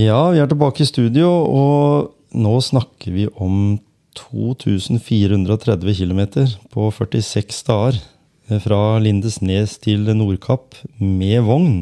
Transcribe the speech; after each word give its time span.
Ja, 0.00 0.30
vi 0.32 0.38
er 0.40 0.48
tilbake 0.48 0.80
i 0.84 0.88
studio, 0.88 1.28
og 1.28 2.36
nå 2.38 2.52
snakker 2.64 3.12
vi 3.12 3.26
om 3.42 3.74
2430 4.16 5.96
km 5.98 6.20
på 6.72 6.86
46 6.94 7.58
dager. 7.66 7.98
Fra 8.64 8.78
Lindesnes 9.02 9.76
til 9.82 10.08
Nordkapp 10.16 10.78
med 10.98 11.44
vogn. 11.46 11.74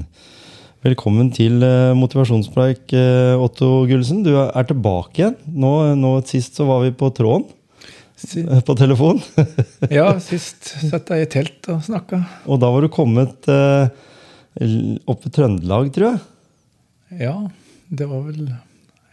Velkommen 0.85 1.31
til 1.37 1.63
eh, 1.65 1.95
motivasjonspreik, 1.97 2.91
eh, 2.97 3.39
Otto 3.39 3.87
Gullesen. 3.89 4.25
Du 4.27 4.35
er 4.41 4.67
tilbake 4.67 5.23
igjen. 5.23 5.39
Nå, 5.47 5.73
nå 6.01 6.13
Sist 6.29 6.59
så 6.59 6.67
var 6.69 6.83
vi 6.85 6.93
på 6.99 7.13
tråden. 7.15 7.47
Si 8.19 8.43
På 8.67 8.75
telefon. 8.75 9.23
Ja, 9.95 10.11
sist 10.19 10.75
satt 10.91 11.15
jeg 11.15 11.29
i 11.29 11.31
telt 11.39 11.71
og 11.71 11.87
snakka. 11.87 12.25
Og 12.51 12.59
da 12.61 12.73
var 12.75 12.83
du 12.83 12.91
kommet 12.93 13.49
eh, 13.53 13.95
opp 15.07 15.25
i 15.25 15.35
Trøndelag, 15.39 15.95
tror 15.95 16.11
jeg. 16.11 16.23
Ja, 17.23 17.39
det 17.91 18.09
var 18.11 18.25
vel 18.27 18.49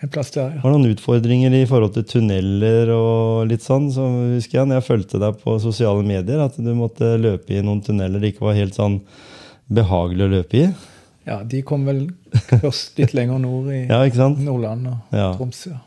en 0.04 0.10
plass 0.12 0.32
der, 0.36 0.58
ja. 0.58 0.62
Var 0.64 0.74
det 0.74 0.80
noen 0.82 0.92
utfordringer 0.96 1.54
i 1.56 1.64
forhold 1.70 1.94
til 1.96 2.04
tunneler 2.10 2.92
og 2.94 3.46
litt 3.50 3.64
sånn? 3.64 3.88
Så 3.96 4.04
husker 4.36 4.60
jeg 4.60 4.70
når 4.70 4.82
jeg 4.82 4.88
fulgte 4.90 5.22
deg 5.24 5.40
på 5.42 5.56
sosiale 5.64 6.04
medier, 6.06 6.44
at 6.44 6.58
du 6.60 6.74
måtte 6.78 7.14
løpe 7.22 7.56
i 7.56 7.64
noen 7.66 7.82
tunneler 7.86 8.20
det 8.22 8.34
ikke 8.34 8.46
var 8.50 8.60
helt 8.60 8.76
sånn 8.78 9.00
behagelig 9.72 10.28
å 10.28 10.34
løpe 10.36 10.60
i. 10.62 10.68
Ja, 11.26 11.40
De 11.42 11.64
kom 11.66 11.88
vel 11.88 12.04
først 12.62 13.00
litt 13.02 13.16
lenger 13.18 13.40
nord 13.42 13.72
i 13.74 13.86
Ja? 13.90 14.04
Nordland 14.36 14.92
og 14.92 15.16
Ja. 15.16 15.32
Troms. 15.40 15.64
Ja. 15.72 15.80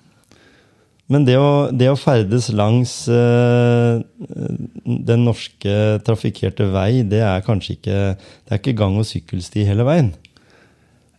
Men 1.09 1.25
det 1.25 1.39
å, 1.41 1.69
det 1.73 1.87
å 1.89 1.97
ferdes 1.97 2.51
langs 2.53 3.07
øh, 3.09 4.01
den 4.85 5.23
norske 5.25 5.77
trafikkerte 6.05 6.67
vei, 6.75 7.01
det 7.09 7.23
er 7.25 7.45
kanskje 7.47 7.79
ikke 7.79 8.01
Det 8.19 8.53
er 8.53 8.61
ikke 8.61 8.75
gang- 8.77 8.99
og 9.01 9.07
sykkelsti 9.09 9.65
hele 9.69 9.87
veien. 9.89 10.11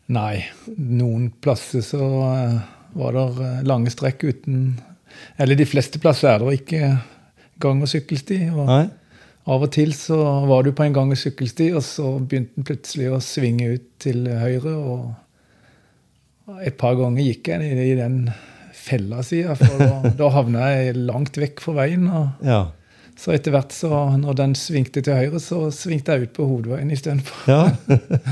Nei, 0.09 0.41
noen 0.77 1.29
plasser 1.43 1.83
så 1.85 2.01
eh, 2.33 2.55
var 2.97 3.13
det 3.13 3.25
eh, 3.45 3.59
lange 3.69 3.91
strekk 3.93 4.23
uten 4.25 4.63
Eller 5.37 5.59
de 5.59 5.67
fleste 5.69 6.01
plasser 6.01 6.31
er 6.31 6.41
det 6.41 6.55
ikke 6.63 6.81
gang- 7.61 7.83
og 7.83 7.91
sykkelsti. 7.91 8.39
og 8.55 8.65
Nei? 8.69 8.83
Av 9.49 9.63
og 9.65 9.71
til 9.73 9.93
så 9.97 10.17
var 10.49 10.63
du 10.65 10.71
på 10.77 10.83
en 10.85 10.93
gang- 10.93 11.11
og 11.13 11.17
sykkelsti, 11.17 11.71
og 11.77 11.81
så 11.85 12.11
begynte 12.21 12.57
den 12.57 12.65
plutselig 12.67 13.09
å 13.13 13.21
svinge 13.23 13.71
ut 13.75 13.85
til 14.01 14.27
høyre. 14.29 14.73
og 14.77 16.59
Et 16.65 16.77
par 16.77 16.95
ganger 16.97 17.23
gikk 17.25 17.49
jeg 17.53 17.61
i, 17.69 17.91
i 17.91 17.95
den 17.97 18.29
fella, 18.73 19.21
sier 19.25 19.49
jeg, 19.51 19.57
for 19.61 19.81
da, 19.81 20.11
da 20.17 20.29
havna 20.33 20.69
jeg 20.73 20.95
langt 20.97 21.37
vekk 21.37 21.61
fra 21.65 21.73
veien. 21.83 22.07
og 22.09 22.45
Ja. 22.45 22.61
Så 23.19 23.33
etter 23.35 23.51
hvert, 23.51 23.73
så, 23.75 23.89
når 24.15 24.37
den 24.39 24.53
svingte 24.55 25.01
til 25.03 25.17
høyre, 25.17 25.41
så 25.43 25.65
svingte 25.75 26.15
jeg 26.15 26.29
ut 26.29 26.37
på 26.37 26.45
hovedveien 26.47 26.91
istedenfor. 26.95 27.49
ja. 27.51 27.65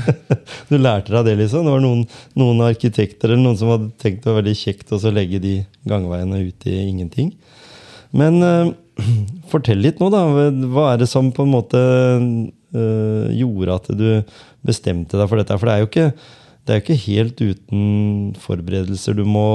du 0.70 0.78
lærte 0.78 1.12
deg 1.12 1.26
det, 1.28 1.34
liksom? 1.42 1.66
Det 1.66 1.74
var 1.74 1.84
noen, 1.84 2.06
noen 2.40 2.64
arkitekter 2.64 3.34
eller 3.34 3.42
noen 3.44 3.58
som 3.60 3.74
hadde 3.74 3.90
tenkt 4.00 4.24
det 4.24 4.32
var 4.32 4.40
veldig 4.40 4.56
kjekt 4.56 4.94
å 4.96 5.12
legge 5.12 5.42
de 5.44 5.54
gangveiene 5.88 6.40
ut 6.46 6.68
i 6.72 6.78
ingenting. 6.86 7.34
Men 8.16 8.40
uh, 8.40 8.72
fortell 9.52 9.84
litt 9.84 10.00
nå, 10.00 10.08
da. 10.14 10.24
Hva 10.72 10.88
er 10.94 11.04
det 11.04 11.12
som 11.12 11.28
på 11.36 11.44
en 11.44 11.52
måte 11.52 11.84
uh, 12.16 13.28
gjorde 13.36 13.76
at 13.76 13.92
du 13.92 14.08
bestemte 14.64 15.20
deg 15.20 15.28
for 15.28 15.42
dette? 15.42 15.60
For 15.60 15.68
det 15.68 15.74
er 15.74 15.84
jo 15.84 15.92
ikke, 15.92 16.10
det 16.64 16.72
er 16.72 16.80
jo 16.80 16.86
ikke 16.86 17.02
helt 17.04 17.42
uten 17.44 17.88
forberedelser 18.40 19.20
du 19.20 19.26
må 19.28 19.48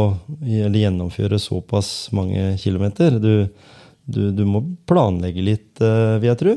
gjennomføre 0.46 1.42
såpass 1.42 2.12
mange 2.14 2.52
kilometer. 2.62 3.18
Du, 3.18 3.48
du, 4.06 4.32
du 4.36 4.44
må 4.48 4.64
planlegge 4.90 5.44
litt, 5.44 5.72
eh, 5.84 6.18
vil 6.20 6.32
jeg 6.32 6.40
tro. 6.42 6.56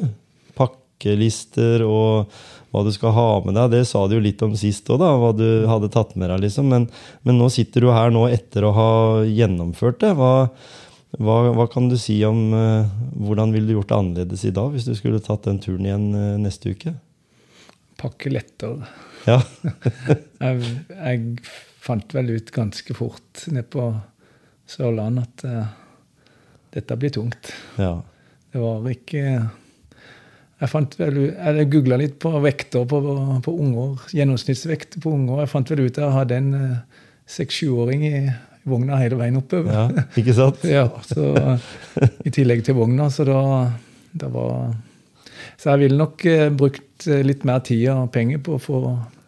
Pakkelister 0.58 1.84
og 1.86 2.32
hva 2.72 2.82
du 2.84 2.90
skal 2.92 3.14
ha 3.16 3.28
med 3.44 3.56
deg. 3.56 3.70
Det 3.76 3.84
sa 3.88 4.04
du 4.06 4.16
jo 4.16 4.24
litt 4.24 4.42
om 4.44 4.56
sist 4.58 4.88
òg, 4.92 5.00
hva 5.00 5.30
du 5.36 5.46
hadde 5.70 5.92
tatt 5.94 6.16
med 6.18 6.32
deg. 6.32 6.42
liksom. 6.46 6.68
Men, 6.72 6.88
men 7.24 7.38
nå 7.40 7.48
sitter 7.52 7.86
du 7.86 7.92
her 7.94 8.12
nå 8.12 8.26
etter 8.28 8.66
å 8.66 8.74
ha 8.76 8.90
gjennomført 9.24 10.02
det. 10.02 10.12
Hva, 10.18 10.32
hva, 11.16 11.38
hva 11.56 11.68
kan 11.72 11.88
du 11.88 11.96
si 12.00 12.18
om 12.28 12.50
uh, 12.52 12.90
hvordan 13.14 13.54
ville 13.54 13.70
du 13.70 13.76
gjort 13.78 13.92
det 13.92 14.00
annerledes 14.00 14.44
i 14.44 14.52
dag 14.56 14.74
hvis 14.74 14.88
du 14.88 14.92
skulle 14.98 15.22
tatt 15.24 15.46
den 15.46 15.62
turen 15.62 15.86
igjen 15.86 16.10
uh, 16.12 16.34
neste 16.42 16.74
uke? 16.74 16.92
Pakke 17.96 18.34
lettere. 18.34 18.90
Ja, 19.24 19.40
Jeg, 20.44 20.74
jeg 20.90 21.38
fant 21.86 22.14
vel 22.16 22.34
ut 22.36 22.52
ganske 22.54 22.98
fort 22.98 23.46
nede 23.48 23.68
på 23.70 23.88
Sørlandet 24.66 25.28
at 25.28 25.44
eh, 25.46 25.74
dette 26.76 26.96
blir 27.00 27.14
tungt. 27.16 27.52
ja. 27.80 27.96
Det 28.56 28.60
var 28.62 28.86
ikke 28.88 29.22
Jeg 30.62 30.68
fant 30.72 30.94
vel 30.96 31.16
jeg 31.26 31.66
googla 31.68 31.96
litt 32.00 32.14
på 32.22 32.30
vekter 32.40 32.86
på, 32.88 33.00
på 33.44 33.52
unger, 33.52 33.98
gjennomsnittsvekt 34.16 34.96
på 35.04 35.10
unger. 35.12 35.42
Jeg 35.42 35.50
fant 35.52 35.72
vel 35.74 35.82
ut 35.84 35.98
at 35.98 36.04
jeg 36.06 36.14
hadde 36.14 36.38
en 36.40 36.48
eh, 36.56 37.02
seks-sjuåring 37.28 38.06
i 38.08 38.14
vogna 38.66 38.96
hele 39.02 39.18
veien 39.20 39.36
oppover. 39.36 39.74
ja. 39.76 40.06
Ikke 40.16 40.32
sant? 40.38 40.64
Ja, 40.78 40.86
så 41.04 41.26
I 42.24 42.32
tillegg 42.32 42.64
til 42.64 42.78
vogna, 42.78 43.10
så 43.12 43.26
da, 43.28 43.42
da 44.16 44.30
var 44.32 44.72
Så 45.58 45.74
jeg 45.74 45.84
ville 45.84 46.00
nok 46.00 46.24
eh, 46.30 46.48
brukt 46.56 47.06
eh, 47.10 47.20
litt 47.26 47.44
mer 47.44 47.60
tid 47.66 47.90
og 47.92 48.08
penger 48.16 48.40
på 48.46 48.56
å 48.56 48.62
få 48.62 48.80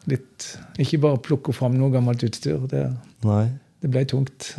litt 0.08 0.48
Ikke 0.80 1.02
bare 1.04 1.20
plukke 1.20 1.52
fram 1.52 1.76
noe 1.76 1.92
gammelt 1.92 2.24
utstyr. 2.24 2.64
Det, 2.70 2.86
Nei. 3.28 3.44
det 3.84 3.92
ble 3.92 4.06
tungt. 4.08 4.54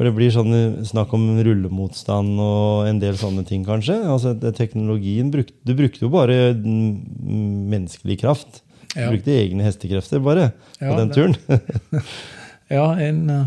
For 0.00 0.08
det 0.08 0.14
blir 0.16 0.30
sånn 0.32 0.54
eh, 0.56 0.76
snakk 0.88 1.10
om 1.12 1.26
rullemotstand 1.44 2.38
og 2.40 2.86
en 2.88 3.02
del 3.02 3.18
sånne 3.20 3.42
ting, 3.44 3.66
kanskje? 3.68 3.98
Altså, 4.08 4.30
Teknologien 4.56 5.28
bruk, 5.28 5.50
Du 5.60 5.74
brukte 5.76 6.06
jo 6.06 6.08
bare 6.08 6.54
mm, 6.56 7.66
menneskelig 7.68 8.16
kraft. 8.22 8.62
Du 8.94 9.02
Ja. 9.02 9.10
brukte 9.12 9.34
egne 9.36 9.66
hestekrefter 9.66 10.22
bare 10.24 10.54
på 10.80 10.94
den 10.96 11.12
turen. 11.12 11.36
Ja, 12.70 12.86
en 12.96 13.28
uh, 13.28 13.44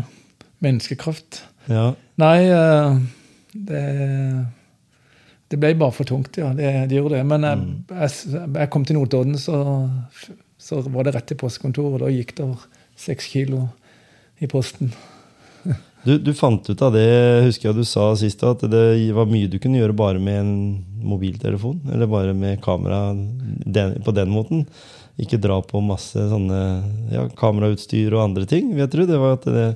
menneskekraft. 0.62 1.40
ja. 1.66 1.94
Nei, 2.22 2.44
uh, 2.52 3.00
det 3.56 4.46
Det 5.50 5.58
ble 5.58 5.72
bare 5.74 5.92
for 5.96 6.06
tungt, 6.06 6.38
ja. 6.38 6.52
Det, 6.54 6.70
det 6.88 7.00
gjorde 7.00 7.16
det. 7.16 7.24
Men 7.26 7.42
jeg, 7.42 7.64
jeg, 7.90 8.50
jeg 8.60 8.70
kom 8.70 8.84
til 8.86 8.94
Notodden, 9.00 9.34
så, 9.42 9.90
så 10.58 10.80
var 10.86 11.02
det 11.08 11.16
rett 11.16 11.26
til 11.32 11.40
postkontoret. 11.42 11.98
Og 11.98 12.04
da 12.06 12.12
gikk 12.14 12.36
det 12.38 12.46
seks 12.94 13.26
kilo 13.34 13.64
i 14.38 14.46
posten. 14.46 14.92
Du, 16.04 16.18
du 16.20 16.34
fant 16.36 16.70
ut 16.70 16.82
av 16.84 16.92
det, 16.92 17.06
husker 17.46 17.70
jeg 17.70 17.78
du 17.78 17.86
sa 17.88 18.10
sist, 18.20 18.42
at 18.44 18.64
det 18.68 18.84
var 19.16 19.30
mye 19.30 19.48
du 19.48 19.56
kunne 19.62 19.80
gjøre 19.80 19.96
bare 19.96 20.20
med 20.20 20.40
en 20.40 20.56
mobiltelefon. 21.04 21.78
Eller 21.92 22.10
bare 22.10 22.34
med 22.36 22.60
kamera 22.64 23.06
den, 23.14 23.96
på 24.04 24.12
den 24.16 24.32
måten. 24.32 24.66
Ikke 25.20 25.40
dra 25.40 25.60
på 25.64 25.80
masse 25.84 26.28
sånne 26.30 26.60
ja, 27.14 27.28
kamerautstyr 27.38 28.12
og 28.16 28.24
andre 28.26 28.48
ting. 28.50 28.74
Vet 28.76 28.92
du, 28.92 29.04
det 29.08 29.20
var 29.20 29.38
det, 29.46 29.70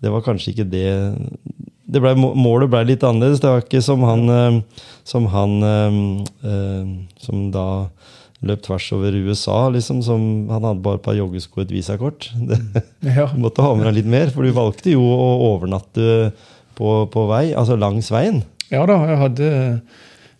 det 0.00 0.14
var 0.14 0.24
kanskje 0.24 0.54
ikke 0.54 0.70
det 0.72 0.88
det 1.90 2.00
ble, 2.02 2.14
Målet 2.16 2.70
ble 2.70 2.84
litt 2.86 3.04
annerledes. 3.06 3.42
Det 3.42 3.50
var 3.50 3.64
ikke 3.64 3.82
som 3.84 4.04
han 4.06 4.26
eh, 4.30 4.58
som, 5.08 5.26
han, 5.32 5.56
eh, 5.66 6.00
eh, 6.46 6.92
som 7.20 7.48
da 7.54 7.66
løp 8.42 8.62
tvers 8.64 8.86
over 8.96 9.12
USA, 9.12 9.68
liksom. 9.74 10.02
Som, 10.02 10.22
han 10.48 10.62
hadde 10.64 10.82
bare 10.84 10.96
et 11.00 11.02
par 11.04 11.14
joggesko 11.18 11.60
og 11.60 11.66
et 11.66 11.74
visakort. 11.76 12.30
Det, 12.48 12.60
Ja. 13.04 13.26
du 13.32 13.38
måtte 13.46 13.62
ha 13.62 13.74
med 13.74 13.86
deg 13.90 13.98
litt 14.00 14.10
mer, 14.10 14.30
for 14.32 14.42
du 14.46 14.52
valgte 14.56 14.92
jo 14.94 15.02
å 15.02 15.30
overnatte 15.54 16.32
på, 16.78 16.94
på 17.12 17.26
vei, 17.28 17.50
altså 17.52 17.76
langs 17.76 18.08
veien. 18.14 18.42
Ja 18.70 18.86
da, 18.88 19.00
jeg 19.10 19.18
hadde 19.20 19.48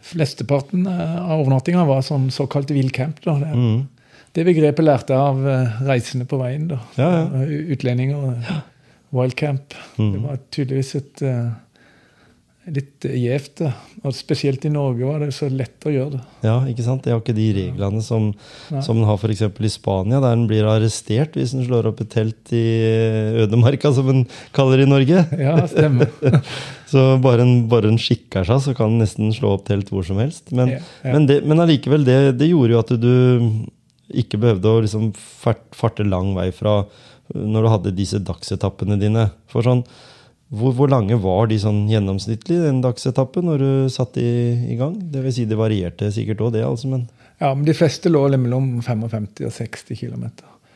Flesteparten 0.00 0.86
av 0.88 1.40
overnattinga 1.42 1.82
var 1.84 2.00
sånn 2.06 2.30
såkalt 2.32 2.70
villcamp. 2.72 3.18
da. 3.24 3.34
Det, 3.42 3.50
Mm. 3.52 3.88
det 4.32 4.44
begrepet 4.46 4.84
lærte 4.86 5.12
jeg 5.12 5.20
av 5.20 5.46
eh, 5.46 5.82
reisende 5.84 6.24
på 6.30 6.38
veien. 6.40 6.68
da. 6.68 6.78
Ja, 6.96 7.10
ja. 7.26 7.44
Utlendinger. 7.74 8.62
Wildcamp. 9.12 9.74
Mm. 9.98 10.12
Det 10.14 10.20
var 10.22 10.38
tydeligvis 10.54 10.94
et 10.96 11.22
eh, 11.26 11.50
litt 12.70 13.06
gjevt. 13.08 13.62
Og 14.04 14.12
spesielt 14.14 14.64
i 14.68 14.70
Norge 14.72 15.06
var 15.08 15.22
det 15.24 15.30
så 15.34 15.48
lett 15.48 15.86
å 15.88 15.92
gjøre 15.92 16.18
det. 16.18 16.20
Ja, 16.44 16.58
ikke 16.68 16.84
sant? 16.84 17.02
Det 17.06 17.14
har 17.14 17.22
ikke 17.22 17.34
de 17.36 17.46
reglene 17.56 18.02
som, 18.04 18.28
Nei. 18.70 18.82
som 18.84 19.00
en 19.00 19.06
har 19.08 19.16
f.eks. 19.18 19.42
i 19.48 19.70
Spania, 19.72 20.20
der 20.20 20.36
den 20.36 20.44
blir 20.50 20.68
arrestert 20.68 21.38
hvis 21.38 21.54
den 21.56 21.64
slår 21.66 21.88
opp 21.90 22.02
et 22.04 22.12
telt 22.12 22.52
i 22.54 22.62
ødemarka, 23.46 23.92
som 23.96 24.10
en 24.12 24.22
kaller 24.56 24.82
det 24.82 24.86
i 24.88 24.92
Norge. 24.92 25.24
Ja, 25.40 25.56
stemmer. 25.72 26.12
Så 26.90 27.04
bare 27.22 27.44
en, 27.46 27.66
bare 27.70 27.90
en 27.92 28.00
skikker 28.02 28.44
seg, 28.48 28.62
så 28.64 28.72
kan 28.74 28.92
den 28.96 29.04
nesten 29.04 29.28
slå 29.34 29.52
opp 29.56 29.68
telt 29.68 29.92
hvor 29.94 30.02
som 30.06 30.18
helst. 30.18 30.48
Men, 30.50 30.72
Ja, 30.74 30.80
ja. 31.04 31.12
men, 31.14 31.28
det, 31.30 31.40
men 31.46 31.62
allikevel, 31.62 32.02
det, 32.06 32.16
det 32.40 32.48
gjorde 32.50 32.74
jo 32.74 32.80
at 32.82 32.94
du 32.98 33.12
ikke 34.20 34.40
behøvde 34.42 34.72
å 34.74 34.80
liksom 34.82 35.12
farte 35.14 36.02
lang 36.02 36.32
vei 36.34 36.48
fra 36.54 36.80
når 37.30 37.62
du 37.62 37.68
hadde 37.70 37.92
disse 37.94 38.18
dagsetappene 38.26 38.96
dine. 38.98 39.28
For 39.52 39.62
sånn, 39.62 39.84
hvor, 40.50 40.74
hvor 40.74 40.90
lange 40.90 41.14
var 41.22 41.46
de 41.50 41.58
sånn 41.62 41.84
gjennomsnittlig, 41.90 42.58
den 42.64 42.80
dagsetappen, 42.82 43.46
når 43.46 43.62
du 43.62 43.72
satt 43.92 44.16
i, 44.18 44.30
i 44.72 44.78
gang? 44.78 44.96
Det 45.12 45.22
vil 45.22 45.34
si 45.36 45.46
det 45.46 45.58
varierte 45.58 46.10
sikkert 46.14 46.42
òg, 46.46 46.54
det, 46.56 46.64
altså, 46.66 46.90
men 46.90 47.06
Ja, 47.40 47.52
men 47.54 47.64
de 47.68 47.74
fleste 47.76 48.10
lå 48.10 48.24
mellom 48.34 48.80
55 48.82 49.28
og 49.46 49.54
60 49.54 50.00
km. 50.00 50.26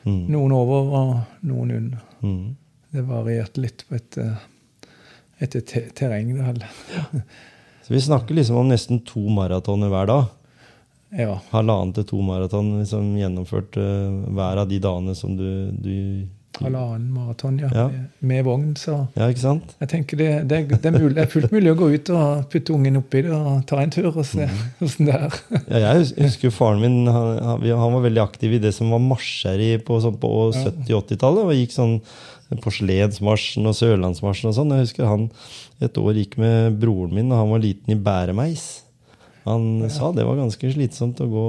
mm, 0.07 0.23
Noen 0.31 0.55
over 0.55 0.93
og 1.01 1.17
noen 1.43 1.75
under. 1.81 2.05
mm. 2.23 2.45
Det 2.95 3.03
varierte 3.09 3.59
litt 3.59 3.83
på 3.89 3.97
etter, 3.99 4.37
et, 5.43 5.57
et 5.59 5.75
terreng. 5.99 6.31
Ja. 6.39 6.55
Så 7.83 7.93
vi 7.93 8.01
snakker 8.01 8.39
liksom 8.39 8.57
om 8.57 8.71
nesten 8.71 9.03
to 9.05 9.27
maratoner 9.35 9.91
hver 9.91 10.07
dag. 10.07 10.29
Ja. 11.19 11.35
Halvannen 11.51 11.93
til 11.95 12.07
to 12.09 12.21
maraton 12.27 12.73
liksom 12.81 13.13
gjennomført 13.19 13.77
uh, 13.79 14.23
hver 14.35 14.63
av 14.63 14.71
de 14.71 14.79
dagene 14.83 15.15
som 15.19 15.35
du, 15.39 15.47
du 15.75 16.27
Halvannen 16.61 17.09
maraton, 17.11 17.57
ja. 17.59 17.69
Ja. 17.75 17.87
Med, 17.91 18.11
med 18.31 18.45
vogn, 18.47 18.75
så 18.79 19.01
Ja, 19.17 19.27
ikke 19.27 19.43
sant? 19.43 19.73
jeg 19.81 19.91
tenker 19.91 20.21
det, 20.21 20.29
det, 20.51 20.61
det, 20.71 20.87
er 20.87 20.95
mulig, 20.95 21.15
det 21.17 21.25
er 21.25 21.33
fullt 21.33 21.55
mulig 21.55 21.73
å 21.73 21.79
gå 21.79 21.89
ut 21.97 22.13
og 22.15 22.45
putte 22.53 22.77
ungen 22.77 23.01
oppi 23.01 23.25
det 23.27 23.33
og 23.35 23.65
ta 23.67 23.81
en 23.83 23.95
tur 23.95 24.11
og 24.13 24.21
se 24.23 24.47
åssen 24.47 24.53
hvordan 24.79 25.09
det 25.11 25.17
er. 25.17 25.41
Ja, 25.67 25.81
jeg 25.81 26.05
husker 26.05 26.29
husker 26.29 26.55
faren 26.55 26.85
min 26.85 27.11
han, 27.11 27.65
han 27.65 27.97
var 27.97 28.05
veldig 28.07 28.23
aktiv 28.23 28.55
i 28.57 28.63
det 28.63 28.75
som 28.77 28.93
var 28.95 29.03
marsjer 29.03 29.65
på, 29.87 29.99
sånn, 30.05 30.21
på 30.21 30.31
70-80-tallet. 30.55 31.43
og 31.49 31.59
Gikk 31.59 31.75
sånn 31.75 31.99
Porselensmarsjen 32.63 33.67
og 33.67 33.75
Sørlandsmarsjen 33.75 34.51
og 34.51 34.57
sånn. 34.59 34.75
Jeg 34.77 34.87
husker 34.89 35.09
han 35.11 35.29
et 35.83 35.99
år 35.99 36.21
gikk 36.21 36.37
med 36.39 36.79
broren 36.79 37.15
min 37.17 37.33
da 37.33 37.41
han 37.41 37.51
var 37.51 37.63
liten 37.65 37.95
i 37.95 37.99
bæremeis. 37.99 38.84
Han 39.45 39.85
sa 39.93 40.09
det 40.17 40.25
var 40.25 40.39
ganske 40.39 40.71
slitsomt 40.73 41.19
å 41.21 41.27
gå 41.29 41.49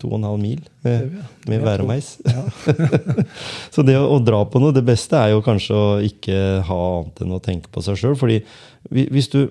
to 0.00 0.08
og 0.08 0.16
en 0.16 0.26
halv 0.30 0.40
mil 0.40 0.62
med, 0.86 1.18
med 1.50 1.64
bæremeis. 1.66 2.14
Ja. 2.24 2.44
Så 3.74 3.84
det 3.84 3.98
å, 4.00 4.06
å 4.14 4.20
dra 4.24 4.40
på 4.48 4.62
noe, 4.62 4.72
det 4.72 4.86
beste 4.86 5.18
er 5.20 5.34
jo 5.34 5.42
kanskje 5.44 5.76
å 5.76 5.88
ikke 6.04 6.38
ha 6.64 6.78
annet 6.94 7.20
enn 7.24 7.34
å 7.36 7.42
tenke 7.44 7.68
på 7.72 7.84
seg 7.84 8.00
sjøl. 8.00 8.16
Fordi 8.16 8.40
hvis 8.88 9.28
du, 9.34 9.42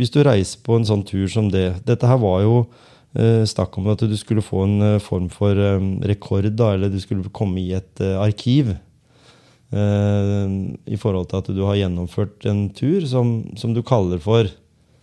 hvis 0.00 0.12
du 0.14 0.22
reiser 0.24 0.62
på 0.64 0.78
en 0.78 0.88
sånn 0.88 1.04
tur 1.04 1.28
som 1.28 1.50
det 1.52 1.66
Dette 1.84 2.08
her 2.08 2.16
var 2.22 2.40
jo 2.46 2.54
eh, 3.12 3.44
snakk 3.48 3.76
om 3.76 3.92
at 3.92 4.06
du 4.08 4.16
skulle 4.16 4.44
få 4.44 4.64
en 4.64 4.88
eh, 4.94 5.02
form 5.04 5.28
for 5.32 5.52
eh, 5.52 5.84
rekord, 6.08 6.48
da, 6.56 6.72
eller 6.78 6.88
du 6.88 6.96
skulle 7.02 7.28
komme 7.28 7.60
i 7.60 7.74
et 7.76 8.00
eh, 8.00 8.16
arkiv. 8.22 8.72
I 9.72 10.96
forhold 11.00 11.30
til 11.30 11.38
at 11.38 11.46
du 11.56 11.62
har 11.64 11.78
gjennomført 11.78 12.44
en 12.50 12.66
tur 12.76 13.06
som, 13.08 13.30
som 13.56 13.72
du 13.72 13.78
kaller 13.80 14.20
for 14.20 14.50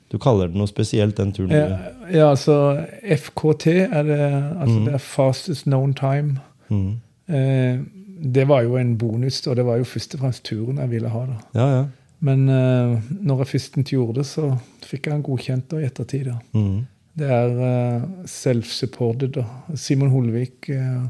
Du 0.09 0.17
kaller 0.21 0.49
det 0.49 0.57
noe 0.57 0.69
spesielt, 0.69 1.17
den 1.19 1.31
turen 1.35 1.53
Ja, 1.53 1.77
ja, 2.09 2.29
altså 2.31 2.85
FKT 3.03 3.67
er 3.85 4.03
det, 4.07 4.19
altså 4.57 4.75
mm. 4.79 4.83
det 4.87 4.93
er 4.97 5.05
fastest 5.05 5.69
known 5.69 5.93
time. 5.97 6.39
mm. 6.69 6.91
Eh, 7.29 7.79
det 8.19 8.43
var 8.49 8.65
jo 8.65 8.75
en 8.75 8.97
bonus, 8.97 9.37
og 9.47 9.55
det 9.55 9.63
var 9.63 9.77
jo 9.79 9.85
først 9.87 10.15
og 10.17 10.23
fremst 10.23 10.43
turen 10.43 10.79
jeg 10.81 10.91
ville 10.91 11.11
ha. 11.13 11.19
da. 11.29 11.35
Ja, 11.55 11.67
ja. 11.77 11.83
Men 12.19 12.49
eh, 12.51 12.95
når 13.21 13.43
jeg 13.43 13.51
først 13.53 13.77
gjorde 13.87 14.19
det, 14.19 14.25
så 14.27 14.49
fikk 14.83 15.07
jeg 15.07 15.13
den 15.13 15.23
godkjent 15.23 15.69
da, 15.71 15.79
i 15.79 15.87
ettertid. 15.87 16.27
da. 16.27 16.39
Mm. 16.51 16.81
Det 17.19 17.29
er 17.35 17.55
uh, 17.59 18.03
self-supported. 18.27 19.33
da. 19.39 19.45
Simon 19.75 20.11
Holvik 20.11 20.69
eh, 20.71 21.07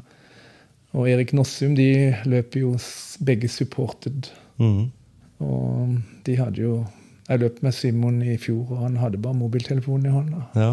og 0.98 1.10
Erik 1.10 1.34
Nossum 1.38 1.76
de 1.78 2.16
løper 2.30 2.64
jo 2.64 2.76
begge 3.26 3.50
supported. 3.50 4.30
Mm. 4.58 4.90
Og 5.40 5.98
de 6.26 6.38
hadde 6.38 6.62
jo 6.62 6.80
Jeg 7.30 7.44
løp 7.44 7.60
med 7.62 7.76
Simon 7.78 8.22
i 8.26 8.36
fjor, 8.42 8.64
og 8.74 8.86
han 8.88 8.96
hadde 8.98 9.20
bare 9.22 9.38
mobiltelefonen 9.38 10.08
i 10.10 10.14
hånda. 10.14 10.46
Ja. 10.58 10.72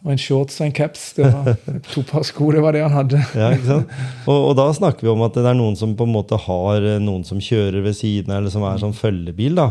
Og 0.00 0.14
en 0.14 0.20
shorts 0.20 0.56
og 0.62 0.70
en 0.70 0.72
caps. 0.72 1.02
Det 1.18 1.26
var 1.28 1.58
to 1.92 2.00
par 2.08 2.24
sko, 2.24 2.48
det 2.54 2.62
var 2.64 2.72
det 2.72 2.80
han 2.86 2.94
hadde. 2.94 3.20
Ja, 3.36 3.50
ikke 3.52 3.66
sant? 3.66 3.92
Og, 4.24 4.38
og 4.38 4.54
da 4.56 4.70
snakker 4.72 5.04
vi 5.04 5.12
om 5.12 5.24
at 5.26 5.36
det 5.36 5.44
er 5.44 5.58
noen 5.58 5.76
som 5.76 5.92
på 5.98 6.06
en 6.08 6.14
måte 6.14 6.38
har 6.40 6.86
eh, 6.94 7.02
noen 7.04 7.26
som 7.28 7.42
kjører 7.44 7.84
ved 7.84 7.98
siden 7.98 8.32
av, 8.32 8.40
eller 8.40 8.54
som 8.54 8.64
er 8.64 8.80
sånn 8.80 8.96
følgebil. 8.96 9.60
da. 9.60 9.68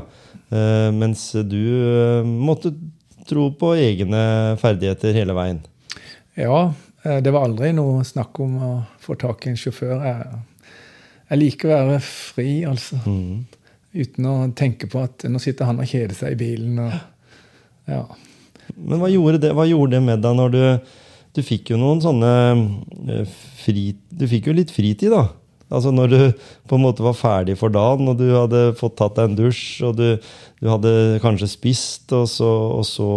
Uh, 0.50 0.90
mens 0.94 1.32
du 1.46 1.58
uh, 1.58 2.22
måtte 2.26 2.76
tro 3.30 3.50
på 3.58 3.74
egne 3.78 4.22
ferdigheter 4.62 5.18
hele 5.18 5.34
veien. 5.38 5.64
Ja, 6.38 6.70
det 7.02 7.34
var 7.34 7.46
aldri 7.48 7.74
noe 7.74 8.04
snakk 8.06 8.38
om 8.42 8.56
å 8.62 8.72
få 9.02 9.18
tak 9.20 9.46
i 9.46 9.52
en 9.52 9.60
sjåfør. 9.60 9.98
Jeg, 10.06 10.40
jeg 11.30 11.42
liker 11.42 11.70
å 11.70 11.74
være 11.76 12.00
fri, 12.06 12.52
altså. 12.70 13.02
Mm. 13.06 13.49
Uten 13.90 14.28
å 14.30 14.36
tenke 14.58 14.90
på 14.90 15.02
at 15.02 15.26
nå 15.26 15.42
sitter 15.42 15.70
han 15.70 15.82
og 15.82 15.90
kjeder 15.90 16.14
seg 16.18 16.36
i 16.36 16.40
bilen. 16.40 16.78
Og, 16.84 16.98
ja. 17.90 18.04
Men 18.78 19.02
hva 19.02 19.10
gjorde, 19.10 19.42
det, 19.42 19.54
hva 19.58 19.66
gjorde 19.66 19.98
det 19.98 20.04
med 20.06 20.26
deg 20.26 20.36
når 20.38 20.56
du 20.56 20.64
Du 21.38 21.44
fikk 21.46 21.70
jo 21.70 21.78
noen 21.78 22.00
sånne 22.02 22.30
eh, 23.14 23.34
fri, 23.62 23.92
Du 24.10 24.26
fikk 24.30 24.50
jo 24.50 24.56
litt 24.58 24.72
fritid, 24.74 25.14
da. 25.14 25.28
Altså 25.70 25.92
Når 25.94 26.10
du 26.10 26.22
på 26.70 26.78
en 26.78 26.82
måte 26.82 27.06
var 27.06 27.18
ferdig 27.18 27.56
for 27.60 27.70
dagen, 27.70 28.10
og 28.10 28.18
du 28.18 28.26
hadde 28.34 28.74
fått 28.78 28.98
tatt 28.98 29.18
deg 29.18 29.30
en 29.30 29.38
dusj, 29.38 29.84
og 29.86 30.00
du, 30.00 30.08
du 30.58 30.70
hadde 30.70 30.94
kanskje 31.22 31.50
spist, 31.52 32.10
og 32.18 32.26
så, 32.30 32.50
og 32.80 32.86
så 32.90 33.10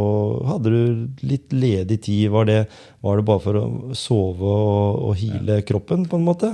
hadde 0.51 0.73
du 0.73 1.25
litt 1.25 1.53
ledig 1.57 2.03
tid. 2.05 2.27
Var 2.35 2.51
det, 2.51 2.59
var 3.01 3.17
det 3.17 3.27
bare 3.29 3.45
for 3.45 3.61
å 3.61 3.65
sove 3.97 4.53
og, 4.53 5.01
og 5.09 5.17
hile 5.21 5.63
kroppen, 5.69 6.05
på 6.05 6.21
en 6.21 6.29
måte? 6.29 6.53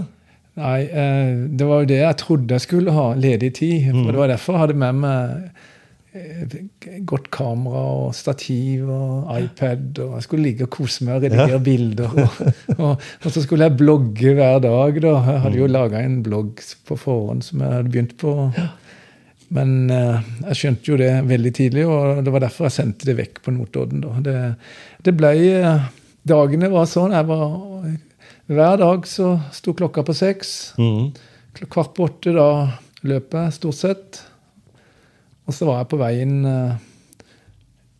Nei, 0.58 0.78
eh, 0.90 1.32
det 1.54 1.66
var 1.68 1.82
jo 1.82 1.90
det 1.92 2.00
jeg 2.02 2.18
trodde 2.24 2.56
jeg 2.56 2.64
skulle 2.66 2.94
ha, 2.94 3.08
ledig 3.14 3.52
tid. 3.60 3.90
For 3.92 4.10
Det 4.12 4.20
var 4.20 4.32
derfor 4.32 4.56
jeg 4.56 4.64
hadde 4.64 4.78
med 4.82 4.98
meg 5.04 6.16
eh, 6.18 6.56
godt 7.06 7.28
kamera 7.34 7.82
og 8.00 8.16
stativ 8.18 8.88
og 8.90 9.28
iPad. 9.36 10.00
Og 10.02 10.16
jeg 10.16 10.26
skulle 10.26 10.48
ligge 10.48 10.66
og 10.66 10.72
kose 10.74 11.06
meg 11.06 11.18
og 11.18 11.28
redigere 11.28 11.62
bilder. 11.68 12.18
Og, 12.24 12.50
og, 12.78 13.06
og 13.24 13.30
så 13.34 13.44
skulle 13.44 13.68
jeg 13.68 13.78
blogge 13.78 14.34
hver 14.34 14.58
dag. 14.64 15.00
da. 15.04 15.14
Jeg 15.30 15.44
hadde 15.46 15.62
jo 15.62 15.70
laga 15.70 16.02
en 16.02 16.20
blogg 16.26 16.64
på 16.88 16.98
forhånd 16.98 17.46
som 17.46 17.62
jeg 17.62 17.76
hadde 17.76 17.94
begynt 17.94 18.16
på. 18.18 18.34
Men 19.54 19.78
eh, 19.94 20.26
jeg 20.50 20.60
skjønte 20.62 20.92
jo 20.92 20.98
det 21.00 21.12
veldig 21.28 21.54
tidlig, 21.56 21.86
og 21.88 22.24
det 22.24 22.34
var 22.34 22.44
derfor 22.44 22.66
jeg 22.68 22.80
sendte 22.80 23.08
det 23.08 23.16
vekk 23.20 23.40
på 23.46 23.54
Notodden. 23.54 24.02
da. 24.04 24.18
Det, 24.26 24.36
det 25.06 25.16
ble 25.16 25.32
Dagene 26.28 26.68
var 26.68 26.84
sånn. 26.90 27.14
jeg 27.16 27.24
var 27.24 27.46
hver 28.48 28.78
dag 28.80 29.06
så 29.08 29.36
sto 29.52 29.74
klokka 29.76 30.04
på 30.06 30.16
seks. 30.16 30.74
Mm. 30.80 31.10
Kvart 31.68 31.94
på 31.96 32.06
åtte 32.08 32.32
da 32.36 32.48
løp 33.08 33.34
jeg, 33.36 33.56
stort 33.56 33.78
sett. 33.78 34.20
Og 35.48 35.56
så 35.56 35.68
var 35.68 35.82
jeg 35.82 35.90
på 35.92 36.00
veien 36.00 36.36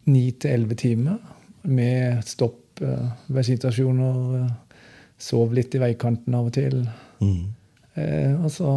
ni 0.09 0.31
til 0.41 0.57
elleve 0.57 0.79
timer 0.79 1.19
med 1.69 2.25
stopp 2.27 2.83
eh, 2.85 3.11
ved 3.27 3.47
situasjoner. 3.47 4.19
Eh, 4.41 4.83
sov 5.19 5.55
litt 5.57 5.75
i 5.75 5.83
veikanten 5.83 6.37
av 6.39 6.49
og 6.49 6.55
til. 6.55 6.81
Mm. 7.19 7.49
Eh, 7.99 8.35
og 8.39 8.51
så 8.55 8.71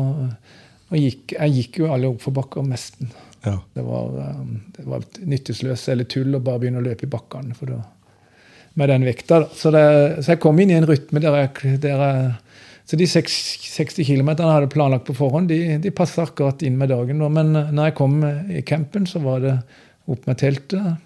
og 0.92 0.98
gikk, 0.98 1.38
Jeg 1.38 1.54
gikk 1.56 1.78
jo 1.84 1.92
alle 1.94 2.10
oppforbakker 2.10 2.66
nesten. 2.68 3.12
Ja. 3.46 3.60
Det 3.74 3.84
var, 3.86 4.18
eh, 4.26 4.42
det 4.78 4.86
var 4.90 5.06
nytteløst 5.22 5.90
eller 5.94 6.10
tull 6.10 6.36
å 6.36 6.44
bare 6.44 6.64
begynne 6.64 6.82
å 6.82 6.88
løpe 6.88 7.08
i 7.08 7.12
bakkene. 7.12 7.56
for 7.56 7.66
da 7.68 7.82
med 8.80 8.90
den 8.90 9.04
vekta. 9.06 9.42
Så, 9.58 9.72
det, 9.76 9.84
så 10.24 10.34
jeg 10.36 10.42
kom 10.44 10.60
inn 10.64 10.72
i 10.72 10.78
en 10.80 10.88
rytme 10.88 11.20
der 11.24 11.36
jeg, 11.42 11.78
der 11.84 12.02
jeg 12.06 12.32
Så 12.92 12.98
de 13.00 13.06
seks- 13.08 13.70
60 13.72 14.04
km 14.08 14.30
jeg 14.34 14.48
hadde 14.52 14.68
planlagt 14.72 15.06
på 15.08 15.16
forhånd, 15.16 15.48
de, 15.52 15.78
de 15.84 15.92
passa 15.96 16.26
akkurat 16.26 16.62
inn 16.68 16.78
med 16.80 16.90
dagen. 16.92 17.20
da. 17.24 17.30
Men 17.32 17.56
eh, 17.56 17.70
når 17.72 17.90
jeg 17.92 17.96
kom 18.00 18.18
i 18.52 18.62
campen, 18.68 19.06
så 19.08 19.22
var 19.24 19.40
det 19.44 19.54
opp 20.12 20.26
med 20.28 20.40
teltet. 20.42 20.98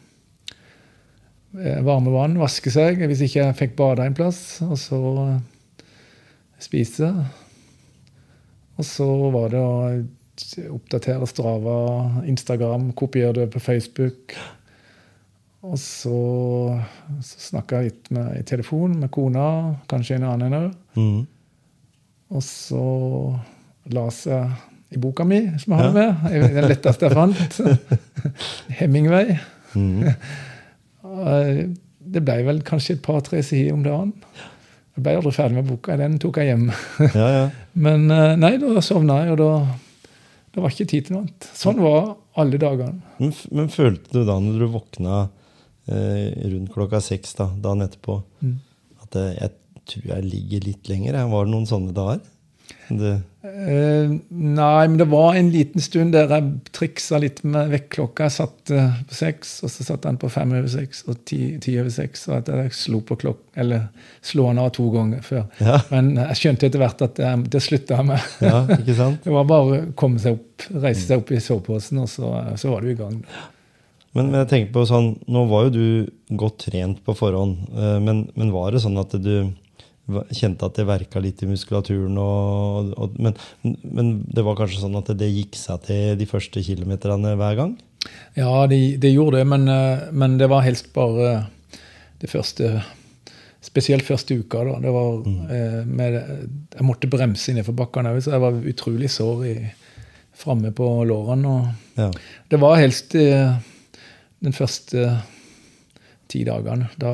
eh, 1.59 1.81
Varme 1.85 2.13
vann, 2.13 2.37
vaske 2.41 2.71
seg 2.73 3.03
hvis 3.05 3.21
ikke 3.27 3.43
jeg 3.43 3.57
fikk 3.59 3.75
bada 3.77 4.05
en 4.07 4.17
plass. 4.17 4.61
Og 4.65 4.77
så 4.81 4.99
eh, 5.27 5.85
spise. 6.63 7.11
Og 8.75 8.83
så 8.87 9.05
var 9.35 9.51
det 9.53 9.61
å 9.61 9.75
oppdatere 10.75 11.27
Strava, 11.29 11.75
Instagram, 12.27 12.89
kopiere 12.97 13.37
det 13.43 13.49
på 13.53 13.61
Facebook. 13.63 14.33
Og 15.65 15.79
så, 15.81 16.19
så 17.25 17.41
snakka 17.49 17.81
jeg 17.81 17.91
litt 17.91 18.11
med, 18.13 18.35
i 18.37 18.43
telefon 18.47 18.99
med 19.01 19.11
kona, 19.13 19.47
kanskje 19.89 20.19
en 20.19 20.27
annen 20.29 20.57
òg. 20.59 20.71
Mm. 20.99 21.21
Og 22.35 22.43
så 22.45 22.85
las 23.93 24.23
jeg 24.29 24.49
i 24.95 25.01
boka 25.01 25.25
mi, 25.27 25.41
som 25.61 25.73
jeg 25.73 25.81
hadde 25.81 25.93
med, 25.97 26.51
den 26.55 26.67
letteste 26.69 27.09
jeg 27.09 27.17
fant. 27.17 27.57
Hemingway. 28.79 29.37
Mm. 29.75 30.03
Det 32.15 32.21
ble 32.23 32.37
vel 32.47 32.61
kanskje 32.65 32.97
et 32.97 33.05
par-tre 33.05 33.41
sider 33.45 33.73
om 33.75 33.83
dagen. 33.85 34.13
Jeg 34.95 35.03
ble 35.03 35.15
aldri 35.19 35.33
ferdig 35.35 35.57
med 35.57 35.67
boka. 35.67 35.97
Den 35.99 36.19
tok 36.21 36.39
jeg 36.39 36.53
hjem. 36.53 36.69
Ja, 37.09 37.29
ja. 37.33 37.47
Men 37.85 38.05
eh, 38.13 38.35
nei, 38.39 38.53
da 38.61 38.83
sovna 38.85 39.23
jeg, 39.23 39.33
og 39.35 39.41
da 39.41 39.49
det 40.55 40.61
var 40.63 40.71
ikke 40.71 40.87
tid 40.87 41.07
til 41.07 41.17
noe 41.17 41.25
annet. 41.25 41.47
Sånn 41.51 41.81
var 41.83 42.13
alle 42.39 42.59
dagene. 42.61 43.01
Men, 43.19 43.33
men 43.57 43.65
følte 43.73 44.13
du 44.13 44.21
da 44.23 44.37
når 44.39 44.61
du 44.61 44.69
våkna 44.71 45.17
eh, 45.25 45.44
rundt 45.87 46.71
klokka 46.73 47.01
seks 47.01 47.35
da, 47.37 47.49
dagen 47.61 47.85
etterpå, 47.85 48.21
Mm. 48.41 48.55
at 49.03 49.15
eh, 49.21 49.33
jeg 49.41 49.51
tror 49.85 50.05
jeg 50.15 50.23
ligger 50.31 50.65
litt 50.65 50.89
lenger? 50.89 51.19
Var 51.29 51.45
det 51.45 51.51
noen 51.53 51.67
sånne 51.69 51.93
dager? 51.93 52.23
Det, 52.89 53.21
Uh, 53.45 54.09
nei, 54.33 54.87
men 54.89 54.95
det 54.97 55.05
var 55.11 55.35
en 55.37 55.51
liten 55.53 55.81
stund 55.83 56.15
der 56.15 56.31
jeg 56.33 56.47
triksa 56.73 57.19
litt 57.21 57.43
med 57.45 57.69
vekkerklokka. 57.69 58.25
Jeg 58.25 58.33
satte 58.39 58.79
på 59.05 59.13
seks, 59.13 59.51
og 59.61 59.69
så 59.69 59.85
satte 59.85 60.09
den 60.09 60.17
på 60.17 60.31
fem 60.33 60.49
over 60.57 60.65
seks 60.73 61.03
og 61.05 61.19
ti, 61.29 61.59
ti 61.61 61.75
over 61.77 61.93
seks. 61.93 62.23
Og 62.31 62.39
at 62.39 62.49
jeg 62.49 62.73
slo 62.73 63.03
på 63.05 63.19
klokk, 63.21 63.43
eller 63.55 63.85
slo 64.25 64.47
den 64.49 64.61
av 64.63 64.71
to 64.73 64.87
ganger 64.89 65.21
før. 65.21 65.45
Ja. 65.61 65.77
Men 65.93 66.15
jeg 66.17 66.39
skjønte 66.41 66.65
etter 66.71 66.81
hvert 66.81 67.05
at 67.05 67.15
det, 67.21 67.31
det 67.53 67.61
slutta 67.61 67.99
jeg 68.01 68.09
med. 68.09 68.25
ja? 68.41 68.63
Det 69.25 69.35
var 69.37 69.45
bare 69.53 69.77
å 69.77 69.83
komme 70.01 70.17
seg 70.25 70.39
opp, 70.39 70.65
reise 70.73 71.05
seg 71.05 71.21
opp 71.21 71.31
i 71.37 71.43
soveposen, 71.45 72.01
og 72.01 72.09
så, 72.09 72.33
så 72.57 72.73
var 72.73 72.81
du 72.81 72.95
i 72.95 72.97
gang. 72.97 73.19
Men, 74.15 74.31
men 74.31 74.41
jeg 74.43 74.51
tenker 74.51 74.73
på 74.77 74.85
sånn, 74.87 75.13
nå 75.31 75.43
var 75.49 75.67
jo 75.67 75.75
du 75.75 76.37
godt 76.39 76.69
trent 76.69 77.01
på 77.05 77.15
forhånd, 77.17 77.67
eh, 77.75 77.97
men, 78.03 78.25
men 78.39 78.53
var 78.55 78.71
det 78.71 78.83
sånn 78.85 78.99
at 79.01 79.15
du 79.19 79.51
kjente 80.35 80.67
at 80.67 80.77
det 80.77 80.85
verka 80.87 81.19
litt 81.19 81.41
i 81.43 81.49
muskulaturen? 81.49 82.15
Og, 82.21 82.93
og, 82.95 83.17
men, 83.19 83.35
men 83.83 84.13
det 84.31 84.45
var 84.45 84.57
kanskje 84.59 84.83
sånn 84.85 84.95
at 84.99 85.11
det 85.19 85.31
gikk 85.31 85.57
seg 85.59 85.83
til 85.89 86.19
de 86.19 86.29
første 86.29 86.63
kilometerne 86.63 87.35
hver 87.39 87.59
gang? 87.59 87.75
Ja, 88.37 88.67
det, 88.71 88.79
de 89.03 89.11
gjorde 89.11 89.41
det, 89.41 89.49
men, 89.51 89.67
eh, 89.71 90.07
men 90.15 90.39
det 90.41 90.51
var 90.51 90.63
helst 90.65 90.93
bare 90.95 91.49
det 92.21 92.31
første 92.31 92.77
Spesielt 93.65 94.05
første 94.05 94.35
uka. 94.37 94.59
da, 94.61 94.75
det 94.77 94.91
var 94.93 95.23
mm. 95.25 95.87
med, 95.89 96.15
Jeg 96.75 96.85
måtte 96.85 97.09
bremse 97.09 97.49
innenfor 97.49 97.73
bakkene 97.73 98.11
òg, 98.13 98.19
så 98.21 98.35
jeg 98.35 98.43
var 98.43 98.59
utrolig 98.69 99.09
sår 99.09 99.41
i, 99.49 99.53
framme 100.37 100.71
på 100.75 100.85
lårene. 101.09 101.55
Ja. 101.97 102.11
Det 102.51 102.59
var 102.61 102.77
helst 102.79 103.15
eh, 103.17 103.55
den 104.43 104.53
første 104.53 105.05
ti 106.27 106.43
dagene. 106.47 106.89
Da, 106.99 107.11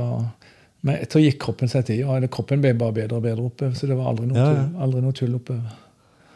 men 0.88 0.98
etter 1.04 1.22
gikk 1.22 1.40
kroppen 1.44 1.70
seg 1.70 1.86
til. 1.86 2.04
og 2.08 2.26
kroppen 2.34 2.62
ble 2.64 2.74
bare 2.74 2.94
bedre 2.96 3.18
og 3.20 3.24
bedre 3.24 3.44
oppover, 3.46 3.74
så 3.78 3.88
det 3.88 3.98
var 4.00 4.10
aldri 4.12 4.28
noe, 4.28 4.38
Ja, 4.38 4.46
ja. 4.50 4.64
tull, 4.66 4.82
aldri 4.88 5.02
noe 5.02 5.14
tull 5.14 5.36
oppover. 5.36 5.76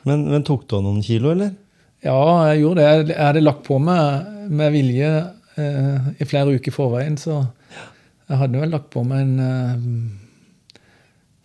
Men, 0.06 0.28
men 0.30 0.44
tok 0.46 0.68
du 0.70 0.76
av 0.78 0.84
noen 0.86 1.02
kilo, 1.04 1.32
eller? 1.34 1.56
Ja, 2.06 2.20
jeg 2.52 2.62
gjorde 2.62 2.84
det. 2.84 3.08
Jeg- 3.16 3.18
hadde 3.26 3.42
lagt 3.42 3.64
på 3.66 3.80
meg 3.82 4.50
med 4.52 4.72
vilje 4.76 5.10
eh, 5.58 6.12
i 6.22 6.26
flere 6.30 6.54
uker 6.54 6.70
i 6.70 6.76
forveien, 6.76 7.18
så 7.18 7.40
jeg 8.30 8.38
hadde 8.38 8.60
vel 8.62 8.70
lagt 8.76 8.92
på 8.94 9.02
meg 9.08 9.22
en 9.24 9.40
eh, 9.40 10.80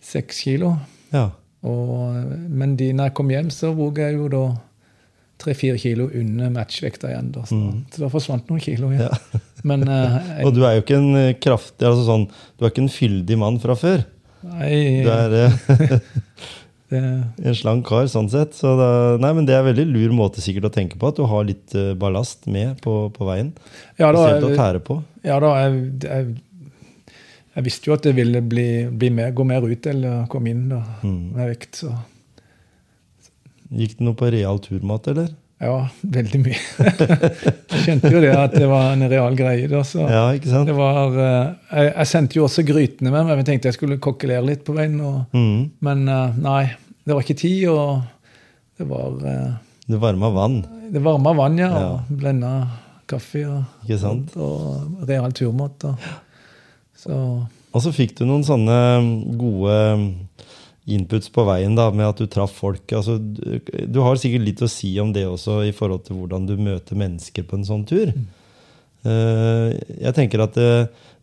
seks 0.01 0.43
kilo. 0.45 0.75
Ja. 1.13 1.29
Og, 1.65 2.15
men 2.49 2.75
de, 2.77 2.91
når 2.93 3.09
jeg 3.09 3.15
kom 3.17 3.29
hjem, 3.33 3.49
så 3.53 3.71
vog 3.77 3.97
jeg 4.01 4.15
jo 4.17 4.27
da 4.33 4.43
tre-fire 5.41 5.77
kilo 5.81 6.07
under 6.15 6.49
matchvekta 6.53 7.09
igjen. 7.11 7.31
Da, 7.35 7.43
så, 7.49 7.59
så 7.93 8.03
da 8.05 8.09
forsvant 8.13 8.49
noen 8.51 8.61
kilo 8.63 8.91
igjen. 8.93 9.09
Ja. 9.09 9.41
Men 9.69 9.83
uh, 9.89 10.17
jeg, 10.37 10.45
Og 10.47 10.55
du 10.55 10.63
er 10.65 10.77
jo 10.79 10.83
ikke 10.85 10.97
en 11.01 11.11
eh, 11.19 11.33
kraftig, 11.41 11.85
altså 11.89 12.05
sånn, 12.07 12.27
du 12.57 12.65
er 12.65 12.71
ikke 12.73 12.85
en 12.87 12.93
fyldig 12.93 13.37
mann 13.41 13.59
fra 13.61 13.75
før. 13.77 14.03
nei, 14.47 14.73
Du 15.05 15.09
er 15.13 15.35
eh, 15.43 15.57
det, 15.69 16.01
en 17.47 17.55
slank 17.55 17.85
kar 17.87 18.07
sånn 18.11 18.27
sett. 18.31 18.55
Så 18.57 18.73
da, 18.79 18.87
nei, 19.21 19.29
men 19.37 19.45
det 19.47 19.53
er 19.55 19.61
en 19.63 19.69
veldig 19.69 19.85
lur 19.93 20.15
måte 20.17 20.41
sikkert 20.43 20.67
å 20.71 20.73
tenke 20.75 20.97
på, 20.99 21.11
at 21.13 21.19
du 21.21 21.25
har 21.29 21.45
litt 21.47 21.75
eh, 21.77 21.91
ballast 21.99 22.47
med 22.51 22.81
på, 22.83 22.95
på 23.15 23.27
veien. 23.29 23.53
ja, 24.01 24.09
da, 24.11 24.25
jeg, 24.33 24.43
å 24.49 24.55
tære 24.57 24.81
på. 24.87 24.97
ja, 25.27 25.37
da 25.43 25.51
jeg, 25.61 25.77
jeg, 26.03 26.33
jeg 27.55 27.65
visste 27.69 27.89
jo 27.89 27.95
at 27.95 28.05
det 28.07 28.15
ville 28.17 28.41
bli, 28.43 28.67
bli 28.91 29.09
mer, 29.13 29.31
gå 29.35 29.43
mer 29.47 29.65
ut 29.67 29.87
eller 29.93 30.25
komme 30.31 30.51
inn 30.55 30.65
da, 30.73 30.81
Mm. 31.03 31.21
med 31.37 31.49
vekt. 31.53 31.79
Så 31.83 31.93
Gikk 33.71 33.97
det 33.99 34.05
noe 34.07 34.17
på 34.19 34.27
real 34.33 34.59
turmat, 34.63 35.07
eller? 35.13 35.31
ja, 35.61 35.75
veldig 36.01 36.39
mye. 36.41 36.57
jeg 37.69 37.81
skjønte 37.83 38.09
jo 38.09 38.21
det 38.23 38.31
at 38.33 38.55
det 38.57 38.65
var 38.65 38.95
en 38.95 39.03
real 39.11 39.35
greie. 39.37 39.67
da, 39.69 39.83
så 39.85 40.07
Ja, 40.09 40.23
ikke 40.33 40.49
sant? 40.49 40.65
det 40.71 40.73
var, 40.73 41.13
eh, 41.13 41.51
jeg, 41.77 41.91
jeg 41.99 42.09
sendte 42.09 42.39
jo 42.39 42.47
også 42.47 42.63
grytene 42.65 43.11
med 43.13 43.27
meg. 43.27 43.37
Jeg 43.43 43.47
tenkte 43.51 43.69
jeg 43.69 43.77
skulle 43.77 43.99
kokkelere 44.01 44.41
litt 44.47 44.63
på 44.65 44.73
veien. 44.73 44.95
Og, 45.05 45.19
Mm. 45.37 45.69
men 45.85 46.01
eh, 46.09 46.33
nei, 46.41 46.63
det 47.05 47.13
var 47.13 47.21
ikke 47.21 47.37
tid, 47.43 47.67
og 47.69 48.01
det 48.81 48.87
var 48.89 49.21
eh, 49.29 49.51
Det 49.91 49.99
varma 50.01 50.31
vann, 50.33 50.57
Det 50.91 51.03
varma 51.05 51.33
vann, 51.37 51.57
ja. 51.61 51.69
Ja. 51.69 51.91
Og 52.09 52.17
blenda 52.23 52.53
kaffe 53.11 53.45
og, 53.45 53.61
ikke 53.85 53.99
sant? 54.01 54.33
og, 54.41 54.97
og 54.97 55.07
real 55.13 55.31
turmat. 55.37 55.85
Og, 55.85 56.11
så 56.97 57.21
Og 57.71 57.85
så 57.85 57.93
fikk 57.95 58.17
du 58.17 58.25
noen 58.25 58.41
sånne 58.43 58.81
gode 59.39 59.77
inputs 60.95 61.31
på 61.33 61.45
veien 61.47 61.75
da, 61.77 61.89
med 61.93 62.09
at 62.09 62.21
du 62.21 62.27
traff 62.31 62.53
folk. 62.59 62.83
Altså, 62.97 63.17
du, 63.19 63.59
du 63.87 64.01
har 64.03 64.19
sikkert 64.19 64.47
litt 64.47 64.63
å 64.63 64.69
si 64.71 64.93
om 65.01 65.13
det 65.15 65.27
også 65.27 65.61
i 65.67 65.75
forhold 65.75 66.05
til 66.07 66.19
hvordan 66.19 66.49
du 66.49 66.57
møter 66.59 66.99
mennesker 66.99 67.47
på 67.47 67.59
en 67.59 67.67
sånn 67.67 67.87
tur. 67.89 68.13
Eh, 69.01 69.69
jeg 70.03 70.13
tenker 70.17 70.43
at 70.45 70.57
det, 70.59 70.73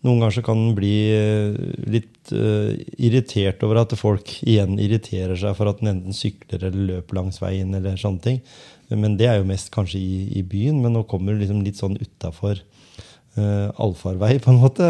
noen 0.07 0.23
ganger 0.23 0.39
så 0.39 0.45
kan 0.47 0.63
en 0.63 0.75
bli 0.79 0.95
eh, 1.15 1.61
litt 1.91 2.15
irritert 2.29 3.63
over 3.65 3.79
at 3.81 3.95
folk 3.97 4.35
igjen 4.43 4.75
irriterer 4.85 5.39
seg 5.41 5.55
for 5.57 5.71
at 5.71 5.79
en 5.81 5.95
enten 5.95 6.13
sykler 6.13 6.67
eller 6.69 6.91
løper 6.91 7.17
langs 7.17 7.41
veien. 7.41 7.73
eller 7.73 7.97
sånne 7.97 8.25
ting. 8.25 8.43
Men 8.93 9.17
det 9.21 9.29
er 9.29 9.39
jo 9.41 9.49
mest 9.49 9.71
kanskje 9.75 10.01
i, 10.01 10.19
i 10.41 10.43
byen, 10.47 10.81
men 10.83 10.95
nå 10.97 11.05
kommer 11.09 11.35
du 11.35 11.43
liksom 11.43 11.61
litt 11.65 11.81
sånn 11.81 11.99
utafor 12.01 12.61
uh, 13.37 13.69
allfarvei, 13.77 14.39
på 14.45 14.53
en 14.53 14.63
måte. 14.63 14.89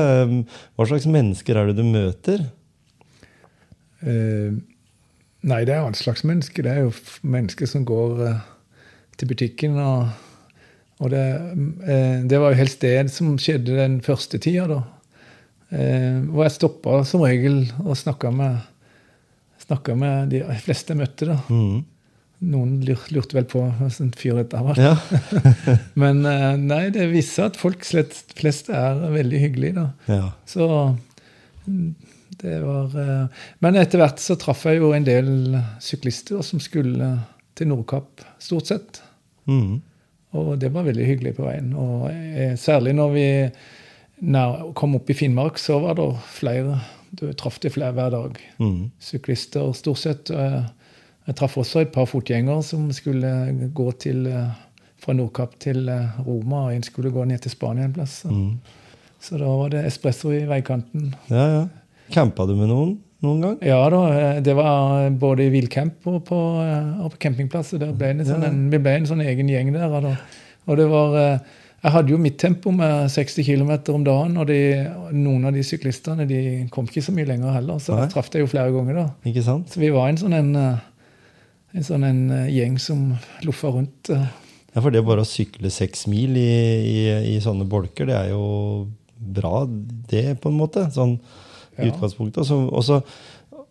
Hva 0.78 0.86
slags 0.86 1.08
mennesker 1.10 1.58
er 1.58 1.70
det 1.70 1.78
du 1.80 1.86
møter? 1.86 2.46
Eh, 4.02 4.54
Nei, 5.48 5.60
det 5.62 5.70
er 5.70 5.84
jo 5.84 5.88
all 5.88 5.96
slags 5.96 6.24
mennesker. 6.26 6.66
Det 6.66 6.70
er 6.72 6.80
jo 6.82 6.94
mennesker 7.22 7.68
som 7.70 7.84
går 7.86 8.22
eh, 8.26 8.46
til 9.20 9.30
butikken. 9.30 9.76
Og, 9.78 10.08
og 10.98 11.12
det, 11.14 11.26
eh, 11.86 12.24
det 12.26 12.40
var 12.42 12.52
jo 12.52 12.58
helst 12.58 12.82
det 12.82 12.96
som 13.14 13.36
skjedde 13.40 13.78
den 13.78 14.00
første 14.04 14.40
tida, 14.42 14.66
da. 14.70 14.84
Hvor 15.68 16.46
jeg 16.46 16.52
stoppa 16.54 17.02
som 17.04 17.20
regel 17.20 17.58
og 17.84 17.92
snakka 18.00 18.30
med, 18.32 18.62
med 20.00 20.30
de 20.32 20.38
fleste 20.64 20.94
jeg 20.94 21.00
møtte. 21.02 21.28
da. 21.28 21.36
Mm. 21.52 21.82
Noen 22.48 22.70
lurte 22.88 23.36
vel 23.36 23.44
på 23.50 23.60
hva 23.60 23.90
slags 23.92 24.16
fyr 24.16 24.38
dette 24.40 24.62
var. 24.64 24.80
Ja. 24.80 24.94
Men 26.02 26.24
nei, 26.64 26.86
det 26.94 27.10
viser 27.12 27.50
at 27.50 27.60
folk 27.60 27.84
slett, 27.84 28.16
flest 28.40 28.72
er 28.72 29.04
veldig 29.12 29.42
hyggelige, 29.44 29.76
da. 29.76 29.90
ja. 30.08 30.30
Så 30.48 30.70
var 32.42 32.94
eh, 33.00 33.26
Men 33.60 33.76
etter 33.76 33.98
hvert 33.98 34.18
så 34.22 34.36
traff 34.38 34.64
jeg 34.66 34.78
jo 34.78 34.92
en 34.94 35.04
del 35.04 35.58
syklister 35.80 36.42
som 36.42 36.60
skulle 36.60 37.18
til 37.58 37.66
Nordkapp, 37.68 38.20
stort 38.38 38.66
sett. 38.70 39.00
Mm. 39.50 39.80
Og 40.38 40.58
det 40.60 40.68
var 40.74 40.84
veldig 40.86 41.06
hyggelig 41.08 41.32
på 41.36 41.46
veien. 41.48 41.72
Og 41.74 42.10
eh, 42.12 42.54
særlig 42.60 42.92
når 42.94 43.10
vi 43.16 43.26
nær, 44.30 44.72
kom 44.78 44.94
opp 44.98 45.10
i 45.10 45.16
Finnmark, 45.16 45.58
så 45.58 45.78
var 45.82 45.94
det 45.98 46.08
flere. 46.36 46.78
Du 47.10 47.26
traff 47.32 47.58
de 47.62 47.70
flere 47.72 47.92
hver 47.96 48.10
dag. 48.14 48.38
Mm. 48.60 48.90
Syklister 49.00 49.72
stort 49.74 49.98
sett. 50.04 50.30
Eh, 50.30 50.62
Jeg 51.28 51.36
traff 51.36 51.58
også 51.60 51.80
et 51.82 51.90
par 51.92 52.06
fotgjengere 52.08 52.62
som 52.64 52.86
skulle 52.96 53.68
gå 53.76 53.90
til, 54.00 54.22
fra 54.96 55.12
Nordkapp 55.12 55.58
til 55.60 55.82
Roma, 56.24 56.62
og 56.70 56.72
en 56.72 56.82
skulle 56.86 57.10
gå 57.12 57.24
ned 57.28 57.42
til 57.44 57.50
Spania 57.52 57.84
en 57.84 57.92
plass. 57.92 58.22
Så, 58.22 58.28
Mhm. 58.32 58.54
så 59.20 59.36
da 59.38 59.44
var 59.44 59.68
det 59.68 59.82
espresso 59.86 60.30
i 60.32 60.46
veikanten. 60.48 61.14
ja, 61.28 61.44
ja. 61.52 61.66
Campa 62.14 62.46
du 62.48 62.54
med 62.56 62.68
noen 62.70 62.96
noen 63.24 63.40
gang? 63.42 63.54
Ja 63.66 63.80
da, 63.90 64.00
eh, 64.14 64.40
det 64.46 64.54
var 64.54 65.08
både 65.18 65.48
i 65.48 65.50
villcamp 65.50 66.04
og 66.06 66.20
på, 66.28 66.36
eh, 66.62 67.00
og 67.02 67.10
på 67.16 67.18
campingplass. 67.26 67.72
Ble 67.78 68.12
en 68.14 68.20
sånn, 68.24 68.44
Ja. 68.44 68.50
en, 68.52 68.68
vi 68.70 68.78
ble 68.78 68.92
en 69.00 69.06
sånn 69.10 69.24
egen 69.26 69.48
gjeng 69.50 69.72
der. 69.74 69.88
Og, 69.90 70.12
og 70.68 70.76
det 70.78 70.86
var 70.92 71.16
eh, 71.18 71.38
Jeg 71.82 71.92
hadde 71.94 72.10
jo 72.10 72.16
mitt 72.18 72.38
tempo 72.42 72.72
med 72.74 73.06
60 73.10 73.44
km 73.46 73.70
om 73.94 74.02
dagen, 74.06 74.36
og 74.42 74.48
de, 74.48 74.56
noen 75.14 75.44
av 75.46 75.52
de 75.54 75.62
syklistene 75.62 76.24
de 76.26 76.66
kom 76.74 76.86
ikke 76.90 77.02
så 77.06 77.12
mye 77.14 77.26
lenger 77.28 77.52
heller. 77.54 77.78
Så 77.78 77.94
jeg 77.94 78.10
traff 78.10 78.30
jeg 78.34 78.42
jo 78.42 78.48
flere 78.50 78.72
ganger. 78.74 78.94
da. 78.98 79.04
Ikke 79.30 79.44
sant? 79.46 79.68
Så 79.70 79.78
vi 79.78 79.90
var 79.94 80.08
en 80.10 80.18
sånn 80.18 80.34
en, 80.34 80.48
eh, 80.58 80.80
en, 81.78 81.82
sånn 81.86 82.02
en 82.08 82.22
eh, 82.34 82.48
gjeng 82.50 82.78
som 82.82 83.04
loffa 83.46 83.70
rundt. 83.70 84.10
eh. 84.10 84.26
Ja, 84.74 84.80
for 84.82 84.90
det 84.90 85.04
bare 85.06 85.22
å 85.22 85.26
sykle 85.26 85.70
seks 85.70 86.06
mil 86.10 86.34
i, 86.36 86.48
i, 86.82 87.36
i 87.36 87.38
sånne 87.42 87.66
bolker, 87.70 88.06
det 88.10 88.14
er 88.24 88.30
jo 88.34 88.88
bra, 89.18 89.64
det, 90.10 90.40
på 90.42 90.50
en 90.50 90.58
måte. 90.58 90.88
Sånn 90.94 91.18
i 91.78 91.90
utgangspunktet. 91.90 92.50
Og 92.50 92.84
så- 92.84 93.02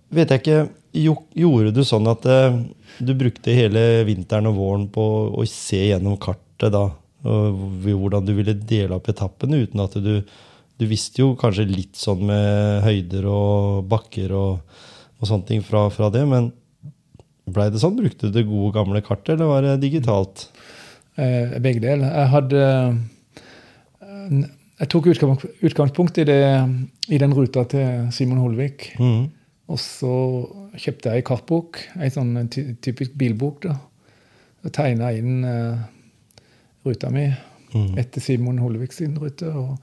vet 0.09 0.29
jeg 0.29 0.41
ikke 0.41 0.69
jo, 0.93 1.17
Gjorde 1.35 1.73
du 1.75 1.81
sånn 1.83 2.07
at 2.09 2.25
eh, 2.25 2.55
du 3.03 3.13
brukte 3.13 3.53
hele 3.53 4.03
vinteren 4.07 4.47
og 4.47 4.55
våren 4.55 4.87
på 4.89 5.03
å 5.35 5.45
se 5.47 5.89
gjennom 5.89 6.17
kartet 6.17 6.71
da? 6.71 6.89
Hvordan 7.27 8.25
du 8.25 8.33
ville 8.37 8.53
dele 8.53 8.95
opp 8.95 9.07
etappene, 9.09 9.63
uten 9.67 9.81
at 9.83 9.93
du 9.99 10.23
Du 10.77 10.85
visste 10.85 11.23
jo 11.23 11.31
kanskje 11.35 11.65
litt 11.65 11.95
sånn 11.97 12.21
med 12.29 12.83
høyder 12.85 13.25
og 13.25 13.87
bakker 13.89 14.31
og, 14.31 14.59
og 15.19 15.25
sånne 15.27 15.47
ting 15.47 15.63
fra, 15.65 15.89
fra 15.89 16.11
det, 16.13 16.21
men 16.29 16.51
blei 17.49 17.71
det 17.73 17.81
sånn? 17.81 17.97
Brukte 17.97 18.29
du 18.29 18.35
det 18.35 18.43
gode, 18.45 18.75
gamle 18.75 19.01
kartet, 19.01 19.33
eller 19.33 19.49
var 19.49 19.61
det 19.65 19.79
digitalt? 19.81 20.43
Eh, 21.17 21.57
begge 21.59 21.81
deler. 21.81 22.05
Jeg 22.13 22.29
hadde 22.29 22.61
eh, 24.01 24.45
Jeg 24.77 24.89
tok 24.93 25.07
utgangspunkt 25.10 26.19
i, 26.22 26.24
det, 26.27 26.41
i 27.10 27.17
den 27.17 27.34
ruta 27.34 27.63
til 27.69 28.12
Simon 28.13 28.43
Holvik. 28.43 28.91
Mm. 29.01 29.25
Og 29.67 29.79
så 29.81 30.13
kjøpte 30.77 31.12
jeg 31.12 31.24
ei 31.24 31.25
kartbok, 31.25 31.79
ei 31.98 32.12
sånn 32.13 32.36
typisk 32.51 33.15
bilbok. 33.17 33.65
da. 33.65 33.77
Og 34.63 34.74
tegna 34.75 35.10
inn 35.15 35.41
uh, 35.48 35.81
ruta 36.86 37.10
mi 37.13 37.25
mm. 37.27 37.98
etter 38.00 38.24
Simon 38.24 38.62
Holvik 38.62 38.93
sin 38.93 39.17
rute. 39.19 39.50
Og, 39.50 39.74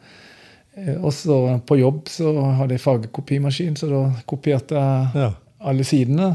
eh, 0.78 0.94
og 0.94 1.10
så 1.16 1.40
på 1.66 1.80
jobb 1.80 2.06
så 2.12 2.32
hadde 2.60 2.78
jeg 2.78 2.84
fargekopimaskin, 2.84 3.76
så 3.80 3.90
da 3.90 4.04
kopierte 4.30 4.78
jeg 4.78 5.24
Ja. 5.24 5.32
alle 5.58 5.84
sidene. 5.84 6.30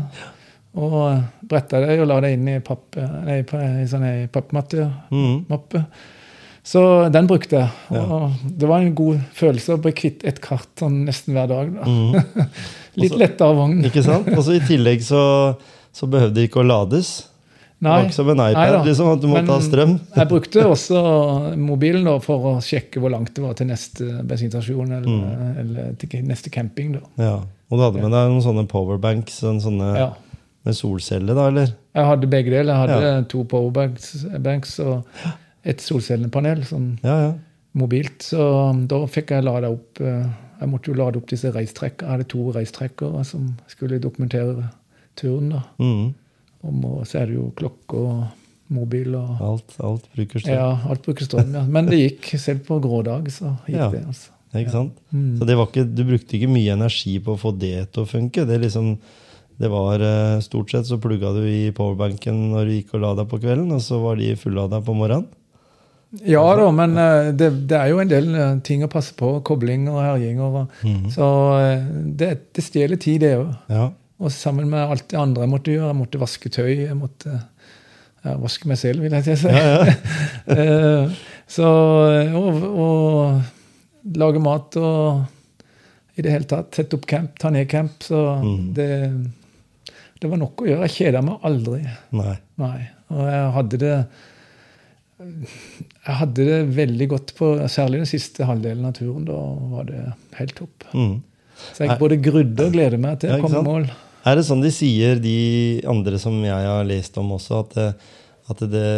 Og 0.79 1.23
bretta 1.49 1.79
det 1.81 1.97
og 1.99 2.07
la 2.11 2.19
det 2.21 2.35
inn 2.35 2.47
i 2.47 2.59
papp, 2.61 2.99
nei, 3.25 3.41
på 3.47 3.57
ei 3.57 3.87
sånn 3.89 4.05
pappmappe. 4.29 4.91
Mm. 5.09 5.45
Så 6.69 6.81
den 7.13 7.25
brukte 7.29 7.63
jeg. 7.63 7.69
Ja. 7.95 8.03
Og 8.05 8.31
det 8.61 8.67
var 8.69 8.83
en 8.83 8.91
god 8.97 9.23
følelse 9.33 9.73
å 9.73 9.81
bli 9.81 9.93
kvitt 9.97 10.21
et 10.29 10.37
kart 10.43 10.67
sånn 10.77 10.99
nesten 11.07 11.33
hver 11.33 11.47
dag. 11.49 11.71
Da. 11.79 11.87
Mm. 11.87 12.45
Litt 12.99 13.11
Også- 13.15 13.21
lettere 13.23 13.55
vogn. 13.57 13.79
Ikke 13.89 14.03
sant? 14.05 14.29
Og 14.35 14.43
så 14.45 14.57
i 14.59 14.61
tillegg 14.67 15.01
så, 15.05 15.23
så 15.95 16.09
behøvde 16.11 16.35
det 16.37 16.49
ikke 16.49 16.61
å 16.61 16.67
lades. 16.69 17.09
Det 17.79 17.87
var 17.87 18.03
ikke 18.03 18.15
som 18.17 18.27
en 18.33 18.41
iPad, 18.43 18.73
Nei 18.75 18.87
liksom, 18.89 19.07
at 19.13 19.21
du 19.23 19.27
måtte 19.31 19.45
Men 19.47 19.53
ha 19.53 19.59
strøm. 19.63 19.91
Jeg 20.19 20.27
brukte 20.27 20.63
også 20.67 21.01
mobilen 21.57 22.03
da, 22.09 22.17
for 22.19 22.49
å 22.49 22.53
sjekke 22.59 22.99
hvor 22.99 23.13
langt 23.13 23.31
det 23.37 23.43
var 23.45 23.53
til 23.55 23.69
neste 23.69 24.07
bensinstasjon 24.27 24.91
eller, 24.97 25.07
Mm. 25.07 25.59
eller 25.63 25.93
til 26.01 26.25
neste 26.27 26.51
camping. 26.51 26.97
Da. 26.97 27.05
Ja. 27.23 27.35
Og 27.71 27.79
du 27.79 27.85
hadde 27.85 28.01
med 28.03 28.11
deg 28.11 28.33
noen 28.33 28.43
sånne 28.43 28.65
powerbanks 28.67 29.39
sånne, 29.45 29.63
sånne 29.63 29.89
Ja. 29.95 30.09
med 30.67 30.75
solceller, 30.75 31.33
da, 31.39 31.47
eller? 31.53 31.71
Jeg 31.95 32.05
hadde 32.11 32.27
begge 32.35 32.51
deler. 32.51 32.73
Jeg 32.75 32.81
hadde 32.89 33.01
Ja. 33.15 33.21
to 33.31 33.45
powerbanks 33.45 34.25
banks 34.43 34.77
og 34.83 35.05
et 35.69 35.83
solcellepanel 35.85 36.63
sånn 36.67 36.89
Ja, 37.05 37.15
ja. 37.27 37.31
mobilt. 37.77 38.23
Så 38.31 38.41
um, 38.71 38.85
da 38.89 39.03
fikk 39.11 39.31
jeg 39.35 39.45
lada 39.45 39.69
opp 39.75 40.01
eh, 40.01 40.25
Jeg 40.59 40.69
måtte 40.71 40.91
jo 40.91 40.97
lade 40.99 41.19
opp 41.21 41.29
disse 41.31 41.51
reistrekkene. 41.55 42.07
Jeg 42.09 42.17
hadde 42.17 42.27
to 42.33 42.49
reistrekkere 42.55 43.21
som 43.27 43.53
skulle 43.71 43.99
dokumentere 44.03 44.65
turen. 45.15 45.53
da. 45.53 45.61
Mm. 45.79 46.09
Og 46.67 47.05
så 47.07 47.21
er 47.21 47.29
det 47.29 47.37
jo 47.37 47.45
klokke 47.55 47.95
og 47.95 48.25
mobil 48.69 49.15
og 49.17 49.39
Alt, 49.41 49.71
alt 49.81 50.03
bruker 50.13 50.43
strøm. 50.43 50.57
Ja, 50.57 50.67
alt 50.91 51.05
bruker 51.05 51.25
strøm. 51.25 51.53
Ja. 51.55 51.63
Men 51.65 51.87
det 51.89 52.01
gikk. 52.01 52.27
Selv 52.43 52.65
på 52.67 52.81
grå 52.83 52.99
dag 53.07 53.29
så 53.31 53.53
gikk 53.69 53.77
Ja. 53.79 53.87
det. 53.93 54.03
altså. 54.11 54.35
Ikke 54.59 54.71
sant? 54.73 54.99
Mm. 55.13 55.37
Så 55.39 55.45
det 55.47 55.55
var 55.57 55.67
ikke, 55.69 55.85
du 55.95 56.03
brukte 56.09 56.35
ikke 56.37 56.49
mye 56.51 56.73
energi 56.75 57.15
på 57.23 57.35
å 57.35 57.39
få 57.39 57.53
det 57.57 57.91
til 57.93 58.03
å 58.03 58.09
funke. 58.09 58.45
Det, 58.49 58.59
liksom, 58.65 58.95
det 59.61 59.69
var 59.71 60.01
eh, 60.01 60.39
Stort 60.41 60.71
sett 60.73 60.87
så 60.89 60.97
plugga 61.01 61.31
du 61.37 61.43
i 61.47 61.69
powerbanken 61.71 62.49
når 62.51 62.65
du 62.65 62.75
gikk 62.79 62.95
og 62.97 63.03
la 63.05 63.11
deg 63.21 63.29
på 63.31 63.39
kvelden, 63.43 63.71
og 63.77 63.81
så 63.85 63.99
var 64.03 64.17
de 64.19 64.33
fullada 64.35 64.81
på 64.83 64.95
morgenen. 64.97 65.29
Ja 66.25 66.41
da, 66.57 66.65
men 66.73 66.97
eh, 66.97 67.29
det, 67.37 67.51
det 67.69 67.77
er 67.77 67.91
jo 67.91 67.99
en 68.01 68.09
del 68.09 68.31
eh, 68.33 68.55
ting 68.65 68.81
å 68.85 68.89
passe 68.89 69.13
på. 69.17 69.35
Kobling 69.45 69.85
og 69.91 70.01
herjinger. 70.01 70.63
Mhm. 70.81 71.09
Så 71.13 71.27
eh, 71.61 71.87
det, 72.17 72.31
det 72.57 72.65
stjeler 72.65 73.01
tid, 73.01 73.21
det 73.25 73.35
òg. 73.37 73.51
Ja. 73.69 73.89
Og 74.19 74.33
sammen 74.35 74.67
med 74.71 74.81
alt 74.81 75.05
det 75.11 75.19
andre 75.19 75.45
jeg 75.45 75.53
måtte 75.53 75.73
gjøre. 75.75 75.91
Jeg 75.93 75.99
måtte 75.99 76.21
vaske 76.21 76.51
tøy. 76.51 76.71
Jeg 76.87 76.97
måtte 76.97 77.35
ja, 77.37 78.33
vaske 78.41 78.67
meg 78.67 78.79
selv, 78.81 79.05
vil 79.05 79.15
jeg 79.15 79.37
si. 79.39 79.53
Ja, 79.53 79.85
ja. 79.85 81.09
Så 81.49 81.65
og, 81.65 82.57
og 82.67 84.15
lage 84.21 84.41
mat 84.43 84.75
og 84.77 85.23
i 86.13 86.21
det 86.25 86.33
hele 86.33 86.45
tatt 86.49 86.75
sette 86.77 86.97
opp 86.99 87.07
camp, 87.09 87.37
ta 87.41 87.49
ned 87.53 87.65
camp. 87.71 88.03
Så 88.05 88.19
mm. 88.43 88.67
det, 88.75 88.89
det 90.19 90.29
var 90.29 90.41
nok 90.41 90.65
å 90.65 90.67
gjøre. 90.67 90.89
Jeg 90.89 90.97
kjeda 90.97 91.23
meg 91.25 91.47
aldri. 91.47 91.79
Nei. 92.17 92.35
Nei. 92.61 92.81
Og 93.15 93.23
jeg 93.31 93.47
hadde 93.55 93.81
det 93.81 93.95
Jeg 95.19 96.15
hadde 96.21 96.45
det 96.47 96.59
veldig 96.77 97.07
godt 97.11 97.33
på 97.35 97.51
særlig 97.71 98.03
den 98.03 98.09
siste 98.09 98.45
halvdelen 98.47 98.87
av 98.87 98.93
turen. 98.95 99.25
Da 99.27 99.39
var 99.73 99.89
det 99.89 100.03
helt 100.37 100.55
topp. 100.55 100.85
Mm. 100.93 101.17
Så 101.73 101.83
jeg 101.83 101.99
både 101.99 102.19
grudde 102.23 102.67
og 102.69 102.75
gleder 102.75 103.01
meg 103.01 103.19
til 103.19 103.35
å 103.35 103.41
komme 103.43 103.59
i 103.59 103.67
mål. 103.67 103.89
Er 104.27 104.39
det 104.39 104.45
sånn 104.47 104.63
de 104.63 104.71
sier, 104.73 105.19
de 105.19 105.39
andre 105.89 106.19
som 106.21 106.35
jeg 106.43 106.69
har 106.69 106.87
lest 106.87 107.15
om 107.19 107.33
også, 107.35 107.63
at, 107.63 107.75
det, 107.75 108.15
at 108.51 108.63
det, 108.71 108.89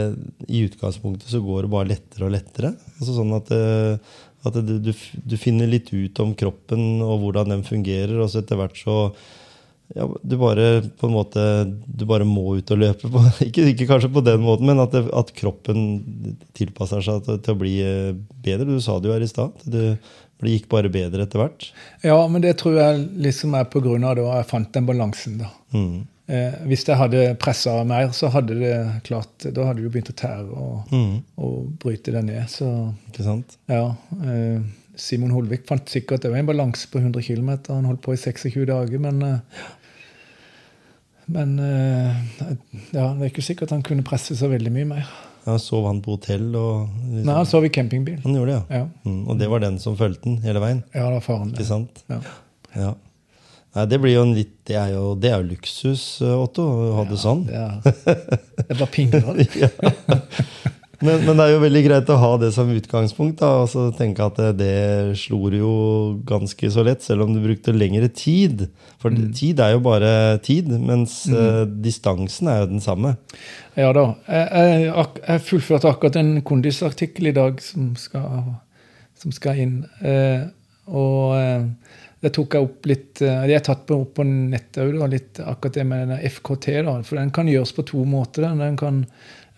i 0.50 0.64
utgangspunktet 0.68 1.30
så 1.30 1.42
går 1.46 1.66
det 1.66 1.74
bare 1.74 1.92
lettere 1.94 2.28
og 2.28 2.34
lettere? 2.36 2.74
Altså 3.00 3.18
sånn 3.18 3.34
at, 3.38 3.50
det, 3.50 4.00
at 4.46 4.58
det, 4.62 4.80
du, 4.86 4.92
du 4.94 5.38
finner 5.42 5.70
litt 5.70 5.90
ut 5.94 6.22
om 6.24 6.34
kroppen 6.38 7.04
og 7.06 7.22
hvordan 7.26 7.56
den 7.56 7.66
fungerer, 7.66 8.18
og 8.22 8.30
så 8.34 8.42
etter 8.42 8.62
hvert 8.62 8.78
så 8.78 8.98
ja, 9.96 10.06
du 10.24 10.38
bare 10.40 10.68
på 11.00 11.08
en 11.10 11.14
måte 11.16 11.44
du 11.86 12.06
bare 12.08 12.26
må 12.28 12.58
ut 12.60 12.72
og 12.72 12.80
løpe. 12.82 13.10
På, 13.12 13.24
ikke, 13.48 13.66
ikke 13.74 13.88
kanskje 13.90 14.12
på 14.14 14.24
den 14.26 14.44
måten, 14.46 14.70
men 14.70 14.80
at, 14.84 14.94
det, 14.96 15.06
at 15.12 15.34
kroppen 15.38 15.82
tilpasser 16.58 17.04
seg 17.06 17.24
til, 17.28 17.40
til 17.44 17.56
å 17.56 17.62
bli 17.62 17.76
eh, 17.86 18.12
bedre. 18.46 18.70
Du 18.72 18.82
sa 18.84 19.00
det 19.00 19.12
jo 19.12 19.16
her 19.18 19.26
i 19.26 19.32
stad. 19.32 19.66
Det, 19.66 19.98
det 20.42 20.56
gikk 20.56 20.70
bare 20.72 20.90
bedre 20.94 21.28
etter 21.28 21.44
hvert. 21.44 21.68
Ja, 22.06 22.18
men 22.32 22.42
det 22.42 22.56
tror 22.62 22.80
jeg 22.80 23.04
liksom 23.28 23.54
er 23.60 23.68
av 23.68 24.08
at 24.08 24.24
jeg 24.24 24.50
fant 24.56 24.72
den 24.74 24.88
balansen. 24.90 25.38
da. 25.44 25.52
Mm. 25.76 26.08
Eh, 26.32 26.54
hvis 26.70 26.86
jeg 26.88 26.96
hadde 26.96 27.26
pressa 27.42 27.74
mer, 27.84 28.12
så 28.16 28.30
hadde 28.32 28.56
det 28.56 28.76
klart 29.04 29.50
Da 29.52 29.66
hadde 29.68 29.82
det 29.84 29.90
begynt 29.92 30.12
å 30.14 30.16
tære 30.16 30.54
og, 30.56 30.92
Mm. 30.94 31.18
og 31.38 31.72
bryte 31.82 32.14
det 32.16 32.24
ned. 32.24 32.48
Så 32.50 32.70
Ikke 33.12 33.26
sant? 33.28 33.58
ja. 33.68 33.90
Eh, 34.24 34.62
Simon 35.02 35.32
Holvik 35.32 35.64
fant 35.66 35.88
sikkert 35.90 36.22
det 36.22 36.30
var 36.30 36.38
en 36.42 36.46
balanse 36.50 36.88
på 36.92 37.00
100 37.00 37.24
km. 37.24 37.52
Han 37.70 37.86
holdt 37.90 38.02
på 38.04 38.14
i 38.14 38.20
26 38.20 38.66
dager, 38.70 39.00
men 39.00 39.22
eh, 39.24 39.40
Men 41.28 41.60
eh, 41.60 42.16
ja, 42.94 43.10
det 43.18 43.28
er 43.28 43.30
ikke 43.30 43.44
sikkert 43.46 43.70
han 43.76 43.84
kunne 43.86 44.04
presse 44.08 44.36
så 44.40 44.50
veldig 44.52 44.72
mye 44.74 44.88
mer. 44.90 45.12
Ja, 45.46 45.56
sov 45.62 45.88
han 45.88 46.02
på 46.06 46.16
hotell 46.18 46.52
og 46.56 46.90
liksom. 46.92 47.24
Nei, 47.26 47.36
han 47.40 47.48
sov 47.50 47.66
i 47.66 47.72
campingbil. 47.74 48.20
Han 48.26 48.36
gjorde 48.38 48.52
det, 48.52 48.58
ja. 48.76 48.82
Ja, 48.82 48.90
Mm, 49.10 49.24
og 49.28 49.40
det 49.40 49.48
var 49.50 49.60
den 49.64 49.80
som 49.82 49.96
fulgte 49.98 50.28
den 50.30 50.42
hele 50.44 50.60
veien. 50.62 50.84
ja 50.94 51.06
det 51.08 51.16
var 51.18 51.24
faren. 51.26 51.54
Ikke 51.56 51.66
sant? 51.66 52.04
Ja. 52.12 52.20
Ja. 52.76 52.92
Nei, 53.76 53.86
det 53.88 53.98
blir 54.04 54.14
jo 54.18 54.22
en 54.28 54.34
litt 54.36 54.52
Det 54.68 54.76
er 54.76 54.90
jo, 54.94 55.16
det 55.16 55.30
er 55.32 55.40
jo 55.42 55.48
luksus, 55.54 56.04
eh, 56.22 56.36
Otto, 56.44 56.66
å 56.68 56.92
ha 57.00 57.06
det 57.08 57.18
sånn. 57.22 57.46
Det 57.48 57.56
er, 57.56 57.80
det 58.60 58.68
er 58.76 58.82
bare 58.82 58.92
pingler. 58.92 59.42
Men, 61.02 61.24
men 61.26 61.38
det 61.38 61.46
er 61.46 61.54
jo 61.56 61.64
veldig 61.64 61.82
greit 61.88 62.10
å 62.14 62.20
ha 62.22 62.32
det 62.42 62.52
som 62.56 62.70
utgangspunkt. 62.70 63.40
da, 63.42 63.64
og 63.64 63.70
så 63.72 63.88
tenke 63.98 64.26
at 64.26 64.38
det, 64.38 64.52
det 64.60 65.18
slo 65.18 65.50
jo 65.54 65.74
ganske 66.28 66.72
så 66.72 66.86
lett, 66.86 67.02
selv 67.06 67.26
om 67.26 67.34
du 67.34 67.42
brukte 67.44 67.74
lengre 67.76 68.10
tid. 68.14 68.68
For 69.02 69.12
Mm. 69.12 69.34
tid 69.34 69.60
er 69.60 69.72
jo 69.74 69.80
bare 69.82 70.38
tid, 70.46 70.70
mens 70.80 71.26
eh, 71.28 71.66
distansen 71.66 72.48
er 72.48 72.62
jo 72.62 72.70
den 72.76 72.84
samme. 72.84 73.16
Ja 73.76 73.92
da. 73.94 74.14
Jeg, 74.28 74.48
jeg, 74.52 75.08
jeg 75.28 75.44
fullførte 75.48 75.90
akkurat 75.90 76.20
en 76.22 76.42
kondisartikkel 76.46 77.32
i 77.32 77.36
dag 77.36 77.62
som 77.66 77.96
skal, 77.98 78.54
som 79.18 79.34
skal 79.34 79.62
inn. 79.64 79.76
Uh, 80.04 80.52
og 80.92 81.34
uh, 81.34 81.98
det 82.22 82.34
tok 82.36 82.54
jeg 82.54 82.68
opp 82.68 82.88
litt 82.90 83.22
jeg 83.24 83.54
er 83.56 83.64
tatt 83.66 83.90
opp 83.96 84.14
på 84.20 84.26
nettet 84.28 84.84
òg, 84.84 85.16
akkurat 85.42 85.78
det 85.80 85.86
med 85.90 86.12
FKT. 86.30 86.68
da, 86.86 87.00
For 87.02 87.18
den 87.18 87.34
kan 87.34 87.50
gjøres 87.50 87.74
på 87.74 87.86
to 87.90 88.06
måter. 88.06 88.46
Den 88.46 88.78
kan, 88.78 89.06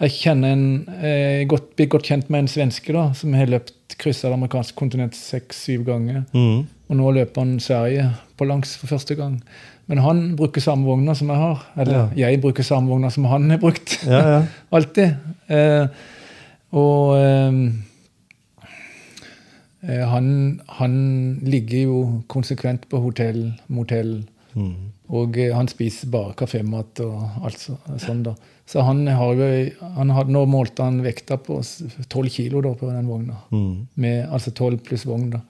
jeg 0.02 0.16
kjenner 0.18 0.56
en, 0.56 0.66
eh, 1.06 1.44
godt, 1.48 1.76
blir 1.78 1.88
godt 1.94 2.10
kjent 2.10 2.30
med 2.34 2.44
en 2.44 2.48
svenske 2.52 2.94
da, 2.96 3.12
som 3.14 3.34
har 3.38 3.52
løpt 3.52 3.98
kryssa 4.02 4.28
det 4.28 4.40
amerikanske 4.40 4.76
kontinent 4.76 5.16
seks-syv 5.16 5.86
ganger. 5.88 6.24
Mm. 6.34 6.66
Og 6.90 6.98
nå 7.00 7.12
løper 7.20 7.46
han 7.46 7.60
Sverige 7.64 8.10
på 8.38 8.48
langs 8.50 8.76
for 8.80 8.92
første 8.92 9.16
gang. 9.16 9.38
Men 9.88 10.02
han 10.04 10.36
bruker 10.40 10.64
samme 10.64 10.88
vogna 10.88 11.16
som 11.16 11.30
jeg 11.30 11.38
har. 11.38 11.64
Eller 11.78 12.12
jeg 12.18 12.42
bruker 12.42 12.64
samme 12.64 12.90
vogna 12.92 13.12
som 13.12 13.28
han 13.32 13.50
har 13.52 13.60
brukt. 13.62 13.98
Ja, 14.08 14.22
ja. 14.28 14.42
Alltid. 14.76 15.16
Eh, 15.52 15.88
og 16.74 17.18
eh, 17.20 17.60
eh, 19.84 20.06
han, 20.10 20.28
han 20.80 20.96
ligger 21.44 21.84
jo 21.84 22.00
konsekvent 22.32 22.88
på 22.90 23.04
hotell, 23.04 23.46
motell. 23.68 24.24
Mm. 24.56 24.92
Og 25.14 25.38
eh, 25.38 25.54
han 25.56 25.70
spiser 25.72 26.12
bare 26.14 26.36
kafémat 26.40 27.04
og 27.06 27.44
alt 27.44 27.60
så, 27.60 27.78
sånn, 28.02 28.24
da. 28.26 28.38
Så 28.66 28.82
han 28.82 29.08
har 29.08 29.42
han 29.96 30.10
had, 30.10 30.30
Nå 30.32 30.46
målte 30.48 30.86
han 30.86 31.02
vekta 31.04 31.38
på 31.38 31.60
tolv 32.08 32.32
kilo 32.32 32.62
da, 32.64 32.72
på 32.80 32.90
den 32.90 33.10
vogna. 33.10 33.36
Mm. 33.52 33.88
Med, 33.94 34.30
altså 34.32 34.54
tolv 34.56 34.80
pluss 34.86 35.06
vogn, 35.06 35.30
da. 35.36 35.44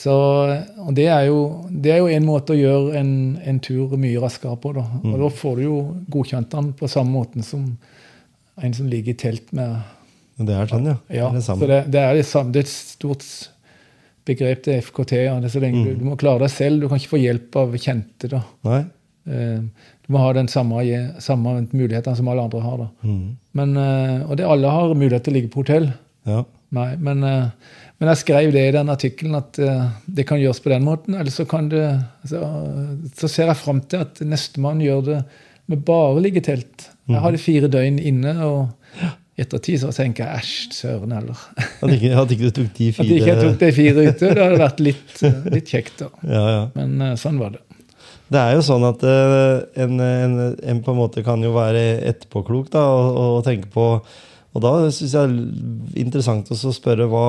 Så, 0.00 0.12
og 0.80 0.94
det 0.96 1.10
er, 1.12 1.26
jo, 1.28 1.40
det 1.68 1.90
er 1.92 1.98
jo 2.00 2.08
en 2.08 2.24
måte 2.24 2.54
å 2.54 2.56
gjøre 2.56 3.00
en, 3.02 3.10
en 3.44 3.58
tur 3.60 3.98
mye 4.00 4.20
raskere 4.22 4.56
på. 4.62 4.72
Da. 4.78 4.86
Og 5.02 5.16
da 5.20 5.28
får 5.42 5.58
du 5.58 5.64
jo 5.66 5.80
godkjent 6.08 6.54
den 6.54 6.70
på 6.78 6.88
samme 6.88 7.12
måten 7.12 7.44
som 7.44 7.66
en 8.60 8.76
som 8.76 8.88
ligger 8.88 9.12
i 9.12 9.20
telt 9.20 9.52
med 9.56 9.76
Det 10.40 10.56
er 10.56 10.70
sånn, 10.70 10.88
ja. 10.88 10.96
Ja, 11.12 11.28
det 11.34 11.42
er 11.44 11.60
det 11.60 11.68
det, 11.68 11.80
det 11.92 12.04
er 12.06 12.16
det 12.16 12.24
samme. 12.28 12.54
Det 12.54 12.62
er 12.62 12.68
et 12.68 12.72
stort 12.72 13.26
begrep 14.30 14.64
til 14.64 14.80
FKT. 14.80 15.14
Ja. 15.26 15.36
Det 15.42 15.52
så 15.52 15.60
lenge 15.60 15.84
du, 15.84 15.92
du 16.00 16.06
må 16.08 16.16
klare 16.20 16.46
deg 16.46 16.54
selv. 16.54 16.80
Du 16.80 16.88
kan 16.88 17.00
ikke 17.00 17.14
få 17.16 17.20
hjelp 17.20 17.60
av 17.60 17.76
kjente. 17.76 18.30
da. 18.32 18.42
Nei? 18.70 18.80
Eh, 19.28 19.90
må 20.10 20.22
ha 20.22 20.30
den 20.36 20.48
samme, 20.50 20.82
samme 21.22 21.56
mulighetene 21.70 22.16
som 22.18 22.30
alle 22.30 22.46
andre 22.48 22.62
har. 22.64 22.86
Mm. 23.06 23.36
Men, 23.58 23.76
eh, 23.76 24.16
og 24.26 24.38
det 24.38 24.48
alle 24.48 24.72
har 24.72 24.94
mulighet 24.94 25.26
til 25.26 25.34
å 25.34 25.38
ligge 25.38 25.52
på 25.52 25.62
hotell. 25.62 25.90
Ja. 26.28 26.42
Nei, 26.74 26.90
men, 27.02 27.22
eh, 27.26 27.76
men 27.98 28.10
jeg 28.12 28.22
skrev 28.22 28.52
det 28.54 28.66
i 28.68 28.74
den 28.74 28.92
artikkelen 28.92 29.38
at 29.38 29.58
eh, 29.58 29.86
det 30.06 30.26
kan 30.28 30.40
gjøres 30.40 30.62
på 30.62 30.72
den 30.72 30.86
måten. 30.86 31.16
Eller 31.18 31.34
så 31.34 31.46
kan 31.48 31.70
det 31.70 31.86
Så, 32.26 32.42
så 33.16 33.28
ser 33.30 33.50
jeg 33.50 33.60
fram 33.62 33.80
til 33.80 34.04
at 34.06 34.20
nestemann 34.22 34.82
gjør 34.84 35.06
det 35.06 35.22
med 35.70 35.82
bare 35.86 36.20
liggetelt. 36.22 36.90
Jeg 37.10 37.22
hadde 37.22 37.42
fire 37.42 37.68
døgn 37.70 37.98
inne, 37.98 38.32
og 38.46 39.06
etter 39.40 39.62
tid 39.62 39.80
så 39.82 39.90
tenker 39.94 40.26
jeg 40.26 40.42
æsj, 40.42 40.74
søren 40.76 41.14
heller. 41.14 41.42
At 41.80 41.90
ikke, 41.94 42.12
at 42.22 42.34
ikke 42.34 42.50
du 42.50 42.56
tok 42.58 42.70
de 42.76 42.90
fire 42.94 43.06
At 43.06 43.16
ikke 43.16 43.30
jeg 43.30 43.40
tok 43.40 43.58
de 43.60 43.70
fire 43.74 44.04
ute, 44.04 44.30
det 44.30 44.44
hadde 44.44 44.60
vært 44.60 44.82
litt, 44.84 45.16
litt 45.54 45.74
kjekt. 45.74 46.02
da. 46.02 46.10
ja, 46.26 46.44
ja. 46.54 46.62
Men 46.76 47.18
sånn 47.18 47.40
var 47.42 47.56
det. 47.56 47.64
Det 48.30 48.38
er 48.38 48.54
jo 48.54 48.62
sånn 48.62 48.86
at 48.86 49.02
eh, 49.06 49.56
en, 49.82 49.96
en, 49.98 50.34
en 50.54 50.82
på 50.86 50.92
en 50.92 51.00
måte 51.00 51.24
kan 51.26 51.42
jo 51.42 51.50
være 51.56 52.00
etterpåklok 52.12 52.70
da, 52.74 52.84
og, 52.86 53.16
og 53.20 53.40
tenke 53.46 53.70
på 53.74 53.86
Og 54.54 54.62
da 54.62 54.72
syns 54.94 55.16
jeg 55.16 55.32
det 55.34 55.96
er 55.96 56.04
interessant 56.04 56.50
å 56.54 56.74
spørre 56.74 57.08
hva, 57.10 57.24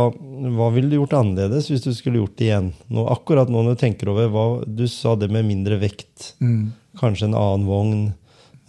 hva 0.57 0.69
ville 0.73 0.91
du 0.91 0.99
gjort 0.99 1.17
annerledes 1.19 1.71
hvis 1.71 1.85
du 1.85 1.91
skulle 1.97 2.21
gjort 2.21 2.37
det 2.37 2.49
igjen? 2.51 2.71
Nå, 2.93 3.07
akkurat 3.13 3.49
nå 3.49 3.65
når 3.65 3.77
du 3.77 3.81
tenker 3.81 4.13
over 4.13 4.29
hva 4.33 4.45
Du 4.65 4.87
sa 4.89 5.15
det 5.17 5.31
med 5.33 5.45
mindre 5.49 5.77
vekt. 5.81 6.35
Mm. 6.41 6.71
Kanskje 7.01 7.29
en 7.29 7.37
annen 7.37 7.67
vogn. 7.69 8.01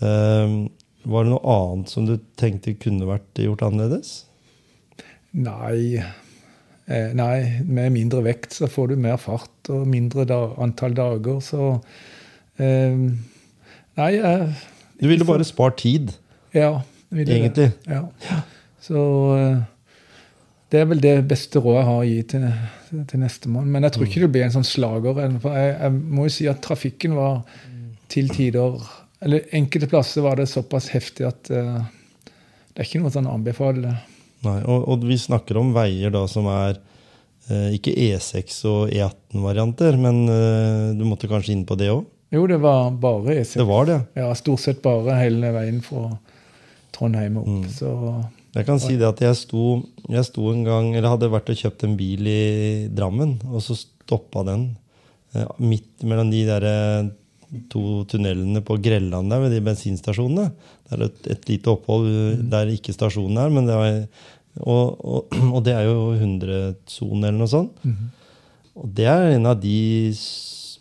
Um, 0.03 0.57
var 1.09 1.25
det 1.25 1.33
noe 1.33 1.55
annet 1.57 1.91
som 1.91 2.07
du 2.07 2.17
tenkte 2.39 2.77
kunne 2.79 3.09
vært 3.09 3.41
gjort 3.43 3.65
annerledes? 3.67 4.23
Nei. 5.33 6.03
Eh, 6.87 7.13
nei, 7.17 7.63
med 7.65 7.95
mindre 7.95 8.23
vekt 8.27 8.57
så 8.59 8.69
får 8.71 8.93
du 8.93 8.97
mer 9.01 9.19
fart 9.21 9.71
og 9.73 9.87
mindre 9.89 10.27
da, 10.29 10.41
antall 10.63 10.95
dager, 10.99 11.41
så 11.43 11.77
Nei. 12.61 14.13
Jeg, 14.17 14.49
Du 15.01 15.09
ville 15.11 15.27
bare 15.29 15.45
spart 15.45 15.81
tid, 15.83 16.13
ja. 16.55 16.81
egentlig. 17.11 17.71
Ja. 17.89 18.07
Så 18.83 19.03
eh, 19.37 19.59
det 20.73 20.81
er 20.81 20.89
vel 20.89 21.03
det 21.03 21.17
beste 21.29 21.61
rådet 21.61 21.81
jeg 21.81 21.89
har 21.89 21.99
å 22.01 22.07
gi 22.09 22.21
til, 22.33 22.47
til 23.11 23.23
nestemann. 23.23 23.69
Men 23.69 23.85
jeg 23.87 23.97
tror 23.97 24.09
ikke 24.09 24.23
det 24.25 24.31
blir 24.35 24.47
en 24.47 24.55
sånn 24.55 24.67
slager. 24.67 25.19
For 25.43 25.59
jeg, 25.59 25.75
jeg 25.75 25.97
må 26.17 26.29
jo 26.29 26.35
si 26.37 26.49
at 26.51 26.63
trafikken 26.65 27.17
var 27.19 27.43
til 28.13 28.29
tider 28.33 28.79
Eller 29.25 29.47
enkelte 29.57 29.89
plasser 29.89 30.25
var 30.25 30.41
det 30.41 30.49
såpass 30.51 30.91
heftig 30.93 31.25
at 31.29 31.49
uh, 31.55 31.85
det 32.73 32.83
er 32.83 32.89
ikke 32.89 33.03
noe 33.03 33.13
sånn 33.13 33.29
å. 33.29 33.93
Nei, 34.43 34.59
og, 34.65 34.89
og 34.91 35.05
vi 35.07 35.19
snakker 35.21 35.61
om 35.61 35.71
veier 35.77 36.11
da 36.13 36.25
som 36.31 36.49
er 36.51 36.79
eh, 37.53 37.77
ikke 37.77 37.93
E6 37.95 38.57
og 38.67 38.81
E18-varianter, 38.91 39.99
men 40.01 40.25
eh, 40.33 40.87
du 40.99 41.05
måtte 41.07 41.31
kanskje 41.31 41.53
inn 41.55 41.67
på 41.69 41.77
det 41.79 41.93
òg? 41.93 42.07
Jo, 42.33 42.47
det 42.49 42.59
var 42.63 42.91
bare 42.97 43.35
E6. 43.43 43.59
Det 43.61 43.67
var 43.69 43.89
det. 43.89 43.99
Ja, 44.17 44.31
stort 44.39 44.63
sett 44.65 44.83
bare 44.85 45.19
hele 45.21 45.51
veien 45.53 45.83
fra 45.85 46.07
Trondheim 46.97 47.37
opp. 47.43 47.49
Mm. 47.49 47.67
Så 47.73 47.91
Jeg 48.55 48.67
kan 48.69 48.81
si 48.81 48.97
det 49.01 49.09
at 49.09 49.21
jeg 49.25 49.37
sto, 49.37 49.65
jeg 50.13 50.25
sto 50.29 50.47
en 50.53 50.63
gang, 50.65 50.91
eller 50.97 51.13
hadde 51.13 51.29
vært 51.33 51.51
og 51.53 51.57
kjøpt 51.61 51.85
en 51.89 51.97
bil 51.97 52.27
i 52.29 52.89
Drammen, 52.93 53.39
og 53.49 53.63
så 53.65 53.77
stoppa 53.79 54.43
den 54.49 54.67
eh, 55.37 55.47
midt 55.61 56.05
mellom 56.09 56.33
de 56.33 56.43
der 56.49 56.67
eh, 56.69 57.11
to 57.73 58.03
tunnelene 58.09 58.63
på 58.65 58.79
Grelland 58.81 59.29
der 59.33 59.43
ved 59.45 59.53
de 59.57 59.61
bensinstasjonene. 59.65 60.51
Det 60.89 60.97
er 60.99 61.07
et, 61.09 61.27
et 61.37 61.49
lite 61.53 61.73
opphold 61.73 62.09
mm. 62.09 62.47
der 62.53 62.73
ikke 62.73 62.93
stasjonen 62.97 63.41
er, 63.41 63.53
men 63.53 63.69
det 63.69 63.77
var, 63.77 64.01
og, 64.65 65.05
og, 65.05 65.37
og 65.57 65.61
det 65.69 65.77
er 65.77 65.89
jo 65.89 65.99
100-sone 66.17 67.29
eller 67.29 67.41
noe 67.45 67.53
sånt. 67.53 67.85
Og 68.73 68.89
det 68.97 69.05
er 69.09 69.35
en 69.37 69.49
av 69.53 69.61
de 69.61 69.77
s- 70.17 70.79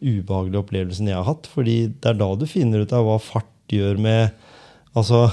ubehagelige 0.00 0.62
opplevelsen 0.62 1.10
jeg 1.10 1.18
har 1.18 1.28
hatt. 1.28 1.48
fordi 1.50 1.76
det 1.88 2.12
er 2.12 2.20
da 2.20 2.30
du 2.34 2.46
finner 2.48 2.84
ut 2.84 2.94
av 2.96 3.06
hva 3.06 3.18
fart 3.22 3.50
gjør 3.70 4.00
med 4.00 4.46
Altså, 4.90 5.28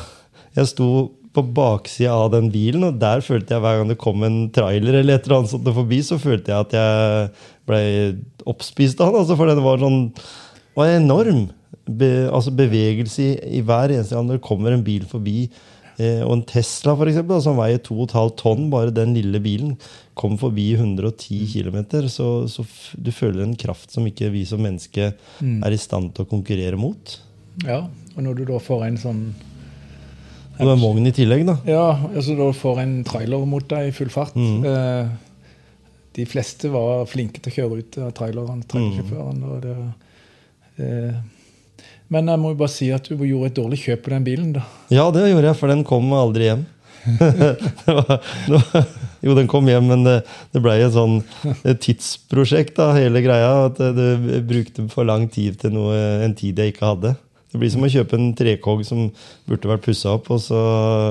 jeg 0.54 0.69
sto 0.69 0.88
på 1.34 1.41
baksida 1.41 2.13
av 2.13 2.32
den 2.34 2.52
bilen, 2.54 2.84
og 2.86 3.00
der 3.02 3.23
følte 3.26 3.56
jeg 3.56 3.63
hver 3.63 3.80
gang 3.80 3.89
det 3.89 4.00
kom 4.02 4.21
en 4.26 4.38
trailer 4.54 5.00
eller 5.00 5.17
et 5.17 5.26
eller 5.26 5.39
annet 5.39 5.50
sånt 5.50 5.69
forbi, 5.73 5.97
så 6.06 6.19
følte 6.21 6.54
jeg 6.54 6.65
at 6.67 6.76
jeg 6.78 7.32
ble 7.65 7.80
oppspist 8.50 9.02
av 9.02 9.15
den. 9.15 9.23
Altså, 9.23 9.38
for 9.39 9.50
den 9.50 9.63
var 9.65 9.82
sånn 9.82 10.00
var 10.78 10.93
enorm. 10.93 11.47
Be, 11.88 12.28
altså 12.28 12.52
bevegelse 12.54 13.23
i, 13.23 13.34
i 13.58 13.63
hver 13.65 13.93
eneste 13.95 14.13
gang 14.13 14.30
det 14.30 14.43
kommer 14.45 14.76
en 14.76 14.86
bil 14.86 15.08
forbi. 15.10 15.47
Eh, 15.98 16.22
og 16.22 16.34
en 16.36 16.44
Tesla 16.46 16.94
for 16.98 17.10
eksempel, 17.10 17.38
da, 17.38 17.44
som 17.44 17.58
veier 17.58 17.82
2,5 17.82 18.34
tonn, 18.38 18.68
bare 18.74 18.94
den 18.94 19.16
lille 19.18 19.42
bilen, 19.42 19.76
kom 20.18 20.38
forbi 20.38 20.70
110 20.76 21.48
km, 21.50 21.80
så, 22.10 22.30
så 22.50 22.66
du 22.94 23.10
føler 23.14 23.44
en 23.44 23.58
kraft 23.58 23.94
som 23.94 24.06
ikke 24.10 24.30
vi 24.34 24.44
som 24.50 24.62
menneske 24.62 25.12
er 25.14 25.74
i 25.74 25.82
stand 25.82 26.14
til 26.14 26.26
å 26.26 26.30
konkurrere 26.30 26.78
mot. 26.80 27.18
ja, 27.66 27.84
og 28.18 28.26
når 28.26 28.40
du 28.40 28.48
da 28.50 28.58
får 28.62 28.88
en 28.88 28.98
sånn 28.98 29.22
Og 30.58 30.72
en 30.72 30.82
vogn 30.82 31.06
i 31.06 31.14
tillegg, 31.14 31.44
da. 31.46 31.54
Ja, 31.70 31.86
altså 32.10 32.34
da 32.38 32.48
får 32.54 32.80
en 32.82 32.94
trailer 33.06 33.44
mot 33.46 33.66
deg 33.70 33.92
i 33.92 33.94
full 33.94 34.10
fart. 34.10 34.34
Mm. 34.34 34.64
Eh, 34.66 35.10
de 36.18 36.26
fleste 36.26 36.72
var 36.74 37.06
flinke 37.06 37.44
til 37.46 37.52
å 37.52 37.58
kjøre 37.60 37.78
ut 37.78 37.98
av 38.02 38.14
traileren, 38.18 38.64
trailersjåføren. 38.66 39.44
og 39.46 39.60
det, 39.62 39.76
eh, 40.82 41.20
men 42.13 42.32
jeg 42.32 42.41
må 42.41 42.54
jo 42.54 42.60
bare 42.62 42.74
si 42.74 42.88
at 42.96 43.08
du 43.10 43.20
gjorde 43.20 43.52
et 43.52 43.58
dårlig 43.58 43.82
kjøp 43.84 44.06
på 44.06 44.13
den 44.13 44.26
bilen. 44.26 44.50
da. 44.56 44.65
Ja, 44.93 45.10
det 45.12 45.28
gjorde 45.28 45.50
jeg, 45.50 45.60
for 45.60 45.74
den 45.74 45.84
kom 45.88 46.12
aldri 46.15 46.50
hjem. 46.50 46.65
det 47.86 47.93
var, 47.96 48.17
det 48.48 48.58
var, 48.58 48.88
jo, 49.24 49.36
den 49.38 49.48
kom 49.48 49.70
hjem, 49.72 49.88
men 49.91 50.04
det, 50.04 50.17
det 50.56 50.62
blei 50.63 50.80
et 50.84 50.96
sånn 50.96 51.22
tidsprosjekt, 51.84 52.76
da, 52.80 52.91
hele 52.98 53.24
greia. 53.24 53.70
At 53.70 53.80
det, 53.80 54.10
det 54.24 54.43
brukte 54.48 54.88
for 54.91 55.08
lang 55.08 55.28
tid 55.32 55.60
til 55.62 55.76
noe, 55.76 55.96
en 56.26 56.36
tid 56.38 56.60
jeg 56.60 56.76
ikke 56.76 56.91
hadde. 56.91 57.15
Det 57.48 57.62
blir 57.62 57.72
som 57.72 57.86
å 57.88 57.91
kjøpe 57.91 58.17
en 58.20 58.32
trekog 58.36 58.84
som 58.88 59.08
burde 59.48 59.72
vært 59.72 59.86
pussa 59.86 60.17
opp, 60.17 60.28
og 60.36 60.41
så 60.43 60.60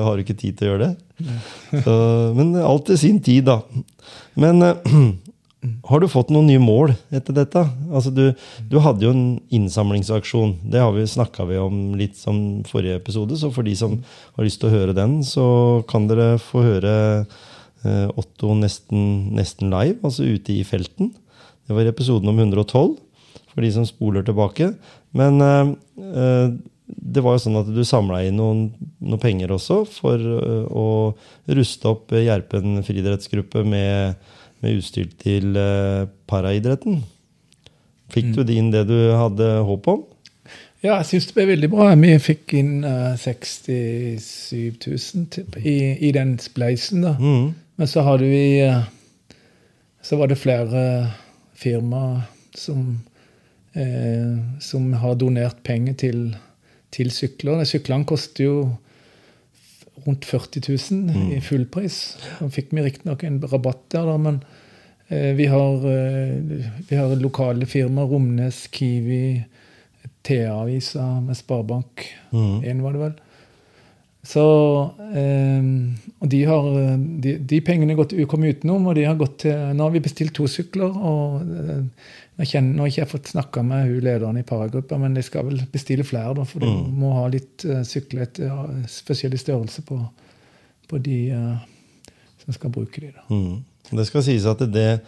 har 0.04 0.16
du 0.16 0.24
ikke 0.24 0.36
tid 0.36 0.58
til 0.58 0.68
å 0.68 0.72
gjøre 0.74 0.88
det. 0.88 1.36
Så, 1.82 1.94
men 2.36 2.52
alt 2.60 2.84
til 2.90 3.00
sin 3.00 3.20
tid, 3.24 3.48
da. 3.48 3.62
Men 4.36 4.60
eh, 4.62 4.98
har 5.88 6.02
du 6.02 6.08
fått 6.10 6.30
noen 6.34 6.48
nye 6.50 6.62
mål 6.62 6.92
etter 7.14 7.36
dette? 7.36 7.62
Altså, 7.90 8.12
du, 8.14 8.30
du 8.70 8.78
hadde 8.82 9.06
jo 9.06 9.12
en 9.14 9.26
innsamlingsaksjon. 9.54 10.56
Det 10.72 10.82
har 10.82 10.92
vi 10.96 11.58
om 11.60 11.80
litt 11.98 12.16
som 12.18 12.62
forrige 12.68 13.00
episode. 13.00 13.38
Så 13.38 13.50
for 13.54 13.66
de 13.66 13.74
som 13.78 13.98
har 14.36 14.46
lyst 14.46 14.62
til 14.62 14.70
å 14.70 14.76
høre 14.76 14.96
den, 14.96 15.20
så 15.26 15.46
kan 15.90 16.08
dere 16.10 16.36
få 16.42 16.64
høre 16.66 16.94
eh, 17.22 18.06
Otto 18.16 18.54
nesten, 18.58 19.34
nesten 19.36 19.72
live, 19.72 20.00
altså 20.02 20.26
ute 20.26 20.58
i 20.58 20.62
felten. 20.66 21.12
Det 21.66 21.74
var 21.74 21.88
episoden 21.90 22.30
om 22.30 22.38
112, 22.38 22.96
for 23.50 23.64
de 23.64 23.74
som 23.74 23.86
spoler 23.88 24.26
tilbake. 24.26 24.72
Men 25.16 25.42
eh, 25.42 25.74
eh, 26.06 26.56
det 26.86 27.22
var 27.24 27.34
jo 27.36 27.42
sånn 27.42 27.58
at 27.58 27.70
du 27.72 27.82
samla 27.86 28.22
inn 28.26 28.38
noen, 28.38 28.66
noen 29.02 29.22
penger 29.22 29.54
også 29.56 29.80
for 29.90 30.22
eh, 30.22 30.66
å 30.70 30.86
ruste 31.58 31.90
opp 31.90 32.14
Gjerpen 32.14 32.80
friidrettsgruppe 32.86 33.64
med, 33.66 34.22
med 34.64 34.80
utstyr 34.80 35.08
til 35.20 35.56
eh, 35.60 36.06
paraidretten. 36.30 37.02
Fikk 38.12 38.36
du 38.36 38.52
inn 38.54 38.70
det 38.70 38.86
du 38.88 38.98
hadde 39.16 39.48
håp 39.66 39.88
om? 39.90 40.04
Ja, 40.84 40.98
jeg 41.00 41.08
syns 41.08 41.26
det 41.28 41.36
ble 41.38 41.46
veldig 41.50 41.70
bra. 41.72 41.88
Vi 41.98 42.12
fikk 42.22 42.54
inn 42.58 42.84
uh, 42.84 43.16
67 43.18 44.86
000 44.86 45.62
i, 45.64 45.78
i 46.06 46.12
den 46.14 46.36
spleisen. 46.38 47.02
da. 47.02 47.16
Mm. 47.18 47.54
Men 47.76 47.90
så 47.90 48.04
hadde 48.06 48.28
vi 48.30 48.62
uh, 48.62 48.84
Så 50.04 50.20
var 50.20 50.30
det 50.30 50.38
flere 50.38 51.10
firma 51.56 52.22
som, 52.54 53.00
uh, 53.74 54.36
som 54.62 54.92
har 54.92 55.18
donert 55.18 55.64
penger 55.66 55.98
til, 56.04 56.20
til 56.94 57.10
sykler. 57.10 57.64
Syklene 57.66 58.06
koster 58.06 58.44
jo 58.44 58.58
rundt 60.04 60.24
40 60.24 60.62
000 60.92 61.32
i 61.36 61.40
fullpris. 61.40 62.00
Da 62.38 62.48
fikk 62.52 62.72
vi 62.76 62.84
riktignok 62.84 63.24
en 63.26 63.40
rabatt 63.42 63.84
der, 63.94 64.08
da, 64.10 64.16
men 64.20 64.40
eh, 65.08 65.32
vi, 65.38 65.48
har, 65.50 65.86
eh, 65.90 66.66
vi 66.88 66.98
har 66.98 67.14
lokale 67.20 67.66
firmaer. 67.66 68.10
Romnes, 68.10 68.66
Kiwi, 68.72 69.44
TA-avisa 70.26 71.06
med 71.20 71.38
Sparebank. 71.38 72.06
Mm. 72.30 72.64
En 72.64 72.82
var 72.84 72.96
det 72.96 73.04
vel. 73.04 73.16
Så 74.26 74.44
eh, 75.14 75.66
Og 76.18 76.30
de 76.32 76.42
har 76.48 76.68
eh, 76.82 76.94
de, 77.22 77.36
de 77.38 77.62
pengene 77.64 77.96
gått, 77.98 78.14
kom 78.30 78.46
utenom, 78.46 78.88
og 78.90 78.98
de 78.98 79.06
har 79.06 79.18
gått 79.18 79.40
til 79.46 79.74
Nå 79.76 79.86
har 79.86 79.94
vi 79.94 80.02
bestilt 80.02 80.34
to 80.36 80.48
sykler, 80.50 80.90
og 80.90 81.86
nå, 82.36 82.44
kjenner, 82.44 82.74
nå 82.76 82.82
har 82.84 82.90
ikke 82.92 83.02
jeg 83.02 83.10
fått 83.12 83.30
snakka 83.32 83.62
med 83.64 83.86
hun 83.88 84.00
lederen 84.04 84.36
i 84.40 84.44
paragruppa, 84.46 84.98
men 85.00 85.14
de 85.16 85.22
skal 85.24 85.46
vel 85.48 85.62
bestille 85.72 86.04
flere, 86.04 86.34
da, 86.36 86.44
for 86.44 86.60
de 86.60 86.66
Mm. 86.70 86.92
må 87.00 87.12
ha 87.16 87.26
litt 87.32 87.64
uh, 87.64 87.82
sykler 87.82 88.22
etter 88.26 88.46
ja, 88.50 88.66
forskjellig 89.08 89.40
størrelse 89.40 89.82
på, 89.88 89.98
på 90.88 90.98
de 91.02 91.18
uh, 91.32 91.56
som 92.44 92.52
skal 92.52 92.70
bruke 92.70 93.00
de. 93.00 93.12
da. 93.16 93.24
Mm. 93.30 93.64
Det 93.96 94.06
skal 94.08 94.22
sies 94.26 94.44
at 94.46 94.58
det, 94.72 95.00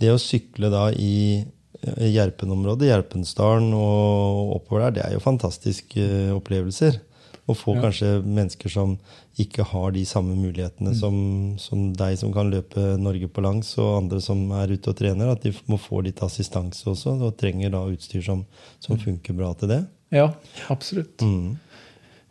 det 0.00 0.10
å 0.12 0.18
sykle 0.20 0.70
da 0.72 0.90
i 0.92 1.44
Gjerpen-området, 1.84 2.86
Gjerpensdalen 2.88 3.74
og 3.76 4.54
oppover 4.56 4.86
der, 4.86 4.94
det 4.96 5.02
er 5.04 5.12
jo 5.18 5.20
fantastiske 5.20 6.00
eh, 6.00 6.30
opplevelser. 6.32 6.96
Å 7.44 7.52
få 7.52 7.74
Ja. 7.76 7.82
kanskje 7.84 8.12
mennesker 8.24 8.72
som 8.72 8.94
ikke 9.42 9.64
har 9.66 9.90
de 9.94 10.04
samme 10.06 10.36
mulighetene 10.38 10.92
som, 10.94 11.14
som 11.58 11.88
deg 11.98 12.14
som 12.20 12.30
kan 12.34 12.52
løpe 12.52 12.94
Norge 13.02 13.26
på 13.26 13.42
langs, 13.42 13.72
og 13.82 13.96
andre 14.04 14.20
som 14.22 14.44
er 14.54 14.70
ute 14.76 14.92
og 14.92 14.96
trener, 15.00 15.32
at 15.32 15.42
de 15.42 15.50
må 15.66 15.78
få 15.80 16.04
litt 16.06 16.22
assistanse 16.22 16.86
også, 16.92 17.16
og 17.18 17.34
trenger 17.40 17.72
da 17.74 17.80
utstyr 17.90 18.22
som, 18.22 18.44
som 18.78 19.00
funker 19.00 19.34
bra 19.34 19.50
til 19.58 19.72
det. 19.72 19.80
Ja, 20.14 20.28
absolutt. 20.70 21.18
Mm. 21.26 21.56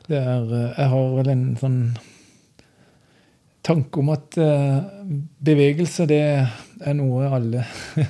Det 0.08 0.16
er, 0.20 0.48
eh, 0.48 0.74
jeg 0.80 0.92
har 0.94 1.12
vel 1.18 1.32
en 1.34 1.46
sånn 1.60 1.80
tanke 3.64 4.00
om 4.02 4.10
at 4.14 4.38
eh, 4.40 4.80
bevegelse, 5.44 6.08
det 6.10 6.22
er 6.24 6.96
noe 7.00 7.30
alle 7.40 7.66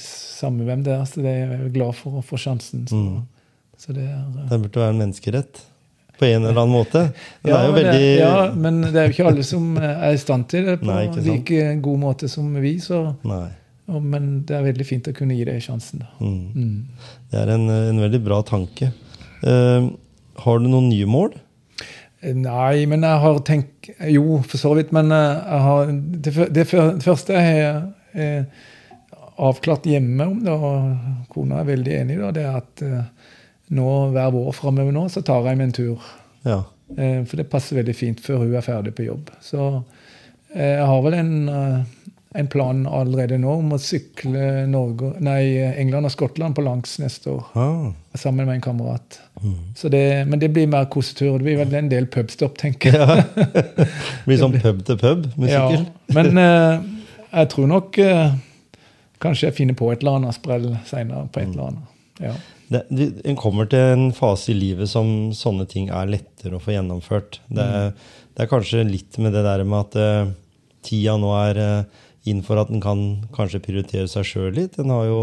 Samme 0.00 0.64
hvem 0.66 0.80
det 0.82 0.96
er, 0.96 1.04
så 1.06 1.22
det 1.22 1.30
er 1.30 1.50
jeg 1.54 1.72
glad 1.76 1.94
for 1.94 2.18
å 2.18 2.24
få 2.26 2.38
sjansen. 2.42 2.88
Så, 2.90 2.96
Mm. 2.98 3.20
så 3.78 3.92
det 3.94 4.02
er 4.02 4.16
eh, 4.18 4.48
Det 4.50 4.58
burde 4.64 4.80
være 4.82 4.94
en 4.96 5.02
menneskerett. 5.04 5.60
På 6.20 6.28
en 6.28 6.44
eller 6.44 6.58
annen 6.58 6.74
måte. 6.74 7.06
Det 7.40 7.48
ja, 7.48 7.56
er 7.56 7.64
jo 7.64 7.72
men 7.72 7.78
veldig 7.80 8.02
det, 8.02 8.12
ja, 8.20 8.34
men 8.52 8.82
det 8.84 8.92
er 8.92 9.08
jo 9.08 9.14
ikke 9.14 9.28
alle 9.30 9.46
som 9.48 9.70
er 9.80 10.12
i 10.12 10.20
stand 10.20 10.50
til 10.52 10.68
det 10.68 10.76
på 10.82 10.90
Nei, 10.90 11.06
like 11.24 11.70
god 11.80 12.02
måte 12.02 12.28
som 12.28 12.50
vi. 12.60 12.74
Så, 12.84 13.00
Nei. 13.24 13.46
men 14.04 14.30
det 14.48 14.58
er 14.58 14.66
veldig 14.68 14.86
fint 14.88 15.08
å 15.08 15.16
kunne 15.16 15.38
gi 15.38 15.48
det 15.48 15.56
sjansen. 15.64 16.04
Da. 16.04 16.12
Mm. 16.20 16.42
Mm. 16.52 17.14
Det 17.32 17.40
er 17.40 17.54
en, 17.56 17.68
en 17.72 18.02
veldig 18.04 18.20
bra 18.26 18.42
tanke. 18.44 18.92
Uh, 19.40 19.88
har 20.44 20.60
du 20.60 20.68
noen 20.68 20.90
nye 20.92 21.08
mål? 21.08 21.32
Nei, 22.20 22.84
men 22.84 23.04
jeg 23.06 23.20
har 23.22 23.38
tenkt 23.48 23.88
Jo, 24.12 24.42
for 24.44 24.60
så 24.60 24.74
vidt, 24.76 24.92
men 24.92 25.08
eh, 25.14 25.38
jeg 25.40 25.64
har, 25.64 25.92
det, 26.26 26.34
det, 26.52 26.66
første 26.68 27.36
jeg 27.36 27.46
har 27.48 27.78
eh, 28.12 28.66
avklart 29.40 29.88
hjemme 29.88 30.26
om 30.28 30.42
det, 30.44 30.52
og 30.52 31.30
kona 31.32 31.62
er 31.62 31.70
veldig 31.70 31.94
enig 32.02 32.18
i 32.18 32.32
det, 32.36 32.44
er 32.44 32.58
at 32.60 32.84
eh, 32.84 33.30
nå 33.76 33.88
hver 34.14 34.32
vår 34.34 34.52
framover 34.56 34.92
nå, 34.94 35.06
så 35.12 35.22
tar 35.26 35.46
jeg 35.46 35.58
meg 35.60 35.68
en 35.70 35.76
tur. 35.76 36.10
Ja. 36.46 36.62
Eh, 36.96 37.20
For 37.28 37.38
det 37.38 37.50
passer 37.52 37.78
veldig 37.78 37.94
fint 37.94 38.20
før 38.24 38.44
hun 38.44 38.54
er 38.58 38.66
ferdig 38.66 38.94
på 38.98 39.06
jobb. 39.06 39.30
Så 39.44 39.60
eh, 40.54 40.76
jeg 40.80 40.86
har 40.90 41.02
vel 41.06 41.14
en, 41.20 41.32
eh, 41.54 42.10
en 42.40 42.48
plan 42.50 42.80
allerede 42.86 43.38
nå 43.42 43.56
om 43.60 43.72
å 43.74 43.78
sykle 43.82 44.66
Norge, 44.70 45.12
nei, 45.22 45.40
England 45.78 46.06
og 46.10 46.14
Skottland 46.14 46.54
på 46.58 46.62
langs 46.66 46.96
neste 47.02 47.30
år. 47.36 47.46
Ah. 47.58 47.88
Sammen 48.18 48.46
med 48.46 48.58
en 48.58 48.64
kamerat. 48.66 49.20
Mm. 49.42 49.56
Så 49.78 49.88
det, 49.90 50.04
men 50.26 50.38
det 50.42 50.50
blir 50.54 50.66
mer 50.70 50.86
kosetur. 50.90 51.38
Det 51.38 51.46
blir 51.46 51.58
vel 51.62 51.74
en 51.78 51.90
del 51.90 52.06
pubstopp, 52.10 52.58
tenker 52.58 52.94
jeg. 52.94 53.00
ja. 53.00 53.22
Det 53.80 54.26
blir 54.26 54.38
sånn 54.42 54.58
pub 54.60 54.82
til 54.86 54.98
pub 55.00 55.26
med 55.36 55.50
sykkel. 55.50 55.84
Ja, 55.86 56.14
men 56.18 56.38
eh, 56.38 56.86
jeg 57.30 57.50
tror 57.54 57.70
nok 57.70 57.98
eh, 58.02 58.32
kanskje 59.22 59.46
jeg 59.50 59.56
finner 59.62 59.78
på 59.78 59.90
et 59.94 60.02
eller 60.02 60.18
annet 60.18 60.34
sprell 60.38 60.72
seinere. 60.90 61.28
på 61.30 61.42
et 61.44 61.52
eller 61.52 61.70
annet. 61.70 61.98
Ja. 62.20 62.34
Det, 62.70 62.84
en 63.26 63.36
kommer 63.38 63.66
til 63.70 63.82
en 63.96 64.10
fase 64.14 64.52
i 64.52 64.54
livet 64.54 64.86
som 64.90 65.08
sånne 65.34 65.64
ting 65.70 65.88
er 65.90 66.06
lettere 66.10 66.54
å 66.58 66.62
få 66.62 66.70
gjennomført. 66.76 67.40
Det, 67.50 67.64
er- 67.66 67.92
det 68.36 68.44
er 68.44 68.50
kanskje 68.52 68.84
litt 68.86 69.18
med 69.18 69.34
det 69.34 69.42
der 69.44 69.64
med 69.66 69.80
at 69.88 69.96
uh, 69.98 70.30
tida 70.86 71.16
nå 71.18 71.32
er 71.34 71.58
uh, 71.58 72.04
inn 72.30 72.44
for 72.46 72.60
at 72.62 72.70
en 72.70 72.80
kan 72.84 73.00
kanskje 73.34 73.58
prioritere 73.64 74.06
seg 74.08 74.28
sjøl 74.28 74.54
litt. 74.54 74.78
En 74.78 74.92
har 74.94 75.08
jo, 75.08 75.22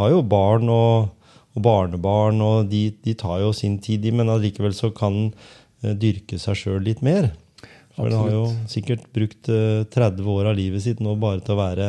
har 0.00 0.10
jo 0.10 0.24
barn 0.26 0.66
og, 0.74 1.12
og 1.54 1.62
barnebarn, 1.64 2.42
og 2.42 2.66
de, 2.72 2.88
de 3.06 3.14
tar 3.20 3.38
jo 3.44 3.52
sin 3.56 3.78
tid, 3.84 4.08
men 4.12 4.32
allikevel 4.34 4.74
så 4.74 4.90
kan 4.96 5.20
en 5.30 5.32
uh, 5.86 5.94
dyrke 5.94 6.40
seg 6.42 6.58
sjøl 6.64 6.82
litt 6.90 7.00
mer. 7.06 7.30
For 7.94 8.08
en 8.08 8.16
har 8.24 8.30
jo 8.32 8.42
sikkert 8.72 9.02
brukt 9.12 9.48
eh, 9.52 9.82
30 9.92 10.24
år 10.32 10.46
av 10.48 10.54
livet 10.56 10.80
sitt 10.80 11.00
nå 11.04 11.12
bare 11.20 11.42
til 11.44 11.52
å 11.52 11.58
være, 11.58 11.88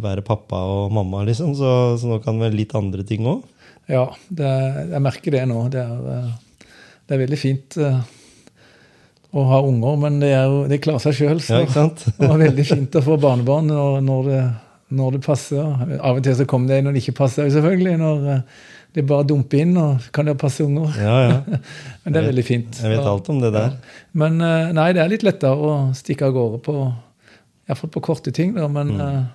være 0.00 0.22
pappa 0.24 0.62
og 0.64 0.94
mamma, 0.96 1.20
liksom. 1.28 1.50
Så, 1.58 1.72
så 2.00 2.08
nå 2.08 2.16
kan 2.24 2.40
vel 2.40 2.56
litt 2.56 2.72
andre 2.78 3.04
ting 3.04 3.26
òg. 3.28 3.42
Ja, 3.90 4.06
det, 4.28 4.48
jeg 4.92 5.02
merker 5.02 5.34
det 5.34 5.44
nå. 5.50 5.64
Det 5.72 5.82
er, 5.82 6.00
eh, 6.14 6.64
det 7.08 7.16
er 7.16 7.22
veldig 7.24 7.38
fint 7.40 7.76
eh, 7.82 8.00
å 9.34 9.44
ha 9.50 9.60
unger, 9.66 9.96
men 10.04 10.18
det, 10.22 10.32
er 10.34 10.46
jo, 10.50 10.64
det 10.70 10.80
klarer 10.84 11.02
seg 11.04 11.16
sjøl. 11.18 11.40
Ja, 11.50 11.62
det 12.18 12.28
var 12.30 12.38
veldig 12.40 12.66
fint 12.68 12.98
å 12.98 13.02
få 13.06 13.16
barnebarn 13.22 13.70
når, 13.70 14.00
når, 14.06 14.28
det, 14.30 14.42
når 15.00 15.16
det 15.16 15.22
passer. 15.26 15.72
Av 15.98 16.18
og 16.20 16.22
til 16.26 16.36
så 16.38 16.46
kommer 16.50 16.74
det 16.74 16.84
når 16.86 16.96
det 16.96 17.02
ikke 17.04 17.18
passer, 17.24 17.50
selvfølgelig. 17.50 17.96
Når 18.02 18.30
eh, 18.36 18.62
det 18.94 19.06
bare 19.06 19.26
dumper 19.30 19.60
inn, 19.62 19.76
og 19.78 20.06
kan 20.14 20.26
det 20.26 20.36
passe 20.38 20.64
unger. 20.66 20.94
Ja, 20.98 21.18
ja. 21.26 21.60
Men 22.04 22.14
det 22.14 22.22
er 22.22 22.30
veldig 22.30 22.46
fint. 22.46 22.80
Jeg 22.82 22.94
vet 22.96 23.06
alt 23.06 23.28
om 23.30 23.42
det 23.42 23.52
der. 23.54 23.76
Men 24.18 24.40
nei, 24.74 24.88
det 24.96 25.02
er 25.04 25.12
litt 25.12 25.26
lettere 25.26 25.54
å 25.54 25.76
stikke 25.94 26.26
av 26.26 26.34
gårde 26.34 26.58
på 26.66 26.74
Iallfall 27.70 27.92
på 27.94 28.02
korte 28.02 28.32
ting, 28.34 28.54
da. 28.58 28.66
Men 28.70 28.96
Mm. 28.98 29.28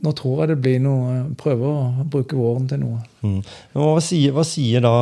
Eh, 0.00 0.04
nå, 0.04 0.14
tror 0.16 0.42
jeg 0.42 0.54
det 0.54 0.60
blir 0.64 0.78
noe 0.84 1.18
Prøve 1.40 1.72
å 1.72 2.06
bruke 2.10 2.38
våren 2.38 2.68
til 2.70 2.82
noe. 2.82 3.02
Mm. 3.24 3.40
Hva 3.76 3.98
sier, 4.04 4.32
hva 4.36 4.46
sier 4.46 4.84
da 4.84 4.94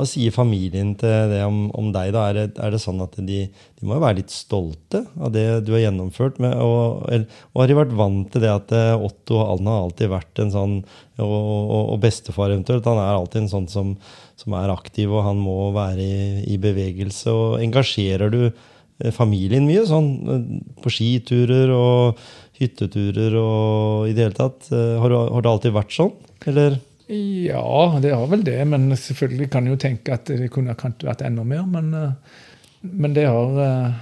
hva 0.00 0.06
sier 0.08 0.32
familien 0.32 0.94
til 0.96 1.28
det 1.28 1.42
om, 1.44 1.66
om 1.76 1.90
deg? 1.92 2.14
da? 2.14 2.22
Er 2.30 2.36
det, 2.38 2.44
er 2.62 2.72
det 2.72 2.80
sånn 2.80 3.02
at 3.04 3.18
de, 3.20 3.42
de 3.50 3.84
må 3.84 3.98
jo 3.98 4.04
være 4.04 4.20
litt 4.22 4.32
stolte 4.32 5.02
av 5.20 5.34
det 5.34 5.44
du 5.66 5.74
har 5.74 5.84
gjennomført? 5.84 6.40
Med, 6.40 6.56
og, 6.56 7.04
og 7.52 7.60
har 7.60 7.68
de 7.68 7.76
vært 7.76 7.92
vant 7.98 8.30
til 8.32 8.44
det 8.46 8.52
at 8.54 8.72
Otto 8.72 9.10
Otto 9.10 9.42
Anna 9.44 9.76
har 9.76 9.88
alltid 9.88 10.12
vært 10.14 10.40
en 10.42 10.54
sånn 10.54 10.76
Og, 11.20 11.28
og, 11.28 11.82
og 11.92 11.98
bestefar 12.00 12.54
eventuelt. 12.54 12.86
Han 12.88 13.02
er 13.02 13.12
alltid 13.12 13.42
en 13.42 13.52
sånn 13.52 13.66
som, 13.68 13.94
som 14.40 14.54
er 14.56 14.72
aktiv, 14.72 15.12
og 15.12 15.26
han 15.26 15.36
må 15.42 15.68
være 15.76 16.00
i, 16.00 16.20
i 16.54 16.56
bevegelse. 16.62 17.28
og 17.28 17.60
Engasjerer 17.60 18.32
du 18.32 18.40
eh, 18.46 19.12
familien 19.12 19.68
mye 19.68 19.84
sånn 19.84 20.08
eh, 20.32 20.46
på 20.80 20.94
skiturer 20.96 21.74
og 21.76 22.22
hytteturer 22.60 23.34
og 23.40 24.10
i 24.10 24.14
det 24.16 24.26
hele 24.28 24.36
tatt? 24.36 24.68
Eh, 24.72 24.98
Har, 25.00 25.14
har 25.16 25.42
det 25.44 25.50
alltid 25.54 25.74
vært 25.76 25.96
sånn? 25.96 26.12
Eller? 26.50 26.78
Ja, 27.10 27.98
det 28.02 28.12
har 28.14 28.28
vel 28.30 28.44
det. 28.46 28.58
Men 28.70 28.90
selvfølgelig 28.94 29.50
kan 29.50 29.66
jeg 29.66 29.74
jo 29.74 29.82
tenke 29.88 30.14
at 30.14 30.30
det 30.30 30.50
kunne 30.54 30.76
kanskje 30.78 31.08
vært 31.10 31.24
enda 31.26 31.44
mer. 31.44 31.64
Men, 31.66 31.90
eh, 31.96 32.38
men 32.86 33.16
det 33.16 33.26
har 33.26 33.60
eh, 33.64 33.98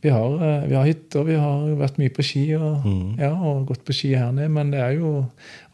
vi 0.00 0.12
har, 0.14 0.34
vi 0.70 0.76
har 0.78 0.86
hytter, 0.86 1.24
vi 1.26 1.34
har 1.34 1.62
vært 1.80 1.96
mye 1.98 2.12
på 2.14 2.22
ski 2.22 2.44
og, 2.54 2.84
ja, 3.18 3.32
og 3.34 3.64
gått 3.66 3.80
på 3.82 3.96
ski 3.96 4.12
her 4.14 4.30
nede. 4.30 4.52
Men 4.54 4.70
det 4.70 4.78
er 4.78 4.92
jo 4.94 5.24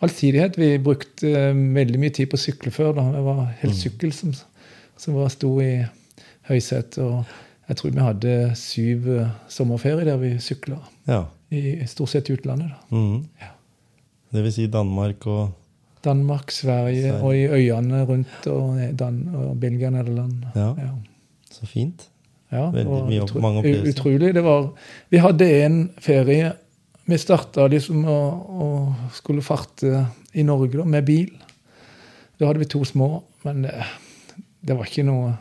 allsidighet. 0.01 0.57
Vi 0.57 0.71
brukte 0.81 1.33
veldig 1.53 2.01
mye 2.01 2.15
tid 2.17 2.31
på 2.33 2.39
å 2.39 2.41
sykle 2.41 2.73
før. 2.73 2.95
da. 2.97 3.05
Det 3.13 3.25
var 3.27 3.43
helt 3.61 3.77
sykkel 3.77 4.15
som, 4.17 4.33
som 4.97 5.19
var, 5.19 5.29
sto 5.35 5.51
i 5.61 5.75
høysetet. 6.49 7.03
Og 7.05 7.44
jeg 7.69 7.77
tror 7.77 7.91
vi 7.95 8.01
hadde 8.05 8.33
syv 8.61 9.09
eh, 9.19 9.29
sommerferier 9.49 10.05
der 10.05 10.17
vi 10.21 10.33
sykla. 10.43 10.79
Ja. 11.09 11.23
I, 11.55 11.85
stort 11.87 12.11
sett 12.11 12.29
i 12.31 12.35
utlandet. 12.37 12.73
da. 12.73 12.97
Mm. 12.97 13.25
Ja. 13.41 13.53
Det 14.35 14.43
vil 14.43 14.53
si 14.53 14.67
Danmark 14.67 15.27
og 15.31 15.53
Danmark, 16.05 16.51
Sverige, 16.51 17.03
Sverige. 17.03 17.23
og 17.23 17.37
i 17.37 17.45
øyene 17.47 18.03
rundt, 18.05 18.47
og, 18.47 18.81
Dan 18.99 19.23
og 19.35 19.61
Belgia, 19.61 19.91
Nederland. 19.91 20.43
Ja. 20.55 20.67
Ja. 20.79 20.91
Så 21.51 21.67
fint. 21.67 22.09
Ja, 22.53 22.67
Veldig 22.71 22.99
mye- 23.09 23.23
utro- 23.25 23.41
mange 23.41 23.59
opplevelser. 23.63 23.93
Utrolig. 24.01 24.35
Det 24.35 24.43
var, 24.45 24.69
vi 25.11 25.17
hadde 25.19 25.49
en 25.65 25.91
ferie 25.99 26.53
Vi 27.07 27.17
starta 27.21 27.67
liksom 27.69 28.05
å, 28.09 28.19
å 28.65 28.69
skulle 29.13 29.43
farte 29.45 30.07
i 30.35 30.43
Norge 30.43 30.79
da, 30.79 30.85
med 30.89 31.05
bil. 31.05 31.31
Da 32.41 32.47
hadde 32.49 32.59
vi 32.63 32.65
to 32.73 32.81
små, 32.85 33.23
men 33.45 33.63
det, 33.67 33.75
det 34.65 34.77
var 34.79 34.89
ikke 34.89 35.05
noe 35.05 35.35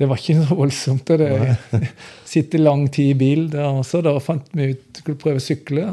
det 0.00 0.08
var 0.08 0.16
ikke 0.20 0.38
så 0.40 0.56
voldsomt. 0.56 1.10
og 1.12 1.20
Det 1.20 1.80
sitte 2.32 2.60
lang 2.60 2.86
tid 2.92 3.12
i 3.12 3.18
bil 3.20 3.46
der 3.52 3.68
også. 3.68 4.00
Da 4.06 4.14
fant 4.24 4.48
vi 4.56 4.70
ut 4.72 5.00
skulle 5.02 5.20
prøve 5.20 5.42
å 5.42 5.44
sykle, 5.44 5.90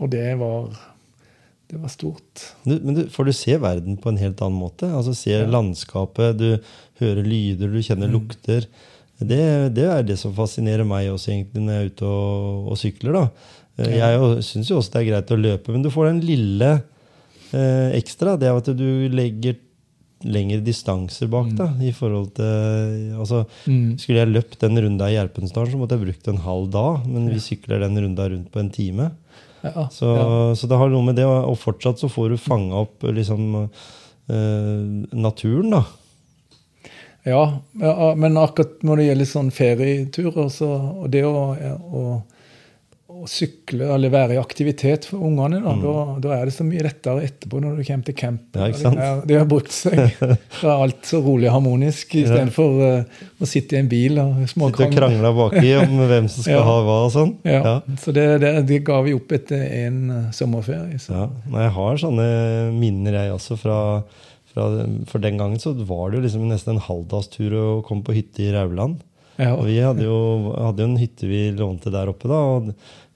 og 0.00 0.10
det 0.12 0.26
var, 0.40 0.68
det 1.72 1.80
var 1.80 1.92
stort. 1.92 2.44
Du, 2.66 2.74
men 2.84 2.98
du, 2.98 3.02
for 3.12 3.24
du 3.28 3.32
ser 3.36 3.62
verden 3.64 3.96
på 4.00 4.12
en 4.12 4.20
helt 4.20 4.40
annen 4.44 4.60
måte? 4.60 4.90
Altså 4.92 5.16
Se 5.16 5.40
landskapet, 5.48 6.36
du 6.40 6.50
hører 7.00 7.24
lyder, 7.24 7.72
du 7.72 7.80
kjenner 7.84 8.12
lukter. 8.12 8.68
Det, 9.20 9.40
det 9.76 9.84
er 9.88 10.04
det 10.08 10.16
som 10.20 10.32
fascinerer 10.36 10.86
meg 10.88 11.10
også 11.12 11.32
egentlig 11.34 11.64
når 11.64 11.74
jeg 11.74 11.82
er 11.86 11.90
ute 11.94 12.12
og, 12.12 12.68
og 12.72 12.78
sykler. 12.80 13.16
da. 13.18 13.24
Eh, 13.80 13.96
Jeg 13.98 14.44
syns 14.46 14.70
jo 14.72 14.78
også 14.80 14.94
det 14.94 15.00
er 15.02 15.08
greit 15.10 15.32
å 15.32 15.40
løpe, 15.40 15.72
men 15.74 15.84
du 15.84 15.90
får 15.92 16.08
den 16.10 16.22
lille 16.28 16.70
eh, 17.52 17.90
ekstra. 17.98 18.36
Det 18.40 18.48
er 18.48 18.60
at 18.60 18.70
du 18.76 18.86
legger 19.12 19.58
lengre 20.24 20.60
distanser 20.60 21.30
bak 21.32 21.48
da, 21.56 21.70
i 21.80 21.92
forhold 21.96 22.34
til 22.36 23.14
altså, 23.16 23.44
Mm. 23.66 23.96
Skulle 23.98 24.20
jeg 24.20 24.32
løpt 24.34 24.58
den 24.60 24.78
runda 24.84 25.08
i 25.08 25.14
Gjerpensdalen, 25.16 25.72
så 25.72 25.78
måtte 25.80 25.96
jeg 25.96 26.04
brukt 26.06 26.28
en 26.28 26.42
halv 26.44 26.70
dag. 26.72 27.06
Men 27.06 27.30
vi 27.30 27.40
sykler 27.40 27.80
den 27.80 27.96
runda 28.02 28.28
rundt 28.28 28.50
på 28.52 28.60
en 28.60 28.70
time. 28.70 29.10
Ja, 29.62 29.88
Så, 29.92 30.06
ja. 30.06 30.54
så 30.56 30.66
det 30.66 30.76
har 30.80 30.88
noe 30.88 31.04
med 31.04 31.16
det, 31.16 31.26
og 31.28 31.50
og 31.52 31.58
fortsatt 31.60 32.00
så 32.00 32.08
får 32.08 32.30
du 32.30 32.36
fanga 32.40 32.80
opp 32.84 33.02
liksom 33.04 33.68
eh, 34.30 35.08
naturen, 35.12 35.70
da. 35.70 35.84
Ja, 37.28 37.60
ja, 37.76 38.14
men 38.16 38.38
akkurat 38.40 38.80
når 38.86 38.96
det 38.96 39.06
gjelder 39.10 39.28
sånn 39.28 39.50
ferieturer, 39.52 40.48
så, 40.48 40.68
og 41.02 41.10
det 41.12 41.26
å, 41.28 41.52
å, 41.52 42.04
å 43.20 43.28
sykle 43.28 43.86
eller 43.94 44.12
være 44.12 44.34
i 44.36 44.38
aktivitet 44.40 45.04
for 45.10 45.22
ungene, 45.26 45.58
da, 45.64 45.74
da, 45.82 45.92
da 46.24 46.30
er 46.36 46.48
det 46.48 46.54
så 46.56 46.64
mye 46.66 46.84
lettere 46.86 47.24
etterpå 47.26 47.60
når 47.62 47.76
du 47.78 47.82
kommer 47.86 48.06
til 48.08 48.16
camp. 48.16 48.46
Mm. 48.56 48.96
Ja, 48.96 49.10
det 49.28 49.38
har 49.40 49.48
brukt 49.50 49.74
seg. 49.74 49.98
Da 50.60 50.70
er 50.72 50.84
alt 50.86 51.04
så 51.08 51.20
rolig 51.24 51.48
og 51.50 51.56
harmonisk, 51.58 52.14
istedenfor 52.20 52.80
uh, 52.80 53.20
å 53.40 53.48
sitte 53.48 53.76
i 53.76 53.80
en 53.82 53.90
bil 53.90 54.18
og 54.22 54.40
Sitte 54.50 54.70
og 54.70 54.96
krangle 54.96 55.32
baki 55.36 55.74
om 55.82 56.00
hvem 56.10 56.30
som 56.32 56.46
skal 56.46 56.58
Ja. 56.60 56.64
ha 56.66 56.78
hva 56.86 56.96
og 57.06 57.12
sånn. 57.14 57.36
Ja, 57.48 57.60
Ja. 57.60 57.74
Så 58.00 58.12
det, 58.16 58.26
det, 58.42 58.54
det 58.68 58.80
ga 58.88 59.00
vi 59.06 59.14
opp 59.16 59.32
etter 59.36 59.62
en 59.84 60.00
uh, 60.10 60.32
sommerferie. 60.36 60.98
Så. 61.02 61.14
Ja. 61.14 61.28
Jeg 61.60 61.74
har 61.76 62.00
sånne 62.02 62.26
minner, 62.76 63.20
jeg 63.20 63.36
også, 63.36 63.58
fra, 63.60 63.78
fra 64.54 64.66
For 65.10 65.22
den 65.22 65.38
gangen 65.40 65.60
så 65.62 65.72
var 65.76 66.10
det 66.10 66.20
jo 66.20 66.24
liksom 66.26 66.48
nesten 66.50 66.76
en 66.76 66.84
halvdagstur 66.88 67.54
å 67.60 67.68
komme 67.86 68.04
på 68.06 68.16
hytte 68.16 68.44
i 68.48 68.52
Rauland. 68.56 68.98
Ja. 69.40 69.54
Og 69.56 69.70
vi 69.70 69.78
hadde 69.80 70.04
jo, 70.04 70.16
hadde 70.52 70.84
jo 70.84 70.88
en 70.90 70.98
hytte 71.00 71.28
vi 71.30 71.46
lånte 71.56 71.88
der 71.94 72.10
oppe, 72.12 72.28
da. 72.28 72.40
Og 72.58 72.72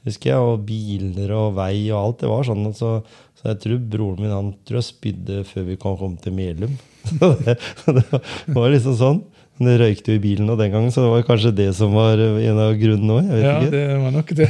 husker 0.07 0.33
jeg, 0.33 0.40
og 0.40 0.64
biler 0.69 1.35
og 1.37 1.55
vei 1.59 1.90
og 1.90 2.01
alt. 2.01 2.19
Det 2.23 2.33
var 2.33 2.49
sånn. 2.49 2.67
Så, 2.77 2.97
så 3.38 3.53
jeg 3.53 3.61
tror 3.64 3.85
broren 3.95 4.25
min 4.25 4.35
han 4.35 4.51
tror 4.64 4.81
jeg 4.81 4.90
spydde 4.90 5.45
før 5.49 5.69
vi 5.71 5.79
kom, 5.81 5.99
kom 6.01 6.19
til 6.21 6.37
Melum. 6.37 6.77
Det, 7.45 7.59
det 7.85 8.57
var 8.57 8.71
liksom 8.73 8.95
sånn. 8.97 9.25
Men 9.55 9.69
det 9.69 9.75
røykte 9.79 10.11
jo 10.11 10.19
i 10.19 10.23
bilen 10.23 10.51
og 10.51 10.59
den 10.59 10.73
gangen, 10.73 10.90
så 10.90 11.05
det 11.05 11.11
var 11.12 11.27
kanskje 11.29 11.53
det 11.55 11.69
som 11.79 11.93
var 11.95 12.19
en 12.19 12.59
av 12.59 12.73
grunnene 12.79 13.19
òg. 13.21 13.29
Ja, 13.38 13.53
ikke. 13.61 13.71
det 13.71 13.83
var 14.03 14.14
nok 14.17 14.33
det. 14.40 14.49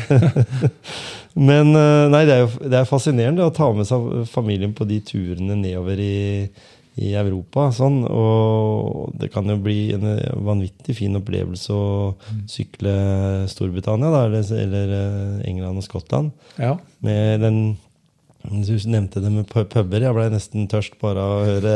Men 1.50 1.74
eh, 1.74 2.04
nei, 2.14 2.22
det 2.24 2.36
er 2.36 2.44
jo 2.44 2.70
det 2.70 2.78
er 2.78 2.88
fascinerende 2.88 3.44
å 3.44 3.52
ta 3.52 3.68
med 3.74 3.88
seg 3.88 4.22
familien 4.30 4.72
på 4.76 4.86
de 4.88 5.00
turene 5.04 5.58
nedover 5.58 6.00
i, 6.00 6.14
i 7.00 7.08
Europa. 7.18 7.68
Sånn, 7.74 8.04
og 8.06 9.10
det 9.18 9.32
kan 9.34 9.48
jo 9.50 9.56
bli 9.62 9.92
en 9.96 10.04
eh, 10.12 10.34
vanvittig 10.46 10.94
fin 11.00 11.16
opplevelse 11.18 11.74
å 11.74 11.86
sykle 12.50 12.92
Storbritannia 13.50 14.12
da, 14.14 14.20
eller, 14.28 14.46
eller 14.62 14.92
eh, 14.98 15.48
England 15.50 15.80
og 15.82 15.86
Skottland. 15.88 16.30
Ja. 16.60 16.76
Med 17.04 17.42
den 17.42 17.58
Du 18.44 18.74
nevnte 18.92 19.22
det 19.24 19.30
med 19.32 19.46
pu- 19.48 19.64
puber. 19.72 20.02
Jeg 20.04 20.12
ble 20.14 20.26
nesten 20.30 20.66
tørst 20.68 20.98
bare 21.00 21.18
av 21.24 21.38
å 21.38 21.44
høre 21.48 21.74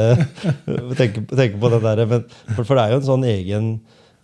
tenke, 1.01 1.23
tenke 1.33 1.57
på 1.63 1.71
det 1.73 1.81
der. 1.87 2.03
Men, 2.11 2.27
for, 2.55 2.63
for 2.69 2.77
det 2.77 2.83
er 2.85 2.93
jo 2.93 2.99
en 3.01 3.07
sånn 3.09 3.25
egen 3.25 3.71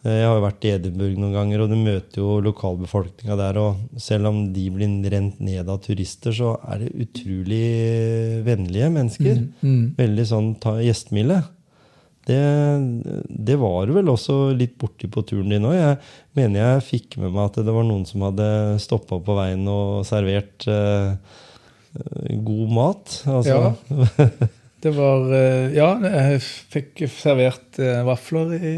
Jeg 0.05 0.27
har 0.29 0.35
jo 0.37 0.45
vært 0.45 0.65
i 0.69 0.71
Edinburgh 0.75 1.17
noen 1.17 1.33
ganger, 1.33 1.63
og 1.65 1.71
du 1.73 1.79
møter 1.81 2.21
jo 2.21 2.35
lokalbefolkninga 2.45 3.39
der. 3.41 3.59
Og 3.63 4.01
selv 4.05 4.29
om 4.29 4.43
de 4.53 4.65
blir 4.75 5.11
rent 5.15 5.39
ned 5.41 5.71
av 5.73 5.81
turister, 5.85 6.35
så 6.37 6.59
er 6.69 6.83
det 6.83 7.07
utrolig 7.07 7.65
vennlige 8.45 8.91
mennesker. 8.93 9.41
Mm. 9.65 9.95
Veldig 9.97 10.27
sånn 10.29 10.51
gjestmilde. 10.85 11.41
Det, 12.25 12.41
det 13.29 13.57
var 13.61 13.85
du 13.85 13.95
vel 13.99 14.09
også 14.09 14.37
litt 14.57 14.77
borti 14.81 15.09
på 15.13 15.25
turen 15.29 15.53
din 15.53 15.65
òg. 15.69 15.77
Jeg 15.77 15.97
mener 16.37 16.61
jeg 16.61 16.85
fikk 16.91 17.19
med 17.21 17.33
meg 17.33 17.51
at 17.51 17.59
det 17.65 17.75
var 17.77 17.85
noen 17.89 18.05
som 18.09 18.25
hadde 18.29 18.49
stoppa 18.85 19.21
på 19.25 19.37
veien 19.37 19.65
og 19.69 20.05
servert 20.09 20.69
eh, 20.69 21.17
god 22.45 22.77
mat. 22.77 23.17
Altså, 23.29 23.75
Det 24.85 24.93
var 24.93 25.31
eh, 25.33 25.75
Ja, 25.77 25.91
jeg 26.01 26.41
fikk 26.73 27.05
servert 27.13 27.79
eh, 27.81 28.03
vafler 28.05 28.57
i, 28.59 28.75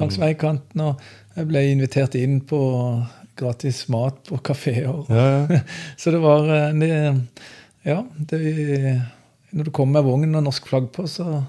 langs 0.00 0.18
veikanten, 0.20 0.82
og 0.82 1.02
jeg 1.36 1.48
ble 1.50 1.62
invitert 1.72 2.16
inn 2.18 2.40
på 2.48 2.60
gratis 3.36 3.84
mat 3.92 4.18
på 4.28 4.38
kafeer. 4.44 5.04
ja, 5.12 5.26
ja. 5.50 5.60
Så 6.00 6.14
det 6.14 6.22
var 6.24 6.48
eh, 6.52 7.14
Ja, 7.86 8.00
det, 8.18 8.40
når 9.50 9.68
du 9.68 9.70
kom 9.70 9.92
med 9.94 10.02
vogn 10.02 10.34
og 10.34 10.42
norsk 10.48 10.66
flagg 10.66 10.88
på, 10.94 11.04
så, 11.06 11.44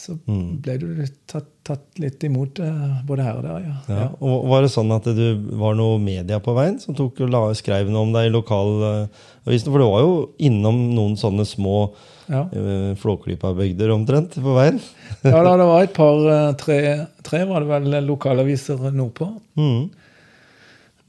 så 0.00 0.14
Mm. 0.26 0.60
ble 0.64 0.74
du 0.80 0.86
tatt, 1.28 1.46
tatt 1.66 1.98
litt 2.00 2.22
imot 2.24 2.58
eh, 2.64 3.00
både 3.06 3.22
her 3.26 3.36
og 3.38 3.44
der, 3.44 3.66
ja. 3.66 3.74
Ja. 3.88 4.06
Og 4.24 4.46
var 4.48 4.64
det 4.64 4.70
sånn 4.72 4.90
at 4.96 5.04
det 5.04 5.28
var 5.60 5.76
noe 5.78 5.98
media 6.02 6.40
på 6.40 6.54
veien 6.56 6.78
som 6.80 6.96
tok 6.96 7.20
og 7.26 7.30
la, 7.34 7.42
skrev 7.58 7.90
noe 7.92 8.06
om 8.08 8.14
deg 8.16 8.30
i 8.30 8.32
lokalavisen? 8.34 9.68
For 9.70 9.78
det 9.82 9.90
var 9.92 10.04
jo 10.06 10.14
innom 10.48 10.80
noen 10.96 11.16
sånne 11.20 11.44
små 11.48 11.90
Ja. 12.30 12.44
uh, 12.54 12.94
Flåklypa-bygder 12.94 13.90
omtrent 13.90 14.36
på 14.38 14.52
veien. 14.54 14.76
ja 15.26 15.40
da, 15.42 15.56
det 15.58 15.66
var 15.66 15.82
et 15.82 15.94
par, 15.96 16.20
eh, 16.30 16.52
tre, 16.60 16.76
tre 17.26 17.40
var 17.48 17.64
det 17.64 17.72
vel 17.72 18.06
lokalaviser 18.06 18.84
nordpå. 18.94 19.26
Mm. 19.58 19.88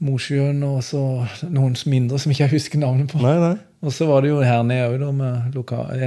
Mosjøen 0.02 0.62
og 0.66 0.80
så 0.82 1.00
noen 1.46 1.76
mindre 1.86 2.18
som 2.18 2.32
ikke 2.32 2.48
jeg 2.48 2.56
husker 2.56 2.80
navnet 2.82 3.12
på. 3.12 3.20
Nei, 3.22 3.36
nei. 3.38 3.54
Og 3.86 3.94
så 3.94 4.06
var 4.08 4.22
det 4.24 4.32
jo 4.32 4.40
her 4.42 4.62
nede 4.66 4.98
òg, 4.98 5.14
med 5.14 5.54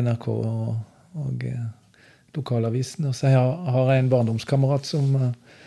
NRK 0.03 0.27
og, 0.33 0.75
og 1.15 1.45
eh, 1.47 1.63
lokalavisen. 2.37 3.07
Og 3.09 3.15
så 3.17 3.31
har, 3.33 3.91
jeg 3.91 4.03
en 4.03 4.11
barndomskamerat 4.11 4.87
som, 4.87 5.11
eh, 5.19 5.61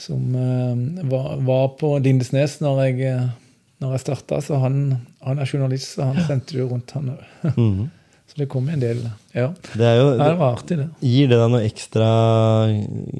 som 0.00 0.34
eh, 0.36 1.06
var, 1.10 1.38
var 1.46 1.70
på 1.80 1.94
Lindesnes 2.02 2.58
når 2.64 2.82
jeg, 2.86 3.00
eh, 3.12 3.30
når 3.82 3.96
jeg 3.96 4.04
starta. 4.06 4.42
Så 4.44 4.60
han, 4.62 4.82
han 5.26 5.40
er 5.40 5.48
journalist, 5.48 5.94
så 5.94 6.10
han 6.10 6.20
sendte 6.28 6.56
det 6.56 6.62
jo 6.62 6.68
rundt, 6.74 6.94
han 6.98 7.16
òg. 7.16 7.24
Mhm. 7.56 7.88
Så 8.30 8.38
det 8.38 8.46
kom 8.46 8.68
en 8.70 8.78
del. 8.78 9.00
Ja. 9.34 9.48
Det 9.74 9.88
jo, 9.98 10.04
det 10.14 10.26
var 10.38 10.52
artig, 10.52 10.76
det. 10.78 10.84
Gir 11.02 11.26
det 11.32 11.38
deg 11.40 11.48
noe 11.50 11.64
ekstra, 11.66 12.10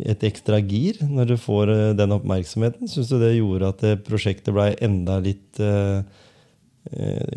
et 0.06 0.22
ekstra 0.28 0.60
gir 0.62 1.00
når 1.02 1.32
du 1.32 1.34
får 1.34 1.72
den 1.98 2.14
oppmerksomheten? 2.14 2.86
Syns 2.86 3.10
du 3.10 3.16
det 3.18 3.32
gjorde 3.34 3.72
at 3.74 3.82
det 3.82 3.96
prosjektet 4.06 4.54
ble 4.54 4.68
enda 4.78 5.18
litt 5.24 5.58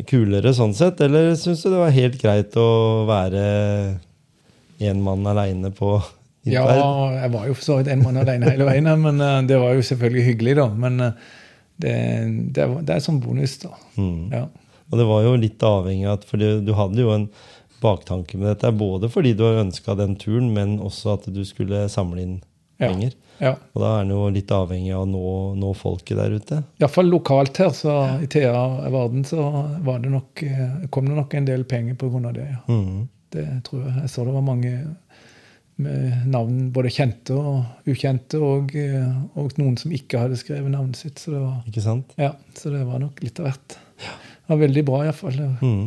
kulere 0.06 0.54
sånn 0.54 0.76
sett? 0.78 1.02
Eller 1.02 1.34
syns 1.34 1.66
du 1.66 1.72
det 1.72 1.82
var 1.82 1.98
helt 1.98 2.22
greit 2.22 2.54
å 2.62 2.70
være 3.10 3.42
én 4.80 5.00
mann 5.02 5.26
aleine 5.26 5.70
på 5.74 5.96
din 6.44 6.52
Ja, 6.56 6.66
ferd? 6.66 7.16
jeg 7.22 7.30
var 7.32 7.46
jo 7.48 7.54
for 7.54 7.64
så 7.64 7.76
vidt 7.78 7.88
en 7.92 8.02
mann 8.04 8.16
alene 8.20 8.50
hele 8.50 8.64
veien, 8.68 8.90
men 9.00 9.20
eh, 9.20 9.40
det 9.48 9.58
var 9.60 9.74
jo 9.74 9.82
selvfølgelig 9.86 10.24
hyggelig, 10.28 10.56
da. 10.60 10.68
Men 10.68 11.00
eh, 11.00 11.12
det, 11.80 11.94
det, 12.54 12.68
det 12.86 12.94
er 12.96 13.00
som 13.04 13.20
bonus, 13.20 13.58
da. 13.62 13.70
Mm. 13.96 14.30
Ja. 14.32 14.46
Og 14.92 14.98
det 15.00 15.06
var 15.08 15.22
jo 15.24 15.36
litt 15.40 15.62
avhengig 15.64 16.06
av 16.06 16.24
For 16.28 16.36
du 16.38 16.72
hadde 16.76 17.00
jo 17.00 17.10
en 17.14 17.28
baktanke 17.82 18.36
med 18.38 18.48
dette, 18.52 18.70
både 18.72 19.08
fordi 19.12 19.32
du 19.36 19.42
har 19.44 19.62
ønska 19.64 19.94
den 19.98 20.14
turen, 20.20 20.52
men 20.54 20.78
også 20.80 21.14
at 21.18 21.26
du 21.34 21.42
skulle 21.44 21.86
samle 21.92 22.22
inn 22.22 22.36
penger. 22.80 23.12
ja. 23.40 23.54
Og 23.74 23.82
da 23.82 23.90
er 23.98 24.04
en 24.04 24.12
jo 24.14 24.28
litt 24.32 24.52
avhengig 24.54 24.92
av 24.94 25.02
å 25.04 25.08
nå, 25.10 25.24
nå 25.60 25.72
folket 25.76 26.16
der 26.20 26.36
ute. 26.36 26.60
Iallfall 26.80 27.10
lokalt 27.10 27.58
her, 27.60 27.72
så 27.76 27.96
i 28.22 28.28
Thea 28.30 28.52
Varden, 28.92 29.24
så 29.28 29.42
var 29.84 29.98
det 30.04 30.12
nok, 30.14 30.42
eh, 30.46 30.86
kom 30.94 31.08
det 31.10 31.16
nok 31.18 31.34
en 31.34 31.48
del 31.48 31.64
penger 31.64 31.94
pga. 32.00 32.32
det. 32.32 32.46
ja. 32.52 32.60
Mhm. 32.72 33.08
Det 33.34 33.46
tror 33.66 33.84
jeg. 33.84 33.94
Jeg 34.04 34.12
så 34.14 34.26
det 34.26 34.34
var 34.36 34.46
mange 34.46 34.74
med 35.76 36.26
navn, 36.30 36.68
både 36.74 36.90
kjente 36.94 37.34
og 37.34 37.90
ukjente, 37.90 38.38
og, 38.38 38.70
eh, 38.78 39.08
og 39.34 39.56
noen 39.58 39.74
som 39.80 39.90
ikke 39.94 40.20
hadde 40.22 40.38
skrevet 40.38 40.70
navnet 40.70 41.00
sitt. 41.00 41.18
Så 41.18 41.34
det 41.34 41.40
var, 41.42 41.56
Ikke 41.66 41.82
sant? 41.82 42.14
ja, 42.20 42.30
så 42.54 42.70
det 42.70 42.84
var 42.86 43.02
nok 43.02 43.18
litt 43.24 43.40
av 43.42 43.48
hvert. 43.50 43.76
Det 44.44 44.52
var 44.52 44.60
veldig 44.60 44.84
bra, 44.84 45.00
iallfall. 45.06 45.38
Mm. 45.64 45.84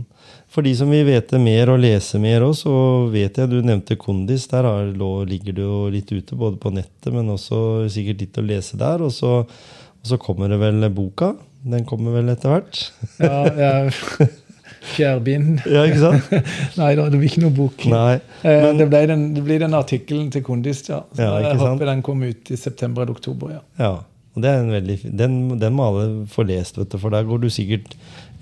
For 0.51 0.65
de 0.65 0.73
som 0.75 0.89
vil 0.91 1.05
vite 1.07 1.39
mer 1.39 1.69
og 1.69 1.79
lese 1.83 2.19
mer 2.19 2.41
òg, 2.47 2.55
så 2.57 2.73
vet 3.13 3.37
jeg 3.37 3.51
du 3.51 3.59
nevnte 3.61 3.99
Kondis. 4.01 4.47
Der 4.51 4.65
har, 4.65 4.87
lå, 4.97 5.11
ligger 5.29 5.55
du 5.55 5.61
jo 5.61 5.81
litt 5.93 6.11
ute, 6.11 6.35
både 6.35 6.57
på 6.59 6.71
nettet, 6.73 7.11
men 7.13 7.29
også 7.35 7.85
sikkert 7.93 8.25
litt 8.25 8.39
å 8.41 8.45
lese 8.47 8.79
der. 8.81 9.03
Og 9.05 9.13
så, 9.13 9.43
og 9.45 10.09
så 10.09 10.17
kommer 10.19 10.49
det 10.51 10.59
vel 10.63 10.81
boka. 10.89 11.35
Den 11.67 11.85
kommer 11.87 12.17
vel 12.17 12.33
etter 12.33 12.55
hvert? 12.55 12.81
Ja, 13.21 13.43
jeg, 13.61 13.93
Fjærbind. 14.95 15.61
Ja, 15.75 15.85
ikke 15.87 16.01
sant? 16.03 16.29
Nei 16.81 16.91
da, 16.99 17.07
det 17.11 17.19
blir 17.21 17.29
ikke 17.31 17.43
noe 17.45 17.55
bok. 17.57 17.87
Nei. 17.91 18.19
Eh, 18.43 18.61
Men- 18.67 18.77
det, 18.81 18.87
ble 18.91 19.01
den, 19.11 19.25
det 19.35 19.43
blir 19.47 19.59
den 19.63 19.75
artikkelen 19.77 20.29
til 20.33 20.43
Kondis, 20.47 20.83
ja. 20.89 21.01
Så 21.15 21.23
Ja, 21.25 21.33
jeg 21.43 21.57
sant? 21.59 21.73
håper 21.75 21.91
den 21.91 22.03
kommer 22.05 22.31
ut 22.33 22.51
i 22.53 22.59
september 22.59 23.03
eller 23.05 23.17
oktober. 23.17 23.57
ja. 23.59 23.63
Ja. 23.81 23.95
Og 24.37 24.43
det 24.43 24.51
er 24.53 24.59
en 24.61 24.69
veldig, 24.69 24.95
den, 25.17 25.35
den 25.57 25.73
må 25.73 25.87
alle 25.89 26.01
få 26.29 26.43
lest, 26.45 26.75
vet 26.77 26.91
du, 26.93 26.99
for 27.01 27.09
der 27.09 27.23
går 27.25 27.39
du 27.41 27.47
sikkert 27.49 27.95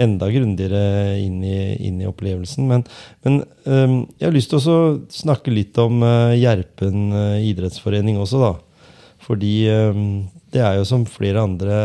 enda 0.04 0.28
grundigere 0.28 1.14
inn 1.24 1.38
i, 1.48 1.60
inn 1.88 2.02
i 2.04 2.08
opplevelsen. 2.10 2.66
Men, 2.68 2.84
men 3.24 3.38
um, 3.64 3.94
jeg 4.20 4.28
har 4.28 4.36
lyst 4.36 4.52
til 4.52 4.60
å 4.60 4.82
snakke 5.08 5.54
litt 5.56 5.80
om 5.80 6.04
uh, 6.04 6.34
Gjerpen 6.36 7.14
uh, 7.16 7.38
idrettsforening 7.40 8.20
også, 8.20 8.42
da. 8.44 8.90
Fordi 9.24 9.54
um, 9.72 10.04
det 10.52 10.66
er 10.68 10.82
jo 10.82 10.84
som 10.92 11.08
flere 11.08 11.46
andre 11.48 11.80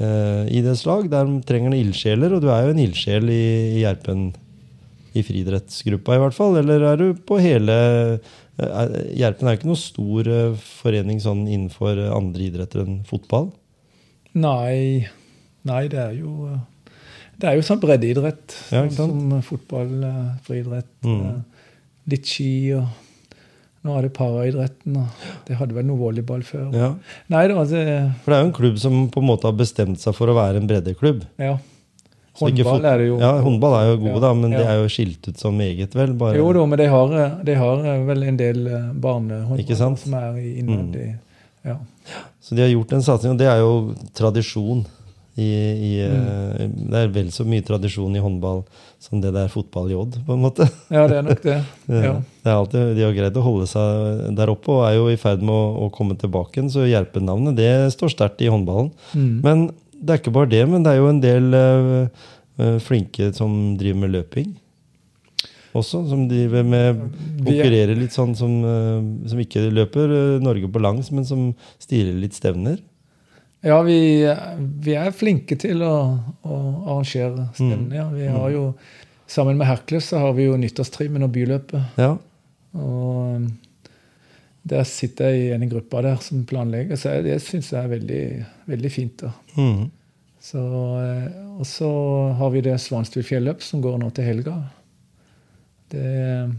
øh, 0.00 0.46
idrettslag. 0.50 1.08
Der 1.12 1.30
trenger 1.48 1.70
en 1.72 1.78
ildsjeler, 1.80 2.34
og 2.36 2.42
du 2.44 2.48
er 2.52 2.66
jo 2.66 2.74
en 2.74 2.82
ildsjel 2.86 3.28
i, 3.32 3.42
i 3.78 3.82
Gjerpen. 3.84 4.30
I 5.10 5.24
friidrettsgruppa, 5.26 6.14
i 6.14 6.20
hvert 6.22 6.36
fall. 6.36 6.56
Eller 6.60 6.84
er 6.86 6.96
du 7.00 7.08
på 7.26 7.40
hele 7.42 7.74
er, 8.60 8.92
Gjerpen 9.18 9.48
er 9.48 9.56
jo 9.56 9.58
ikke 9.58 9.70
noe 9.72 9.80
stor 9.80 10.28
øh, 10.30 10.58
forening 10.82 11.18
sånn 11.22 11.46
innenfor 11.50 11.98
andre 12.14 12.46
idretter 12.46 12.84
enn 12.84 13.00
fotball. 13.08 13.48
Nei, 14.38 15.06
nei, 15.66 15.80
det 15.90 15.98
er 15.98 16.12
jo 16.20 16.46
eh, 16.52 16.60
Det 17.40 17.48
er 17.50 17.56
jo 17.58 17.64
sånn 17.66 17.80
breddeidrett. 17.82 18.54
Ja, 18.70 18.84
sånn 18.86 18.92
som 18.94 19.42
fotball, 19.46 19.94
eh, 20.06 20.26
friidrett, 20.46 20.92
Mm. 21.02 21.22
eh, 21.26 21.70
litt 22.12 22.26
ski 22.28 22.50
og 22.76 22.84
Nå 23.82 23.94
er 23.96 24.02
det 24.04 24.12
paraidretten, 24.12 24.96
og 25.00 25.28
det 25.48 25.56
hadde 25.56 25.72
vel 25.72 25.86
noe 25.88 25.96
volleyball 25.96 26.42
før. 26.44 26.66
Ja. 26.76 26.90
Nei 27.32 27.46
da, 27.48 27.62
det 27.64 27.84
For 28.24 28.32
det 28.32 28.36
er 28.36 28.42
jo 28.42 28.48
en 28.50 28.56
klubb 28.58 28.78
som 28.82 28.98
på 29.10 29.22
en 29.22 29.28
måte 29.30 29.48
har 29.48 29.56
bestemt 29.56 30.02
seg 30.02 30.12
for 30.18 30.28
å 30.28 30.34
være 30.36 30.60
en 30.60 30.66
breddeklubb. 30.68 31.22
Ja. 31.40 31.54
Håndball 32.40 32.84
er 32.86 32.98
det 33.02 33.06
jo. 33.08 33.16
Ja, 33.20 33.30
håndball 33.44 33.74
er 33.78 33.86
jo 33.90 33.96
god, 34.00 34.10
Ja, 34.14 34.20
da, 34.24 34.28
men 34.36 34.52
det 34.54 34.60
ja. 34.62 34.68
er 34.74 34.82
jo 34.84 34.88
skilt 34.92 35.26
ut 35.28 35.40
som 35.40 35.58
eget, 35.60 35.96
vel? 35.96 36.12
Bare, 36.16 36.36
Jo 36.38 36.52
da, 36.56 36.62
men 36.66 36.78
de 36.80 36.86
har, 36.92 37.16
de 37.44 37.56
har 37.58 37.82
vel 38.08 38.22
en 38.28 38.36
del 38.38 38.60
eh, 38.68 38.86
barnehåndball 38.94 39.96
som 39.98 40.14
er 40.14 40.38
i- 40.38 40.62
Mm. 40.62 41.18
ja. 41.64 41.76
Så 42.40 42.54
de 42.54 42.62
har 42.62 42.68
gjort 42.70 42.92
en 42.92 43.02
satsing, 43.02 43.32
og 43.32 43.38
det 43.38 43.46
er 43.48 43.58
jo 43.60 43.94
tradisjon. 44.14 44.86
I, 45.38 45.46
i, 45.46 45.90
mm. 46.10 46.72
Det 46.90 46.98
er 47.00 47.12
vel 47.14 47.28
så 47.32 47.44
mye 47.48 47.62
tradisjon 47.64 48.16
i 48.18 48.22
håndball 48.22 48.64
som 49.00 49.20
det 49.22 49.30
det 49.32 49.44
er 49.46 49.52
fotball 49.52 49.92
i 49.92 49.96
Odd, 49.96 50.18
på 50.26 50.34
en 50.34 50.42
måte. 50.42 50.66
ja, 50.96 51.04
det 51.08 51.20
er 51.20 51.26
nok 51.28 51.42
det. 51.44 51.58
Ja. 52.06 52.14
Det 52.42 52.50
er 52.50 52.56
alltid, 52.56 52.90
de 52.98 53.04
har 53.06 53.14
greid 53.16 53.36
å 53.38 53.44
holde 53.44 53.68
seg 53.70 54.24
der 54.36 54.50
oppe 54.52 54.72
og 54.74 54.82
er 54.88 54.96
jo 54.98 55.06
i 55.12 55.18
ferd 55.20 55.44
med 55.44 55.54
å, 55.54 55.86
å 55.86 55.90
komme 55.94 56.16
tilbake 56.20 56.58
igjen, 56.58 56.72
så 56.72 56.88
Gjerpen-navnet 56.88 57.56
det 57.60 57.70
står 57.94 58.12
sterkt 58.16 58.42
i 58.44 58.50
håndballen. 58.52 58.90
Mm. 59.14 59.30
Men 59.44 59.64
det 60.00 60.14
er 60.16 60.22
ikke 60.22 60.34
bare 60.34 60.50
det, 60.50 60.64
men 60.68 60.84
det 60.84 60.94
er 60.94 61.00
jo 61.02 61.08
en 61.12 61.22
del 61.22 61.56
eh, 61.56 62.26
eh, 62.58 62.76
flinke 62.82 63.30
som 63.36 63.54
driver 63.80 64.02
med 64.06 64.14
løping. 64.16 64.50
Også, 65.76 66.00
som 66.10 66.24
driver 66.26 66.64
med 66.66 66.86
er- 66.88 67.02
konkurrerer 67.46 67.94
litt 67.98 68.14
sånn 68.16 68.32
som, 68.34 68.56
eh, 68.66 69.28
som 69.30 69.38
ikke 69.38 69.68
løper 69.70 70.14
eh, 70.16 70.38
Norge 70.42 70.66
på 70.72 70.82
langs, 70.82 71.12
men 71.14 71.24
som 71.28 71.50
stiler 71.78 72.16
litt 72.18 72.34
stevner. 72.34 72.80
Ja, 73.62 73.82
vi, 73.84 73.96
vi 74.80 74.94
er 74.96 75.10
flinke 75.12 75.56
til 75.60 75.82
å, 75.84 75.94
å 76.48 76.58
arrangere 76.94 77.48
Mm. 77.50 77.54
stevner. 77.58 77.96
Ja. 77.98 78.06
Vi 78.14 78.26
har 78.32 78.50
jo, 78.54 78.62
sammen 79.28 79.58
med 79.60 79.66
Hercules 79.68 80.06
så 80.08 80.18
har 80.22 80.32
vi 80.32 80.46
jo 80.48 80.56
nyttårstrimmen 80.56 81.22
og 81.26 81.32
byløpet. 81.34 81.82
Ja. 82.00 82.14
Og 82.80 83.50
der 84.70 84.84
sitter 84.88 85.30
jeg 85.34 85.50
i 85.50 85.52
en 85.56 85.68
gruppe 85.68 86.00
der 86.02 86.16
som 86.24 86.44
planlegger, 86.48 86.96
så 86.96 87.14
jeg- 87.16 87.24
det 87.24 87.42
syns 87.42 87.70
jeg 87.72 87.84
er 87.84 87.88
veldig, 87.98 88.46
veldig 88.68 88.90
fint. 88.92 89.16
da. 89.18 89.32
Mm. 89.56 89.90
Så, 90.40 90.58
eh, 91.04 91.58
og 91.60 91.66
så 91.66 92.32
har 92.38 92.50
vi 92.50 92.60
det 92.62 92.78
Svanstul 92.80 93.22
fjelløp 93.22 93.60
som 93.62 93.82
går 93.82 93.98
nå 93.98 94.10
til 94.14 94.24
helga. 94.24 94.54
Det, 95.90 96.50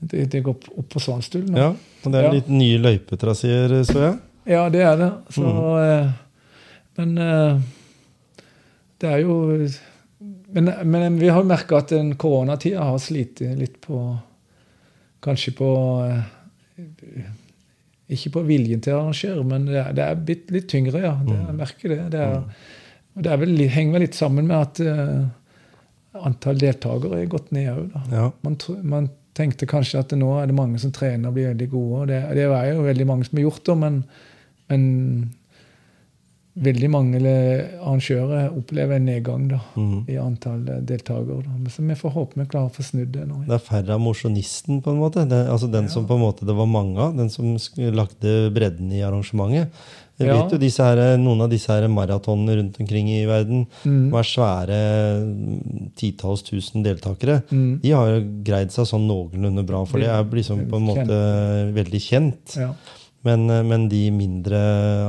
det, 0.00 0.26
det 0.32 0.42
går 0.44 0.56
opp 0.76 0.88
på 0.90 1.00
Svanstul 1.00 1.44
nå. 1.48 1.56
ja. 1.58 1.70
Og 2.04 2.12
det 2.12 2.18
er 2.18 2.24
Ja. 2.24 2.32
litt 2.32 2.48
nye 2.50 2.78
løypetraseer, 2.78 3.84
så 3.86 3.98
jeg. 4.00 4.18
Ja, 4.48 4.64
det 4.72 4.82
er 4.82 4.96
det. 4.98 5.10
Så, 5.30 5.42
Mm. 5.46 5.78
eh, 5.82 6.10
Men 6.96 7.18
eh, 7.18 7.60
det 9.00 9.08
er 9.10 9.18
jo 9.22 9.68
Men, 10.52 10.68
men 10.84 11.18
vi 11.18 11.28
har 11.32 11.42
merka 11.48 11.78
at 11.78 11.88
den 11.88 12.14
koronatida 12.20 12.82
har 12.84 12.98
slitt 13.00 13.40
litt 13.40 13.78
på 13.80 14.18
Kanskje 15.22 15.54
på 15.56 15.68
eh, 16.04 17.30
ikke 18.12 18.30
på 18.34 18.42
viljen 18.44 18.80
til 18.84 18.92
å 18.92 18.98
arrangere, 19.06 19.44
men 19.46 19.64
det 19.70 19.78
er, 19.80 19.92
det 19.96 20.02
er 20.04 20.18
blitt 20.26 20.50
litt 20.52 20.66
tyngre, 20.68 21.00
ja. 21.00 21.12
Det, 21.24 21.36
jeg 21.46 21.54
merker 21.56 21.88
det. 21.94 22.00
Det, 22.12 22.20
er, 22.20 22.42
og 23.16 23.22
det 23.24 23.36
vel, 23.40 23.54
henger 23.72 23.92
vel 23.96 24.02
litt 24.04 24.18
sammen 24.18 24.50
med 24.50 24.58
at 24.58 24.80
antall 26.26 26.58
deltakere 26.60 27.22
er 27.22 27.30
gått 27.32 27.48
ned 27.56 27.70
òg. 27.72 27.94
Ja. 28.12 28.26
Man, 28.44 28.58
man 28.82 29.08
tenkte 29.38 29.64
kanskje 29.70 30.02
at 30.02 30.12
nå 30.18 30.28
er 30.42 30.50
det 30.50 30.58
mange 30.58 30.82
som 30.82 30.92
trener 30.92 31.30
og 31.30 31.38
blir 31.38 31.48
veldig 31.54 31.70
gode. 31.72 32.02
og 32.02 32.10
Det, 32.10 32.18
det 32.36 32.44
er 32.50 32.68
jo 32.74 32.84
veldig 32.84 33.06
mange 33.08 33.24
som 33.30 33.38
har 33.40 33.46
gjort 33.46 33.64
det, 33.70 33.78
men, 33.86 34.02
men 34.72 35.30
veldig 36.62 36.88
mange 36.92 37.20
arrangører 37.80 38.50
opplever 38.52 38.98
en 38.98 39.06
nedgang 39.08 39.46
da, 39.48 39.60
Mhm. 39.74 40.02
i 40.12 40.18
antall 40.20 40.66
eh, 40.68 40.82
deltakere. 40.84 41.40
Da. 41.46 41.70
Så 41.72 41.80
vi 41.88 41.94
får 41.96 42.12
håpe 42.12 42.36
vi 42.36 42.44
klarer 42.44 42.68
å 42.68 42.74
få 42.74 42.84
snudd 42.84 43.10
det 43.14 43.24
nå. 43.26 43.38
Det 43.46 43.54
er 43.56 43.64
færre 43.64 43.94
av 43.96 44.00
mosjonisten, 44.04 44.82
på 44.84 44.92
en 44.92 45.00
måte. 45.00 45.24
Det, 45.28 45.46
altså 45.48 45.70
den 45.72 45.88
som 45.88 46.04
på 46.06 46.14
en 46.18 46.20
måte 46.26 46.44
det 46.44 46.54
var 46.54 46.66
mange 46.68 46.98
av. 47.00 47.16
Den 47.16 47.30
som 47.32 47.56
lagde 47.96 48.52
bredden 48.52 48.92
i 48.92 49.00
arrangementet. 49.00 49.70
Jeg 50.20 50.28
Ja. 50.28 50.46
vet 50.46 50.52
jo 50.52 50.84
her, 50.84 51.16
Noen 51.16 51.40
av 51.40 51.48
disse 51.50 51.68
her 51.68 51.88
maratonene 51.88 52.54
rundt 52.58 52.78
omkring 52.78 53.08
i 53.08 53.24
verden, 53.24 53.66
Mm. 53.84 54.12
er 54.12 54.22
svære 54.22 55.22
mm, 55.24 55.90
titalls 55.96 56.42
tusen 56.42 56.84
deltakere, 56.84 57.42
Mm. 57.50 57.80
de 57.80 57.90
har 57.92 58.06
jo 58.20 58.42
greid 58.44 58.68
seg 58.70 58.84
sånn 58.84 59.08
noenlunde 59.08 59.64
bra. 59.66 59.84
For 59.86 59.98
det 59.98 60.08
er 60.08 60.22
liksom 60.24 60.68
på 60.68 60.76
en 60.76 60.86
måte 60.86 61.72
veldig 61.74 62.00
kjent. 62.00 62.56
Ja. 62.56 62.74
Men, 63.24 63.48
eh, 63.50 63.62
men 63.62 63.88
de 63.88 64.10
mindre 64.10 64.58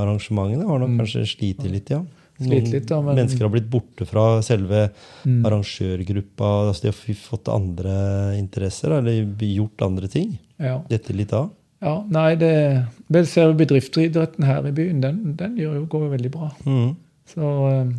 arrangementene 0.04 0.68
har 0.68 0.80
nok 0.84 1.00
kanskje 1.02 1.26
slitt 1.26 1.64
litt, 1.72 1.90
ja. 1.90 2.04
Noen 2.44 2.66
litt, 2.72 2.90
ja, 2.90 3.00
men- 3.02 3.16
Mennesker 3.16 3.42
har 3.46 3.50
blitt 3.54 3.70
borte 3.70 4.06
fra 4.10 4.42
selve 4.42 4.90
Mm. 5.26 5.44
arrangørgruppa. 5.46 6.68
Altså 6.70 6.82
de 6.82 6.88
har 6.92 7.16
fått 7.16 7.48
andre 7.54 8.38
interesser, 8.38 8.92
eller 8.98 9.26
gjort 9.38 9.82
andre 9.82 10.08
ting. 10.08 10.38
Ja. 10.60 10.82
Dette 10.90 11.14
litt 11.14 11.32
av. 11.34 11.52
ja. 11.82 12.04
Nei, 12.10 12.36
det 12.36 12.88
bedriftsidretten 13.12 14.44
her 14.46 14.66
i 14.68 14.72
byen, 14.72 15.02
den, 15.02 15.36
den 15.36 15.56
går 15.58 15.76
jo 16.02 16.10
veldig 16.10 16.32
bra. 16.32 16.52
Mm. 16.66 16.96
Så 17.28 17.42
eh, 17.72 17.94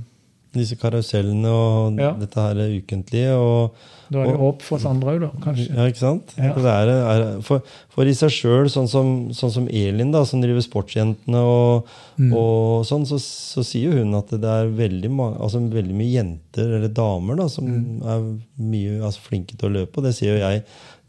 Disse 0.55 0.77
karusellene 0.79 1.51
og 1.51 1.99
Ja. 1.99 2.13
dette 2.15 2.35
her 2.41 2.55
ukentlige. 2.79 3.33
og 3.35 3.75
da 4.11 4.21
er 4.21 4.27
det 4.27 4.35
Og- 4.35 4.41
håp 4.41 4.63
for 4.63 4.77
oss 4.77 4.85
andre 4.87 5.15
òg, 5.17 5.21
da, 5.21 5.31
kanskje. 5.41 5.75
Ja, 5.75 5.87
ikke 5.89 5.97
sant? 5.99 6.35
Ja. 6.39 6.53
Det 6.55 6.65
er, 6.65 6.89
er, 6.89 7.41
for, 7.43 7.63
for 7.89 8.05
i 8.05 8.13
seg 8.15 8.31
sjøl, 8.31 8.67
sånn, 8.71 8.87
som- 8.89 9.31
sånn 9.33 9.51
som 9.51 9.67
Elin, 9.69 10.13
da, 10.13 10.23
som 10.25 10.41
driver 10.43 10.61
Sportsjentene, 10.61 11.35
og, 11.41 11.87
Mm. 12.19 12.33
og 12.37 12.85
sånn, 12.85 13.07
så, 13.07 13.19
så 13.19 13.65
sier 13.65 13.93
hun 13.99 14.15
at 14.15 14.29
det 14.29 14.45
er 14.45 14.69
veldig, 14.71 15.11
altså, 15.41 15.59
veldig 15.69 15.95
mye 15.95 16.13
jenter, 16.23 16.77
eller 16.77 16.89
damer, 16.89 17.37
da, 17.37 17.49
som 17.49 17.65
Mm. 17.65 18.03
er 18.07 18.39
mye 18.61 19.01
altså, 19.03 19.19
flinke 19.21 19.57
til 19.59 19.71
å 19.71 19.73
løpe. 19.73 19.99
Og 19.99 20.05
det 20.05 20.15
sier 20.15 20.37
jo 20.39 20.47
jeg 20.47 20.63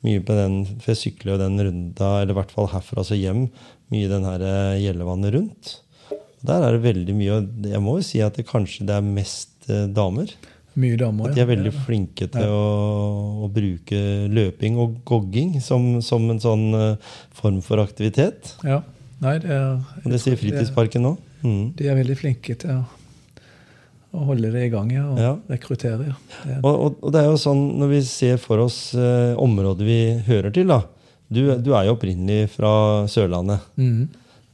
mye 0.04 0.20
på 0.22 0.34
den, 0.34 0.66
for 0.80 0.94
jeg 0.94 1.14
sykler 1.14 1.32
jo 1.34 1.38
den 1.38 1.58
runda, 1.60 2.22
eller 2.22 2.32
i 2.34 2.38
hvert 2.42 2.52
fall 2.52 2.68
herfra 2.68 3.00
og 3.04 3.18
hjem, 3.20 3.50
mye 3.92 4.08
den 4.10 4.24
her 4.24 4.42
eh, 4.42 4.80
Gjellevannet 4.82 5.34
rundt. 5.34 5.80
Der 6.46 6.66
er 6.68 6.76
det 6.76 6.84
veldig 6.86 7.16
mye, 7.18 7.38
og 7.40 7.70
jeg 7.72 7.82
må 7.84 7.98
jo 8.00 8.06
si 8.08 8.22
at 8.26 8.36
det 8.40 8.46
kanskje 8.50 8.86
det 8.90 8.96
er 9.00 9.06
mest 9.06 9.70
eh, 9.70 9.86
damer. 9.96 10.32
Mye 10.76 10.98
damer, 11.00 11.30
At 11.30 11.38
de 11.38 11.42
er 11.42 11.48
veldig 11.48 11.72
flinke 11.86 12.28
til 12.34 12.50
å, 12.52 13.46
å 13.46 13.48
bruke 13.56 14.00
løping 14.28 14.76
og 14.84 14.98
gogging 15.08 15.54
som, 15.64 16.02
som 16.04 16.26
en 16.34 16.42
sånn 16.44 16.66
eh, 16.76 17.14
form 17.38 17.62
for 17.64 17.80
aktivitet. 17.84 18.58
Ja. 18.68 18.82
Nei, 19.24 19.38
det 19.40 19.54
er, 19.56 19.78
Og 20.04 20.12
det 20.12 20.20
sier 20.20 20.36
Fritidsparken 20.38 21.06
nå. 21.08 21.14
Mm. 21.46 21.76
de 21.78 21.88
er 21.88 21.96
veldig 22.00 22.16
flinke 22.18 22.56
til 22.58 22.72
å, 22.74 22.82
å 24.18 24.24
holde 24.32 24.50
det 24.52 24.64
i 24.66 24.72
gang 24.74 24.90
ja, 24.92 25.04
og 25.14 25.20
Ja. 25.22 25.32
rekruttere. 25.54 26.08
Ja. 26.10 26.16
Det 26.44 26.58
Og, 26.66 26.74
og, 26.74 27.00
og 27.06 27.14
det 27.16 27.22
er 27.24 27.30
jo 27.30 27.38
sånn 27.40 27.64
når 27.80 27.92
vi 27.94 28.02
ser 28.10 28.38
for 28.42 28.64
oss 28.66 28.80
eh, 28.98 29.32
området 29.40 29.86
vi 29.88 30.00
hører 30.28 30.52
til, 30.56 30.68
da. 30.74 30.82
Du, 31.32 31.40
du 31.64 31.72
er 31.78 31.88
jo 31.88 31.96
opprinnelig 31.96 32.50
fra 32.58 32.72
Sørlandet. 33.10 33.64
Mhm. 33.80 34.06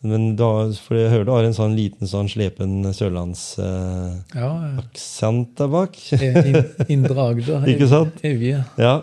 Men 0.02 0.32
har, 0.40 0.72
for 0.82 0.98
jeg 0.98 1.12
hører 1.12 1.26
du 1.28 1.32
har 1.36 1.46
en 1.46 1.54
sånn 1.54 1.76
liten 1.78 2.08
sånn 2.10 2.26
slepen 2.32 2.80
sørlandsaksent 2.90 4.34
ja, 4.34 4.50
der 5.60 5.68
bak. 5.70 5.94
eh, 6.18 6.40
in- 6.50 6.88
Indre 6.96 7.22
Agder. 7.30 7.68
Ikke 7.70 7.86
sant? 7.92 8.16
Evje. 8.26 8.64
Ja, 8.82 8.96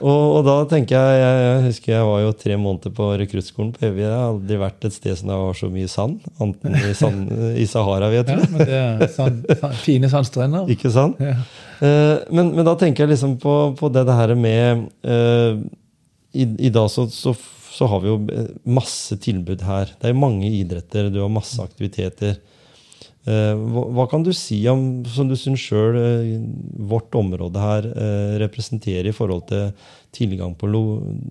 og, 0.00 0.22
og 0.38 0.46
da 0.46 0.54
tenker 0.70 0.96
jeg, 0.96 1.18
jeg 1.20 1.34
Jeg 1.48 1.64
husker 1.66 1.92
jeg 1.92 2.04
var 2.08 2.20
jo 2.22 2.32
tre 2.44 2.56
måneder 2.60 2.90
på 2.96 3.04
rekruttskolen 3.20 3.72
på 3.76 3.84
Evje. 3.90 4.06
Jeg 4.06 4.14
har 4.14 4.28
aldri 4.32 4.56
vært 4.62 4.84
et 4.88 4.94
sted 4.96 5.14
som 5.20 5.28
det 5.32 5.36
var 5.42 5.54
så 5.60 5.68
mye 5.74 5.88
sand. 5.92 6.16
Anten 6.40 6.72
i, 6.80 6.94
sand, 6.96 7.20
i 7.58 7.66
Sahara, 7.68 8.08
vet 8.12 8.26
du. 8.30 8.32
Ja, 8.32 8.36
men 8.54 8.60
det 8.64 8.78
er 8.80 9.04
sand, 9.14 9.36
sand, 9.60 9.74
fine 9.84 10.08
sandstrender. 10.12 10.64
Ikke 10.72 10.90
sant? 10.94 11.16
Ja. 11.20 11.34
Eh, 11.84 12.16
men, 12.34 12.54
men 12.56 12.64
da 12.66 12.74
tenker 12.80 13.04
jeg 13.04 13.10
liksom 13.16 13.36
på, 13.42 13.54
på 13.78 13.86
det, 13.94 14.02
det 14.08 14.16
her 14.16 14.32
med 14.38 14.86
eh, 15.04 15.52
i, 16.38 16.44
I 16.68 16.70
dag 16.74 16.88
så, 16.92 17.02
så, 17.12 17.32
så 17.78 17.86
har 17.90 18.02
vi 18.02 18.10
jo 18.10 18.20
eh, 18.34 18.52
masse 18.66 19.18
tilbud 19.22 19.62
her. 19.66 19.92
Det 20.00 20.10
er 20.10 20.18
mange 20.18 20.50
idretter, 20.50 21.10
du 21.12 21.20
har 21.22 21.30
masse 21.32 21.62
aktiviteter. 21.62 22.38
Eh, 23.28 23.54
hva, 23.54 23.84
hva 23.94 24.06
kan 24.10 24.24
du 24.26 24.32
si 24.36 24.60
om, 24.70 25.04
som 25.06 25.30
du 25.30 25.36
syns 25.38 25.62
sjøl, 25.62 25.98
vårt 26.90 27.14
område 27.18 27.62
her 27.62 27.88
eh, 27.92 28.34
representerer 28.42 29.10
i 29.10 29.14
forhold 29.14 29.46
til 29.50 29.70
tilgang 30.16 30.56
på 30.58 30.70
lo, 30.70 30.82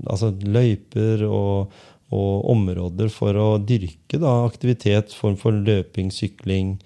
altså 0.06 0.32
løyper 0.45 1.26
og, 1.28 1.74
og 2.14 2.52
områder 2.54 3.12
for 3.12 3.36
å 3.41 3.50
dyrke 3.60 4.22
da, 4.22 4.39
aktivitet, 4.48 5.16
form 5.18 5.36
for 5.41 5.56
løping, 5.56 6.14
sykling 6.14 6.78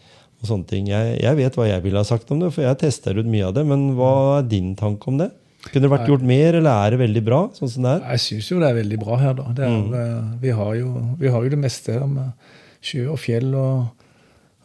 og 0.41 0.49
sånne 0.49 0.69
ting. 0.69 0.89
Jeg, 0.89 1.19
jeg 1.21 1.37
vet 1.37 1.59
hva 1.59 1.69
jeg 1.69 1.85
ville 1.85 2.01
ha 2.01 2.07
sagt 2.07 2.31
om 2.33 2.41
det, 2.41 2.49
for 2.55 2.65
jeg 2.65 2.81
tester 2.81 3.19
ut 3.19 3.29
mye 3.29 3.51
av 3.51 3.57
det. 3.59 3.67
Men 3.67 3.91
hva 3.99 4.13
er 4.39 4.49
din 4.49 4.73
tanke 4.79 5.11
om 5.11 5.21
det? 5.21 5.29
Kunne 5.69 5.83
det 5.85 5.91
vært 5.91 6.07
gjort 6.09 6.23
mer, 6.25 6.55
eller 6.57 6.71
er 6.87 6.89
det 6.95 6.99
veldig 7.03 7.21
bra? 7.25 7.39
sånn 7.53 7.69
som 7.69 7.83
det 7.85 7.91
er? 7.93 8.05
Jeg 8.15 8.19
syns 8.25 8.47
jo 8.51 8.59
det 8.59 8.69
er 8.71 8.77
veldig 8.81 8.99
bra 8.99 9.17
her, 9.21 9.33
da. 9.37 9.43
Er, 9.51 9.69
Mm. 9.69 9.93
eh, 9.93 10.37
vi, 10.41 10.49
har 10.57 10.73
jo, 10.75 10.93
vi 11.19 11.27
har 11.29 11.43
jo 11.43 11.49
det 11.53 11.59
meste 11.61 11.93
her 11.93 12.07
med 12.07 12.31
sjø 12.81 13.03
og 13.13 13.19
fjell 13.21 13.53
og, 13.55 13.85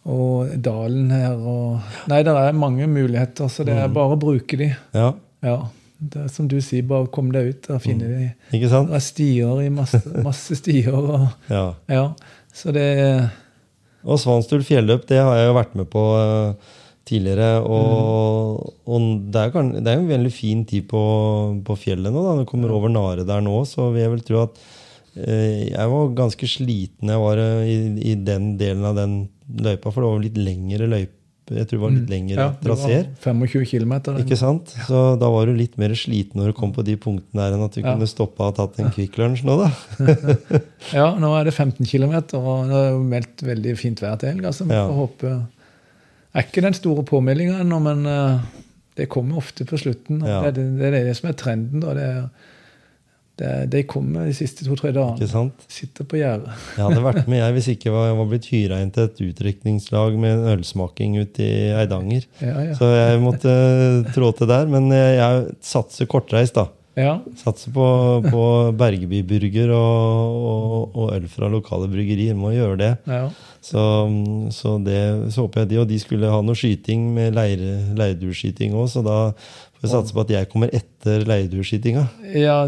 og 0.07 0.55
dalen 0.63 1.11
her 1.11 1.35
og 1.37 1.81
Nei, 2.09 2.23
det 2.23 2.33
er 2.33 2.53
mange 2.57 2.87
muligheter, 2.89 3.49
så 3.53 3.65
det 3.67 3.75
Mm. 3.77 3.83
er 3.85 3.89
bare 3.89 4.17
å 4.17 4.21
bruke 4.21 4.57
de. 4.57 4.75
Ja, 4.95 5.13
Ja. 5.43 5.59
Det 5.99 6.25
er 6.25 6.29
som 6.29 6.47
du 6.47 6.59
sier, 6.61 6.83
bare 6.85 7.07
kom 7.09 7.31
deg 7.33 7.47
ut 7.55 7.71
og 7.71 7.81
finne 7.81 8.05
de. 8.07 8.33
ikke 8.53 8.69
sant? 8.69 8.89
Det 8.91 8.97
er 8.97 9.01
stier 9.01 9.63
i 9.65 9.69
masse, 9.73 9.97
masse 10.25 10.53
stier 10.57 10.93
og 10.93 11.29
Ja. 11.49 11.75
Ja. 11.89 12.13
Så 12.53 12.71
det 12.73 13.31
Og 14.05 14.19
Svanstul 14.21 14.61
fjelløp, 14.63 15.07
det 15.09 15.17
har 15.19 15.35
jeg 15.37 15.47
jo 15.49 15.55
vært 15.57 15.75
med 15.75 15.89
på 15.91 16.03
eh, 16.21 16.55
tidligere. 17.07 17.61
Og, 17.65 18.73
og 18.87 19.05
det, 19.31 19.43
er, 19.47 19.53
kan- 19.55 19.73
det 19.77 19.87
er 19.93 20.01
en 20.01 20.09
veldig 20.11 20.33
fin 20.35 20.65
tid 20.69 20.89
på, 20.91 21.03
på 21.67 21.77
fjellet 21.79 22.11
nå. 22.15 22.25
da, 22.27 22.37
du 22.41 22.49
kommer 22.51 22.73
over 22.75 22.91
Nare 22.93 23.27
der 23.29 23.45
nå, 23.47 23.61
så 23.69 23.91
vil 23.95 24.03
jeg 24.07 24.15
vel 24.17 24.25
tro 24.27 24.41
at 24.47 24.59
eh, 25.17 25.69
jeg 25.73 25.93
var 25.93 26.11
ganske 26.19 26.49
sliten 26.51 27.13
jeg 27.15 27.23
var 27.23 27.39
eh, 27.43 27.63
i, 27.71 27.77
i 28.13 28.17
den 28.27 28.57
delen 28.61 28.85
av 28.91 28.99
den 28.99 29.21
løypa, 29.47 29.93
for 29.95 30.03
det 30.03 30.11
var 30.17 30.25
litt 30.27 30.43
lengre 30.43 30.89
løype. 30.91 31.13
Jeg 31.47 31.69
tror 31.71 31.77
det 31.79 31.83
var 31.85 31.93
litt 31.95 32.09
lengre 32.11 32.35
Mm. 32.35 32.41
ja, 32.43 32.47
det 32.59 32.67
traseer. 32.67 33.05
25 33.23 33.67
km. 33.71 33.93
Ikke 34.19 34.35
sant? 34.41 34.73
Så 34.89 35.03
da 35.21 35.29
var 35.31 35.47
du 35.47 35.53
litt 35.55 35.77
mer 35.79 35.93
sliten 35.95 36.41
når 36.43 36.51
du 36.51 36.57
kom 36.59 36.73
på 36.75 36.83
de 36.83 36.97
punktene 36.99 37.39
der, 37.39 37.55
enn 37.55 37.63
at 37.69 37.77
du 37.79 37.85
Ja. 37.85 37.93
kunne 37.93 38.09
stoppa 38.11 38.49
og 38.51 38.57
tatt 38.59 38.81
en 38.83 38.91
Kvikk 38.91 39.15
Lunsj 39.23 39.45
nå, 39.47 39.55
da. 39.63 39.69
Ja, 40.97 41.13
nå 41.15 41.31
er 41.39 41.47
det 41.47 41.55
15 41.55 41.87
km, 41.87 42.17
og 42.41 42.67
det 42.73 42.81
er 42.89 42.99
meldt 43.15 43.45
veldig 43.47 43.77
fint 43.79 44.03
vær 44.03 44.19
til 44.19 44.33
helga. 44.35 44.51
Så 44.59 44.67
vi 44.67 44.75
får 44.75 44.99
håpe 44.99 45.31
Det 45.31 45.56
er 46.37 46.47
ikke 46.47 46.65
den 46.67 46.77
store 46.77 47.05
påmeldinga 47.09 47.63
ennå, 47.65 47.79
men 47.85 48.05
eh, 48.11 48.45
det 48.97 49.09
kommer 49.13 49.41
ofte 49.43 49.67
på 49.69 49.79
slutten. 49.81 50.23
Ja. 50.25 50.43
Det, 50.51 50.63
er 50.63 50.93
det, 50.93 51.01
er 51.03 51.09
det 51.11 51.17
som 51.19 51.31
er 51.31 51.37
trenden. 51.39 51.83
da, 51.85 51.95
det 51.97 52.07
er 52.07 52.29
det, 53.37 53.49
De 53.73 53.83
kommer 53.85 54.25
de 54.25 54.33
siste 54.37 54.65
to-tre 54.65 54.95
dagene. 54.97 55.29
sant? 55.29 55.67
Sitter 55.69 56.07
på 56.09 56.17
gjerdet. 56.17 56.55
Jeg 56.79 56.87
hadde 56.87 57.03
vært 57.05 57.27
med 57.29 57.43
jeg 57.43 57.57
hvis 57.59 57.69
ikke 57.75 57.93
var, 57.93 58.07
jeg 58.09 58.17
var 58.17 58.31
blitt 58.31 58.49
hyra 58.49 58.79
inn 58.81 58.93
til 58.95 59.11
et 59.11 59.21
utrykningslag 59.27 60.17
med 60.23 60.39
en 60.39 60.49
ølsmaking 60.55 61.19
ute 61.21 61.45
i 61.45 61.67
Eidanger. 61.77 62.25
Ja, 62.41 62.55
ja. 62.71 62.79
Så 62.79 62.89
jeg 62.95 63.21
måtte 63.21 63.53
trå 64.17 64.33
til 64.39 64.49
der. 64.49 64.65
Men 64.73 64.89
jeg, 64.95 65.19
jeg 65.21 65.45
satser 65.69 66.09
kortreist, 66.09 66.57
da. 66.57 66.71
ja. 66.97 67.19
Satser 67.43 67.77
på, 67.77 67.85
på 68.31 68.47
Bergebyburger 68.81 69.75
og, 69.77 70.41
og, 70.49 70.97
og 70.97 71.13
øl 71.19 71.29
fra 71.29 71.53
lokale 71.53 71.93
bryggerier. 71.93 72.33
Må 72.41 72.55
gjøre 72.57 72.81
det. 72.81 72.91
Så, 73.67 73.83
så 74.55 74.77
det 74.87 75.01
så 75.35 75.43
håper 75.43 75.65
jeg 75.65 75.73
de, 75.73 75.79
og 75.83 75.89
de 75.91 75.97
skulle 75.99 76.31
ha 76.31 76.43
noe 76.45 76.59
skyting 76.59 77.09
med 77.17 77.35
leire, 77.35 77.81
leirdueskyting 77.99 78.77
òg, 78.79 78.87
så 78.93 79.03
da 79.03 79.17
får 79.35 79.83
vi 79.83 79.91
satse 79.91 80.15
på 80.15 80.23
at 80.23 80.31
jeg 80.37 80.49
kommer 80.53 80.71
etter 80.77 81.25
leirdueskytinga. 81.27 82.05
ja 82.37 82.61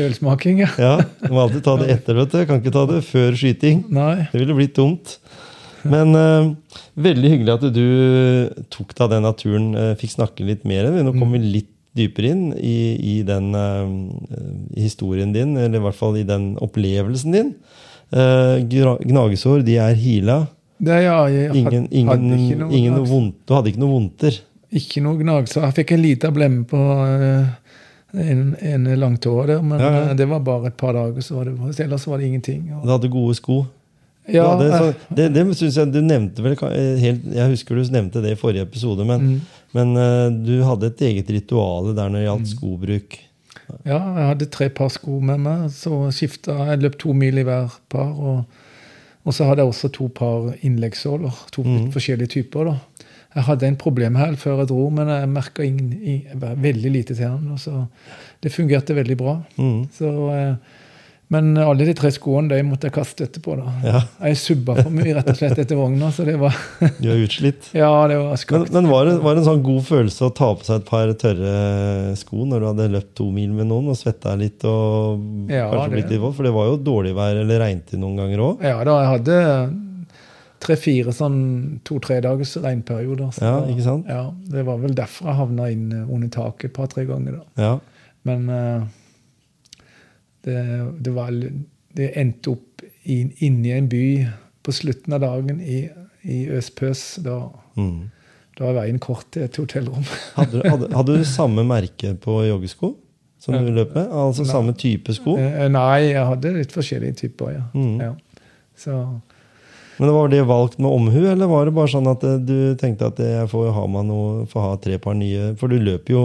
Ølsmaking, 0.00 0.64
ja. 0.64 0.70
Ja, 0.80 0.94
du 1.20 1.30
må 1.30 1.44
alltid 1.44 1.62
ta 1.66 1.76
det 1.78 1.90
etter, 1.92 2.16
vet 2.18 2.32
du. 2.32 2.40
Kan 2.48 2.62
ikke 2.62 2.72
ta 2.74 2.86
det 2.88 3.02
før 3.06 3.36
skyting. 3.36 3.84
Nei. 3.92 4.24
Det 4.32 4.40
ville 4.40 4.56
blitt 4.56 4.74
dumt. 4.78 5.18
Men 5.84 6.16
uh, 6.16 6.48
veldig 6.96 7.30
hyggelig 7.34 7.54
at 7.58 7.66
du 7.76 7.86
tok 8.72 8.94
deg 8.96 9.12
den 9.12 9.26
naturen, 9.28 9.70
uh, 9.76 9.92
fikk 10.00 10.14
snakke 10.16 10.46
litt 10.48 10.64
mer. 10.68 10.88
Nå 10.88 11.12
kommer 11.12 11.36
vi 11.36 11.58
litt 11.58 11.70
dypere 11.94 12.32
inn 12.32 12.46
i, 12.56 12.76
i 12.96 13.14
den 13.28 13.52
uh, 13.54 13.84
historien 14.80 15.36
din, 15.36 15.52
eller 15.60 15.78
i 15.78 15.84
hvert 15.84 16.00
fall 16.00 16.16
i 16.18 16.26
den 16.26 16.54
opplevelsen 16.64 17.36
din. 17.36 17.52
Uh, 18.12 18.60
gnagesår, 19.00 19.62
de 19.66 19.78
er 19.80 19.94
heala. 19.98 20.44
Det, 20.84 20.96
ja, 21.04 21.18
jeg 21.30 21.54
Ingen, 21.56 21.86
ingen, 21.90 22.10
hadde 22.10 22.38
ikke 22.40 22.58
noe 22.60 22.74
ingen 22.76 22.96
noe 22.98 23.08
vondt, 23.08 23.36
du 23.46 23.54
hadde 23.56 23.70
ikke 23.70 23.80
noe 23.80 23.94
vondter. 23.94 24.40
Ikke 24.74 25.02
noe 25.04 25.20
gnagsår. 25.20 25.68
Jeg 25.68 25.76
fikk 25.78 25.94
en 25.94 26.02
liten 26.02 26.34
blemme 26.34 26.64
på, 26.68 26.80
eh, 27.14 27.46
en, 28.14 28.42
en 28.60 28.90
langtåre 28.98 29.46
der, 29.52 29.62
men 29.62 29.80
Ja, 29.80 29.92
ja. 29.92 30.02
eh, 30.10 30.16
det 30.18 30.26
var 30.30 30.42
bare 30.44 30.72
et 30.72 30.76
par 30.76 30.96
dager, 30.96 31.22
så 31.22 31.38
var 31.38 31.48
det, 31.48 31.78
ellers 31.86 32.06
var 32.10 32.18
det 32.18 32.28
ingenting. 32.28 32.66
Og, 32.74 32.84
Du 32.84 32.92
hadde 32.92 33.10
gode 33.12 33.34
sko. 33.38 33.64
ja, 34.26 34.48
hadde, 34.50 34.70
så, 34.72 34.88
eh, 34.88 34.94
det 35.16 35.28
det 35.34 35.44
synes 35.56 35.76
jeg 35.76 35.92
du 35.92 36.00
nevnte 36.00 36.42
vel 36.42 36.56
eh, 36.70 36.98
helt, 37.02 37.24
Jeg 37.34 37.50
husker 37.52 37.76
du 37.76 37.92
nevnte 37.92 38.22
det 38.24 38.34
i 38.34 38.40
forrige 38.40 38.66
episode, 38.66 39.04
men, 39.04 39.20
mm. 39.20 39.40
men 39.78 39.96
eh, 39.96 40.26
du 40.46 40.54
hadde 40.64 40.90
et 40.90 41.06
eget 41.10 41.30
ritual 41.30 41.94
der 41.94 42.08
når 42.08 42.18
det 42.18 42.26
gjaldt 42.28 42.52
skobruk. 42.56 43.18
Ja, 43.84 43.98
jeg 43.98 44.28
hadde 44.28 44.50
tre 44.52 44.68
par 44.72 44.90
sko 44.92 45.18
med 45.24 45.40
meg, 45.44 45.68
så 45.72 46.04
skifta 46.14 46.56
Jeg 46.70 46.82
løp 46.82 46.98
to 47.00 47.14
mil 47.16 47.40
i 47.40 47.46
hver 47.46 47.72
par. 47.92 48.12
Og, 48.12 48.62
og 49.24 49.36
så 49.36 49.48
hadde 49.48 49.64
jeg 49.64 49.72
også 49.72 49.90
to 49.94 50.08
par 50.12 50.52
innleggssåler. 50.60 51.44
To 51.56 51.64
mm. 51.64 51.90
forskjellige 51.94 52.34
typer. 52.36 52.70
da. 52.70 53.04
Jeg 53.34 53.46
hadde 53.48 53.66
en 53.66 53.80
problemhæl 53.80 54.36
før 54.38 54.62
jeg 54.62 54.70
dro, 54.70 54.88
men 54.94 55.10
jeg 55.10 55.30
merka 55.32 55.66
veldig 56.66 56.92
lite 56.92 57.16
til 57.16 57.24
den. 57.26 57.52
og 57.56 57.60
Så 57.60 57.86
det 58.42 58.52
fungerte 58.52 58.96
veldig 58.96 59.16
bra. 59.18 59.38
Mm. 59.56 59.88
Så, 59.96 60.10
eh, 60.34 60.54
men 61.32 61.56
alle 61.58 61.84
de 61.88 61.94
tre 61.96 62.10
skoene 62.12 62.48
de 62.52 62.58
måtte 62.62 62.84
jeg 62.88 62.92
kaste 62.92 63.24
etterpå. 63.24 63.56
da. 63.56 63.72
Ja, 63.82 64.00
Jeg 64.28 64.36
subba 64.36 64.74
for 64.82 64.90
mye 64.92 65.14
rett 65.16 65.28
og 65.32 65.36
slett 65.38 65.58
etter 65.58 65.76
vogna. 65.76 66.10
så 66.12 66.24
det 66.26 66.36
var, 66.38 66.54
du 67.00 67.08
er 67.10 67.22
utslitt. 67.24 67.70
ja, 67.74 67.88
det 68.08 68.18
var 68.20 68.28
Men, 68.34 68.36
skakt. 68.36 68.72
men 68.72 68.88
var, 68.92 69.04
det, 69.06 69.14
var 69.24 69.34
det 69.34 69.42
en 69.42 69.48
sånn 69.48 69.62
god 69.64 69.82
følelse 69.88 70.28
å 70.28 70.34
ta 70.36 70.50
på 70.54 70.64
seg 70.68 70.82
et 70.82 70.86
par 70.90 71.12
tørre 71.14 72.16
sko 72.20 72.44
når 72.44 72.60
du 72.60 72.66
hadde 72.72 72.90
løpt 72.92 73.14
to 73.16 73.30
mil 73.32 73.50
med 73.56 73.66
noen 73.72 73.88
og 73.88 73.96
svetta 73.96 74.36
litt 74.38 74.62
og 74.68 75.48
Ja, 75.50 75.70
kanskje 75.72 75.90
blitt 75.96 76.10
litt 76.12 76.20
våt? 76.20 76.36
For 76.36 76.44
det 76.44 76.52
var 76.54 76.68
jo 76.70 76.76
dårlig 76.76 77.14
vær 77.16 77.40
eller 77.40 77.58
regntid 77.64 77.98
noen 78.04 78.16
ganger 78.20 78.38
òg. 78.50 78.62
Ja 78.62 78.84
da, 78.84 78.98
jeg 79.00 79.12
hadde 79.16 79.40
tre-fire 80.64 81.12
sånn 81.12 81.80
to-tre 81.84 82.20
dagers 82.24 82.54
regnperioder. 82.56 83.32
så- 83.36 83.42
Ja, 83.44 83.60
ikke 83.68 83.82
sant? 83.84 84.06
Ja, 84.08 84.30
Det 84.48 84.64
var 84.64 84.78
vel 84.78 84.94
derfor 84.94 85.26
jeg 85.28 85.36
havna 85.36 85.70
inn 85.70 85.90
under 86.08 86.28
taket 86.28 86.64
et 86.66 86.72
par-tre 86.74 87.04
ganger. 87.04 87.40
da. 87.56 87.62
Ja. 87.62 87.78
Men 88.24 88.48
eh, 88.48 88.80
det, 90.44 90.58
det 91.04 91.12
var 91.16 91.30
Det 91.94 92.08
endte 92.18 92.50
opp 92.56 92.82
inn, 93.04 93.30
inni 93.44 93.70
en 93.76 93.86
by 93.88 94.04
på 94.64 94.72
slutten 94.74 95.12
av 95.14 95.20
dagen 95.22 95.60
i, 95.60 95.84
i 96.24 96.46
øspøs. 96.50 97.20
Da, 97.24 97.36
Mm. 97.76 98.10
da 98.58 98.64
var 98.68 98.76
veien 98.84 98.98
kort 99.02 99.26
til 99.34 99.42
et 99.48 99.56
hotellrom. 99.58 100.04
Hadde, 100.36 100.60
du- 100.62 100.68
hadde, 100.70 100.88
hadde 100.94 101.16
du 101.18 101.24
samme 101.26 101.64
merke 101.66 102.12
på 102.22 102.36
joggesko 102.48 102.92
som 103.42 103.54
du 103.58 103.70
løp 103.74 103.94
med? 103.94 104.08
Altså 104.14 104.44
samme 104.46 104.72
type 104.78 105.12
sko? 105.14 105.34
Eh, 105.38 105.66
Nei, 105.68 106.12
jeg 106.14 106.22
hadde 106.26 106.52
litt 106.56 106.72
forskjellige 106.74 107.16
typer, 107.24 107.50
ja. 107.58 107.64
Mm. 107.74 107.96
ja. 108.00 108.12
Så 108.78 108.94
Men 109.98 110.10
Var 110.10 110.28
det 110.32 110.42
valgt 110.46 110.78
med 110.82 110.90
omhu, 110.90 111.20
eller 111.30 111.46
var 111.46 111.66
det 111.68 111.74
bare 111.76 111.90
sånn 111.92 112.08
at 112.10 112.24
eh, 112.26 112.38
du 112.42 112.74
tenkte 112.80 113.06
at 113.12 113.20
eh, 113.22 113.34
jeg 113.40 113.50
får 113.52 113.68
ha 113.76 113.84
noe, 114.02 114.46
får 114.50 114.64
ha 114.68 114.72
tre 114.82 114.98
par 114.98 115.14
nye? 115.14 115.52
For 115.60 115.68
du 115.70 115.76
løper 115.78 116.14
jo 116.16 116.24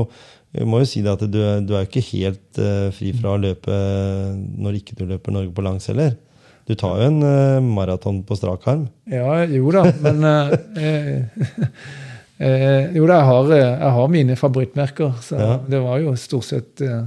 jeg 0.54 0.66
må 0.66 0.80
jo 0.82 0.88
si 0.90 1.02
det 1.06 1.12
at 1.14 1.22
du, 1.30 1.40
du 1.68 1.74
er 1.76 1.84
jo 1.84 1.90
ikke 1.90 2.06
helt 2.14 2.58
uh, 2.62 2.88
fri 2.96 3.12
fra 3.14 3.36
å 3.36 3.42
løpe 3.42 3.76
når 4.58 4.80
ikke 4.80 4.96
du 4.98 5.06
løper 5.06 5.36
Norge 5.36 5.54
på 5.54 5.66
langs 5.66 5.86
heller. 5.92 6.16
Du 6.70 6.74
tar 6.78 6.98
jo 7.02 7.06
en 7.10 7.20
uh, 7.22 7.62
maraton 7.66 8.24
på 8.26 8.36
strak 8.38 8.66
arm. 8.70 8.88
Ja, 9.10 9.44
jo 9.50 9.70
da, 9.74 9.84
men 10.06 10.26
uh, 10.26 10.54
eh, 10.78 11.24
eh, 12.40 12.90
Jo 12.96 13.06
da, 13.10 13.20
jeg 13.20 13.28
har, 13.30 13.52
eh, 13.56 13.64
jeg 13.66 13.94
har 13.96 14.12
mine 14.14 14.36
favorittmerker. 14.40 15.16
Så 15.22 15.38
Ja. 15.40 15.58
det 15.70 15.80
var 15.84 16.00
jo 16.00 16.14
stort 16.16 16.46
sett 16.50 16.82
eh, 16.82 17.04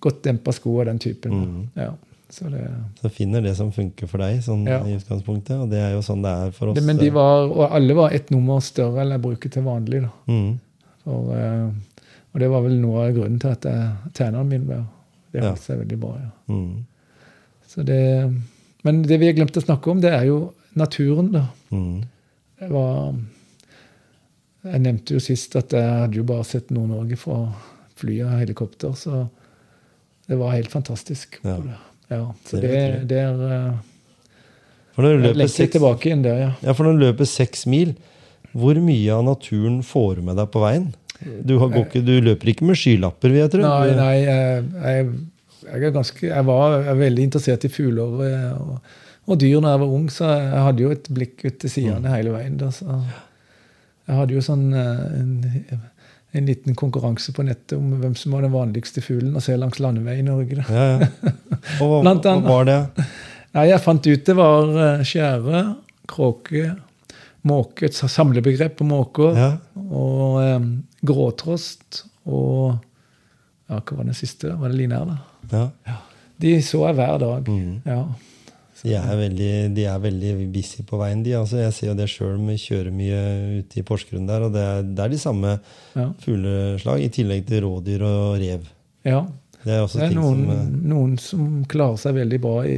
godt 0.00 0.22
dempa 0.24 0.52
sko 0.52 0.80
av 0.80 0.86
den 0.90 0.98
typen. 1.02 1.32
Mm. 1.32 1.62
Ja, 1.74 1.92
så 2.30 2.50
det, 2.52 2.62
Så 3.02 3.08
finner 3.10 3.40
det 3.42 3.56
som 3.56 3.72
funker 3.72 4.06
for 4.10 4.18
deg, 4.22 4.42
sånn 4.44 4.66
Ja. 4.66 4.82
i 4.84 4.96
utgangspunktet. 4.98 5.56
Og 5.62 5.70
det 5.70 5.78
er 5.82 5.92
jo 5.94 6.02
sånn 6.02 6.22
det 6.22 6.30
er 6.30 6.50
for 6.50 6.68
oss. 6.68 6.74
det, 6.78 6.84
men 6.84 6.96
de 6.98 7.10
var, 7.10 7.46
og 7.48 7.70
alle 7.72 7.94
var 7.94 8.10
ett 8.12 8.30
nummer 8.30 8.60
større 8.60 9.02
enn 9.02 9.10
jeg 9.14 9.22
bruker 9.22 9.48
til 9.50 9.62
vanlig. 9.62 10.02
da. 10.02 10.10
mm. 10.28 10.58
For, 11.06 11.34
eh, 11.38 11.70
og 12.36 12.42
det 12.42 12.50
var 12.52 12.60
vel 12.66 12.74
noe 12.82 13.06
av 13.06 13.14
grunnen 13.16 13.38
til 13.40 13.54
at 13.54 13.64
tjeneren 14.12 14.50
min 14.50 14.66
ble 14.68 14.76
var 14.82 14.90
Det 15.32 15.40
holdt 15.46 15.62
seg 15.64 15.78
veldig 15.80 15.96
bra. 16.02 16.10
ja. 16.20 16.30
Mm. 16.52 16.84
Så 17.66 17.82
det, 17.88 18.00
men 18.84 19.00
det 19.08 19.16
vi 19.20 19.30
har 19.30 19.34
glemt 19.38 19.56
å 19.56 19.62
snakke 19.64 19.90
om, 19.90 20.02
det 20.04 20.12
er 20.12 20.26
jo 20.28 20.36
naturen. 20.76 21.32
da. 21.32 21.46
Mm. 21.72 22.04
Det 22.60 22.68
var 22.70 23.14
Jeg 24.66 24.82
nevnte 24.84 25.14
jo 25.16 25.20
sist 25.22 25.56
at 25.56 25.72
jeg 25.72 25.88
hadde 26.02 26.16
jo 26.20 26.24
bare 26.26 26.44
sett 26.44 26.70
Nord-Norge 26.74 27.16
fra 27.20 27.40
fly 27.96 28.16
og 28.26 28.32
helikopter, 28.40 28.92
så 28.98 29.24
det 30.28 30.36
var 30.40 30.56
helt 30.56 30.72
fantastisk. 30.72 31.38
Ja. 31.46 31.56
Ja, 32.10 32.22
så 32.46 32.60
Det 32.60 33.08
det, 33.08 33.18
er 33.18 33.40
eh, 33.50 33.72
For 34.94 35.02
når 35.06 35.16
du 35.16 35.22
løper 35.28 35.48
seks 35.50 35.72
tilbake 35.72 36.08
igjen 36.10 36.22
der, 36.22 36.38
ja. 36.38 36.50
Ja, 36.62 36.72
for 36.74 36.84
når 36.84 36.92
du 36.98 37.04
løper 37.06 37.24
seks 37.30 37.64
mil, 37.66 37.94
hvor 38.56 38.78
mye 38.80 39.12
av 39.12 39.24
naturen 39.26 39.80
får 39.82 40.16
du 40.16 40.22
med 40.28 40.36
deg 40.40 40.50
på 40.54 40.62
veien? 40.62 40.86
Du, 41.46 41.54
ikke, 41.80 42.02
du 42.04 42.12
løper 42.20 42.50
ikke 42.52 42.66
med 42.68 42.76
skylapper, 42.78 43.32
vil 43.32 43.40
jeg 43.44 43.50
tro? 43.54 43.62
Nei, 43.64 43.94
nei, 43.96 44.14
jeg, 44.26 44.64
jeg, 44.84 45.06
jeg 45.82 45.92
ganske 45.94 46.26
Jeg 46.28 46.44
var 46.46 46.76
veldig 46.98 47.24
interessert 47.30 47.64
i 47.64 47.70
fugler 47.72 48.20
eh, 48.26 48.52
og, 48.60 48.94
og 49.26 49.38
dyr 49.42 49.60
da 49.64 49.72
jeg 49.74 49.80
var 49.82 49.94
ung, 49.96 50.06
så 50.12 50.28
jeg 50.36 50.62
hadde 50.68 50.84
jo 50.84 50.90
et 50.94 51.08
blikk 51.16 51.44
ut 51.46 51.56
til 51.62 51.70
Mm. 51.70 51.74
sidene 51.74 52.12
hele 52.12 52.34
veien. 52.36 52.56
Da, 52.60 52.68
så 52.70 53.00
jeg 54.06 54.16
hadde 54.20 54.36
jo 54.36 54.42
sånn 54.44 54.66
eh, 54.76 55.04
en, 55.20 55.80
en 56.36 56.46
liten 56.52 56.76
konkurranse 56.78 57.32
på 57.34 57.42
nettet 57.46 57.78
om 57.78 57.96
hvem 58.02 58.14
som 58.18 58.36
var 58.36 58.44
den 58.46 58.52
vanligste 58.54 59.02
fuglen 59.02 59.34
å 59.38 59.42
se 59.42 59.56
langs 59.58 59.80
landeveien 59.82 60.26
i 60.26 60.28
Norge. 60.28 60.62
Ja, 60.68 60.86
ja. 61.00 61.08
Og 61.82 61.96
hva, 62.04 62.14
hva 62.22 62.36
var 62.44 62.68
det? 62.68 62.78
Nei, 63.56 63.64
jeg 63.72 63.80
fant 63.82 64.06
ut 64.06 64.26
det 64.28 64.36
var 64.36 64.74
eh, 64.84 65.02
skjære, 65.08 65.62
kråke, 66.12 66.74
måke, 67.46 67.88
et 67.88 67.94
samlebegrep 67.98 68.76
på 68.78 68.86
måker, 68.86 69.34
Ja. 69.38 69.50
og 69.90 70.38
gråtrost 71.04 72.04
og 72.26 72.76
ja, 73.68 73.80
Hva 73.82 73.96
var 73.98 74.04
den 74.06 74.14
siste? 74.14 74.52
Var 74.60 74.70
det 74.70 74.76
linær, 74.78 75.08
da? 75.50 75.64
Ja. 75.86 75.96
De 76.38 76.52
så 76.62 76.84
jeg 76.86 76.94
hver 77.00 77.16
dag. 77.18 77.48
Mm. 77.50 77.80
Ja. 77.84 78.04
De 78.84 78.92
er 78.94 79.16
veldig, 79.18 79.48
de 79.74 79.86
er 79.90 79.98
veldig 79.98 80.32
busy 80.54 80.84
på 80.86 81.00
veien, 81.00 81.24
de. 81.24 81.32
Altså, 81.34 81.56
jeg 81.64 81.72
ser 81.74 81.88
jo 81.88 81.94
det 81.98 82.06
sjøl, 82.12 82.36
vi 82.46 82.54
kjører 82.62 82.92
mye 82.94 83.18
ute 83.64 83.80
i 83.80 83.82
Porsgrunn 83.88 84.28
der, 84.28 84.44
og 84.46 84.52
det 84.54 84.62
er, 84.62 84.82
det 84.86 85.02
er 85.02 85.08
de 85.10 85.18
samme 85.18 85.56
Ja. 85.96 86.10
fugleslag, 86.22 87.02
i 87.02 87.08
tillegg 87.10 87.46
til 87.48 87.64
rådyr 87.66 88.02
og 88.06 88.38
rev. 88.44 88.68
ja. 89.04 89.24
Det 89.66 89.74
er 89.74 89.80
også 89.82 89.98
Det 89.98 90.04
er 90.04 90.08
ting 90.12 90.20
noen, 90.20 90.42
som 90.46 90.50
eh, 90.54 90.66
noen 90.92 91.14
som 91.18 91.46
klarer 91.66 91.96
seg 91.98 92.14
veldig 92.14 92.38
bra 92.40 92.60
i, 92.70 92.76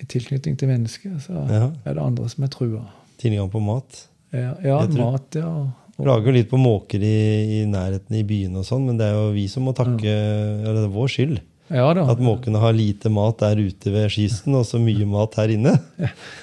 i 0.00 0.04
tilknytning 0.08 0.56
til 0.56 0.68
mennesker. 0.70 1.18
Så 1.20 1.32
Ja. 1.50 1.66
er 1.84 1.92
det 1.98 2.00
andre 2.02 2.28
som 2.32 2.44
er 2.44 2.48
trua. 2.48 2.86
Tilgang 3.20 3.50
på 3.52 3.60
mat. 3.60 4.06
Ja, 4.32 4.54
ja 4.64 4.78
mat, 4.86 5.34
ja. 5.36 5.50
Og, 5.98 6.06
lager 6.08 6.26
jo 6.30 6.32
litt 6.34 6.48
på 6.50 6.58
måker 6.58 7.02
i, 7.06 7.16
i 7.60 7.64
nærheten 7.70 8.16
i 8.18 8.24
byene 8.26 8.58
og 8.62 8.66
sånn, 8.66 8.86
men 8.88 8.96
det 8.98 9.06
er 9.06 9.14
jo 9.14 9.28
vi 9.36 9.44
som 9.52 9.62
må 9.68 9.74
takke 9.78 10.10
Eller 10.10 10.80
det 10.80 10.88
er 10.88 10.94
vår 10.96 11.12
skyld. 11.12 11.36
ja. 11.70 11.86
At 12.02 12.18
måkene 12.20 12.58
har 12.60 12.74
lite 12.76 13.08
mat 13.14 13.38
der 13.40 13.56
ute 13.62 13.92
ved 13.94 14.10
kysten, 14.12 14.54
og 14.58 14.66
så 14.68 14.80
mye 14.82 15.06
mat 15.08 15.38
her 15.38 15.54
inne. 15.54 15.76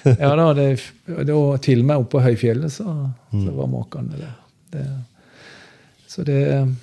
Ja 0.08 0.32
da, 0.40 0.48
det, 0.58 0.70
det 1.06 1.36
var 1.36 1.60
til 1.62 1.84
og 1.84 1.90
med 1.92 2.00
oppe 2.02 2.16
på 2.18 2.24
høyfjellet 2.26 2.72
så, 2.80 2.88
Mm. 3.32 3.46
så 3.48 3.52
var 3.56 3.68
måkene 3.72 4.18
der. 4.18 4.32
Det, 4.74 4.82
så 6.12 6.24
det 6.28 6.40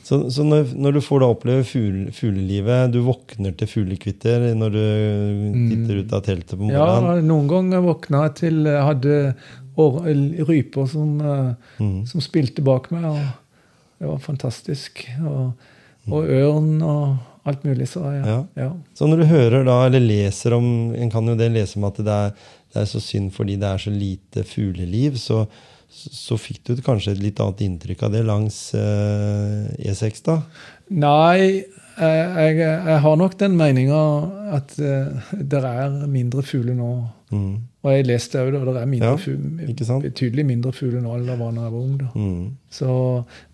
Så, 0.06 0.30
så 0.32 0.44
når, 0.46 0.70
når 0.76 0.92
du 0.96 1.00
får 1.04 1.20
da 1.20 1.26
oppleve 1.34 1.64
fuglelivet, 1.66 2.92
du 2.94 3.02
våkner 3.04 3.52
til 3.58 3.68
fuglekvitter 3.68 4.46
når 4.56 4.72
du 4.72 4.84
titter 5.68 5.98
ut 6.00 6.14
av 6.16 6.22
teltet 6.24 6.54
på 6.56 6.62
morgenen? 6.68 7.08
Ja, 7.18 7.20
noen 7.28 7.48
ganger 7.50 7.84
våkna 7.84 8.22
jeg 8.28 8.34
til 8.40 8.64
hadde 8.68 9.18
ryper 9.78 10.86
som, 10.90 11.20
eh, 11.20 11.54
Mm. 11.78 12.06
som 12.06 12.20
spilte 12.20 12.62
bak 12.64 12.90
meg. 12.90 13.04
og 13.04 13.18
Det 14.00 14.08
var 14.08 14.18
fantastisk. 14.18 15.04
Og, 15.24 15.52
og 16.10 16.24
ørn 16.28 16.82
og 16.82 17.16
alt 17.46 17.64
mulig. 17.64 17.88
Så 17.88 18.00
ja. 18.04 18.24
Ja. 18.26 18.44
ja. 18.56 18.72
Så 18.94 19.06
når 19.08 19.22
du 19.22 19.24
hører 19.26 19.64
da, 19.64 19.86
eller 19.86 20.00
leser 20.00 20.52
om 20.56 20.94
En 20.94 21.10
kan 21.10 21.26
jo 21.26 21.34
det 21.36 21.50
lese 21.52 21.76
om 21.78 21.84
at 21.84 21.96
det 21.96 22.06
er, 22.08 22.30
det 22.74 22.82
er 22.82 22.86
så 22.90 23.00
synd 23.00 23.32
fordi 23.32 23.56
det 23.58 23.68
er 23.68 23.78
så 23.78 23.90
lite 23.90 24.44
fugleliv, 24.44 25.16
så, 25.16 25.46
så 25.90 26.36
fikk 26.38 26.60
du 26.64 26.76
kanskje 26.84 27.12
et 27.16 27.22
litt 27.22 27.40
annet 27.40 27.62
inntrykk 27.64 28.02
av 28.02 28.12
det 28.12 28.24
langs 28.28 28.74
eh, 28.74 29.70
E6, 29.88 30.22
da? 30.26 30.42
Nei, 30.90 31.64
jeg, 31.98 32.56
jeg, 32.58 32.74
jeg 32.88 33.00
har 33.04 33.16
nok 33.20 33.34
den 33.40 33.56
meninga 33.58 34.00
at 34.56 34.74
uh, 34.80 35.32
det 35.38 35.60
er 35.64 35.96
mindre 36.10 36.42
fugler 36.46 36.76
nå. 36.78 36.90
Mm. 37.30 37.56
Og 37.84 37.92
jeg 37.92 38.06
leste 38.08 38.40
òg 38.40 38.54
det 38.54 38.76
er 38.80 38.88
mindre 38.88 39.10
Ja, 39.12 39.16
fugler, 39.20 40.00
betydelig 40.02 40.44
mindre 40.48 40.72
fugler 40.72 41.02
nå 41.04 41.12
enn 41.18 41.26
det 41.28 41.36
var 41.38 41.52
da 41.56 41.66
jeg 41.66 41.74
var 41.74 41.82
ung. 41.82 41.96
da. 42.00 42.08
Mm. 42.14 42.46
Så, 42.72 42.94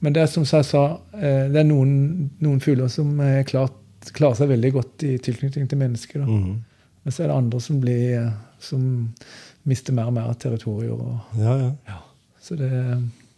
men 0.00 0.14
det 0.14 0.22
er 0.22 0.30
som 0.30 0.46
jeg 0.46 0.68
sa, 0.68 0.84
eh, 1.18 1.48
det 1.52 1.60
er 1.60 1.66
noen, 1.68 2.30
noen 2.44 2.62
fugler 2.64 2.88
som 2.92 3.12
eh, 3.20 3.42
klart, 3.48 3.74
klarer 4.14 4.38
seg 4.38 4.52
veldig 4.52 4.70
godt 4.76 5.04
i 5.08 5.16
tilknytning 5.22 5.68
til 5.70 5.80
mennesker. 5.80 6.24
Da. 6.24 6.28
Mm. 6.30 6.62
Men 7.04 7.12
så 7.16 7.24
er 7.24 7.30
det 7.32 7.36
andre 7.36 7.60
som, 7.60 7.80
blir, 7.82 8.04
eh, 8.20 8.30
som 8.62 8.86
mister 9.68 9.96
mer 9.96 10.08
og 10.12 10.16
mer 10.16 10.32
territorier. 10.40 10.94
Og, 10.94 11.38
Ja, 11.40 11.58
ja. 11.88 12.00
så 12.40 12.56
det 12.60 12.70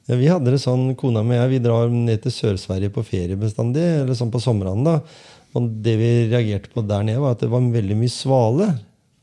Ja, 0.06 0.14
vi 0.20 0.28
hadde 0.30 0.52
det 0.54 0.60
sånn, 0.62 0.92
Kona 0.98 1.22
mi 1.26 1.34
og 1.34 1.40
jeg 1.44 1.54
vi 1.56 1.62
drar 1.64 1.88
ned 1.90 2.22
til 2.22 2.30
Sør-Sverige 2.34 2.92
på 2.94 3.02
ferie 3.06 3.38
bestandig, 3.40 3.82
eller 4.04 4.14
sånn 4.18 4.30
på 4.30 4.38
sommeren 4.42 4.84
da. 4.86 5.00
Og 5.56 5.70
det 5.82 5.96
vi 5.98 6.10
reagerte 6.30 6.70
på 6.74 6.84
der 6.86 7.02
nede, 7.08 7.22
var 7.22 7.34
at 7.34 7.42
det 7.42 7.48
var 7.50 7.64
veldig 7.74 7.96
mye 7.98 8.12
svale. 8.12 8.68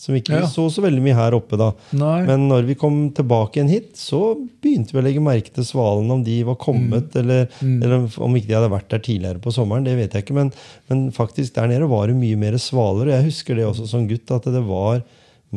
Som 0.03 0.17
ikke 0.17 0.33
Ja. 0.35 0.47
så 0.51 0.65
så 0.67 0.81
veldig 0.83 0.99
mye 1.05 1.15
her 1.15 1.31
oppe 1.37 1.55
da. 1.55 1.69
Nei. 1.95 2.25
Men 2.27 2.49
når 2.49 2.65
vi 2.67 2.75
kom 2.75 2.97
tilbake 3.15 3.55
igjen 3.61 3.69
hit, 3.71 3.93
så 3.95 4.33
begynte 4.59 4.91
vi 4.91 4.99
å 4.99 5.03
legge 5.05 5.21
merke 5.23 5.53
til 5.55 5.63
svalene, 5.63 6.11
om 6.11 6.23
de 6.25 6.41
var 6.43 6.57
kommet, 6.59 7.15
eller, 7.15 7.47
eller 7.61 8.09
om 8.19 8.35
ikke 8.35 8.49
de 8.49 8.57
hadde 8.57 8.73
vært 8.73 8.89
der 8.91 8.99
tidligere 8.99 9.39
på 9.39 9.53
sommeren. 9.55 9.85
Det 9.87 9.95
vet 9.95 10.11
jeg 10.17 10.25
ikke, 10.25 10.35
men, 10.35 10.51
men 10.89 11.05
faktisk 11.15 11.55
der 11.55 11.69
nede 11.71 11.87
var 11.87 12.07
det 12.11 12.17
mye 12.19 12.35
mer 12.35 12.57
svaler. 12.59 13.07
Og 13.07 13.15
jeg 13.15 13.29
husker 13.29 13.55
det 13.55 13.69
også 13.69 13.87
som 13.87 14.03
gutt, 14.09 14.27
at 14.35 14.43
det 14.51 14.65
var 14.67 14.99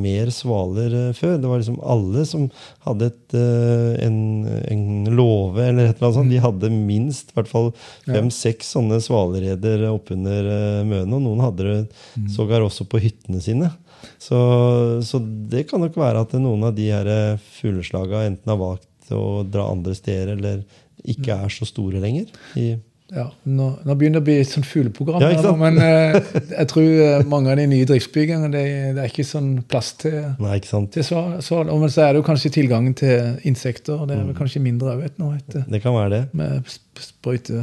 mer 0.01 0.31
svaler 0.35 0.95
eh, 0.95 1.15
før. 1.17 1.37
Det 1.41 1.51
var 1.51 1.63
liksom 1.63 1.79
alle 1.83 2.25
som 2.29 2.47
hadde 2.87 3.11
et, 3.11 3.37
eh, 3.39 3.93
en, 4.07 4.19
en 4.47 5.17
låve 5.17 5.65
eller 5.65 5.91
et 5.91 5.97
eller 5.97 6.09
annet 6.11 6.19
sånt. 6.21 6.35
De 6.35 6.45
hadde 6.45 6.73
minst 6.75 7.33
i 7.33 7.39
hvert 7.39 7.51
fall 7.51 7.73
fem-seks 8.07 8.75
sånne 8.77 9.01
svalereder 9.05 9.89
oppunder 9.91 10.51
uh, 10.51 10.83
møene. 10.87 11.11
Og 11.19 11.25
noen 11.25 11.45
hadde 11.45 11.67
det 11.67 12.31
sågar 12.35 12.65
også 12.67 12.89
på 12.91 13.01
hyttene 13.03 13.43
sine. 13.45 13.73
Så, 14.19 14.39
så 15.05 15.21
det 15.51 15.67
kan 15.71 15.83
nok 15.83 15.97
være 15.99 16.25
at 16.25 16.35
noen 16.41 16.69
av 16.69 16.75
de 16.77 16.91
her 16.93 17.09
eh, 17.11 17.47
fugleslaga 17.59 18.27
enten 18.27 18.53
har 18.53 18.61
valgt 18.61 19.13
å 19.15 19.45
dra 19.47 19.69
andre 19.71 19.95
steder, 19.97 20.35
eller 20.37 20.63
ikke 21.07 21.37
er 21.37 21.53
så 21.53 21.69
store 21.69 22.01
lenger. 22.03 22.31
I, 22.59 22.75
Ja, 23.15 23.29
nå, 23.47 23.67
nå 23.87 23.95
begynner 23.95 24.19
det 24.19 24.25
å 24.25 24.27
bli 24.27 24.35
et 24.43 24.49
sånt 24.51 24.67
fugleprogram, 24.67 25.21
Ja, 25.23 25.29
her 25.31 25.57
men 25.61 25.77
eh, 25.79 26.17
jeg 26.51 26.67
tror 26.73 26.87
eh, 26.91 27.21
mange 27.31 27.53
av 27.53 27.61
de 27.61 27.67
nye 27.71 27.87
driftsbyggene 27.87 28.49
det, 28.51 28.63
det 28.97 29.03
er 29.05 29.13
ikke 29.13 29.23
sånn 29.29 29.53
plass 29.71 29.93
til, 30.03 30.17
nei, 30.43 30.57
til 30.59 31.05
så, 31.07 31.23
så, 31.45 31.61
Men 31.69 31.89
så 31.93 32.03
er 32.03 32.13
det 32.17 32.23
jo 32.25 32.27
kanskje 32.27 32.51
tilgangen 32.59 32.97
til 32.99 33.39
insekter. 33.47 33.95
og 34.01 34.09
Det 34.09 34.17
er 34.17 34.25
Mm. 34.25 34.33
vel 34.33 34.39
kanskje 34.41 34.63
mindre 34.65 34.97
òg, 34.97 35.07
nå, 35.23 35.31
etter, 35.39 35.65
Det 35.71 35.83
kan 35.85 35.95
være 35.95 36.11
det. 36.17 36.23
med 36.35 36.67
sprøyte 36.99 37.63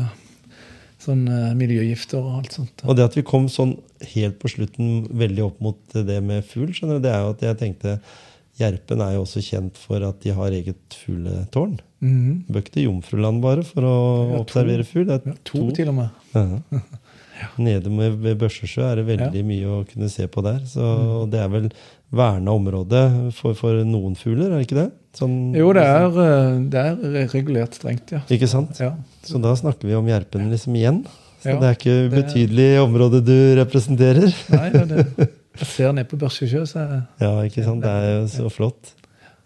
sånn 1.03 1.25
eh, 1.27 1.53
miljøgifter 1.59 2.21
og 2.23 2.37
alt 2.39 2.53
sånt. 2.55 2.83
Og 2.87 2.95
det 2.95 3.03
at 3.09 3.15
vi 3.19 3.23
kom 3.27 3.49
sånn 3.51 3.75
helt 4.13 4.39
på 4.39 4.47
slutten 4.47 5.09
veldig 5.11 5.43
opp 5.43 5.59
mot 5.59 5.77
det 5.93 6.21
med 6.23 6.45
fugl, 6.47 6.71
skjønner 6.71 7.01
du, 7.01 7.03
det 7.03 7.11
er 7.11 7.19
jo 7.25 7.33
at 7.35 7.43
jeg 7.49 7.59
tenkte 7.59 7.97
Gjerpen 8.59 9.01
er 9.01 9.15
jo 9.15 9.23
også 9.25 9.41
kjent 9.41 9.77
for 9.81 10.03
at 10.05 10.19
de 10.21 10.29
har 10.37 10.51
eget 10.53 10.97
fugletårn. 11.05 11.79
Mhm. 12.03 12.43
Bør 12.51 12.61
ikke 12.61 12.73
til 12.75 12.83
Jomfruland 12.89 13.41
bare 13.41 13.63
for 13.65 13.81
å 13.87 13.95
Ja, 14.33 14.39
observere 14.43 14.83
fugl. 14.85 15.07
Det 15.07 15.15
er 15.21 15.31
Ja, 15.31 15.33
to, 15.43 15.71
til 15.71 15.89
og 15.89 15.95
med. 15.95 16.09
Ja. 16.35 16.81
Nede 17.57 17.89
ved 18.21 18.37
Børsesjø 18.39 18.83
er 18.91 18.95
det 19.01 19.05
veldig 19.07 19.41
mye 19.45 19.65
å 19.65 19.79
kunne 19.89 20.07
se 20.09 20.27
på 20.27 20.43
der. 20.45 20.59
Så 20.69 20.79
Mm. 20.85 21.31
det 21.31 21.39
er 21.41 21.49
vel 21.49 21.71
verna 22.13 22.51
område 22.53 23.33
for, 23.33 23.53
for 23.57 23.83
noen 23.83 24.13
fugler, 24.15 24.51
er 24.53 24.59
det 24.61 24.67
ikke 24.67 24.77
det? 24.83 24.91
Sånn, 25.17 25.53
Jo, 25.55 25.73
det 25.73 25.81
er, 25.83 26.05
eh, 26.05 26.59
det 26.69 26.79
er 26.79 27.27
regulert 27.33 27.73
strengt, 27.73 28.11
ja. 28.13 28.21
Ikke 28.29 28.47
sant? 28.47 28.77
ja. 28.79 28.93
Så 29.25 29.41
da 29.41 29.53
snakker 29.55 29.87
vi 29.89 29.95
om 29.97 30.05
Gjerpen 30.05 30.49
liksom 30.51 30.75
igjen. 30.77 31.03
Så 31.43 31.57
det 31.59 31.67
er 31.67 31.75
ikke 31.75 31.95
ubetydelig 32.07 32.69
område 32.85 33.19
du 33.25 33.55
representerer. 33.59 34.29
Nei, 34.53 34.69
det 34.69 34.81
er 34.81 34.85
det, 34.93 35.29
jeg 35.59 35.67
ser 35.69 35.93
ned 35.93 36.07
på 36.09 36.17
Børsesjø, 36.17 36.63
så 36.65 36.83
Ja, 37.21 37.33
ikke 37.45 37.63
sant? 37.63 37.81
Det 37.83 37.89
er 37.91 38.21
jo 38.21 38.27
så 38.31 38.49
flott. 38.51 38.93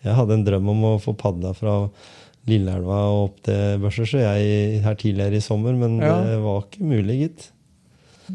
Jeg 0.06 0.16
hadde 0.16 0.34
en 0.38 0.46
drøm 0.46 0.70
om 0.70 0.84
å 0.84 0.94
få 1.04 1.14
padla 1.18 1.54
fra 1.58 1.90
Lilleelva 2.48 3.00
og 3.12 3.24
opp 3.26 3.42
til 3.44 3.80
Børsesjø 3.84 4.22
jeg 4.24 4.82
her 4.86 4.96
tidligere 4.96 5.36
i 5.36 5.44
sommer, 5.44 5.76
men 5.76 5.98
Ja. 6.00 6.22
det 6.24 6.40
var 6.44 6.62
ikke 6.64 6.84
mulig, 6.84 7.18
gitt. 7.26 7.50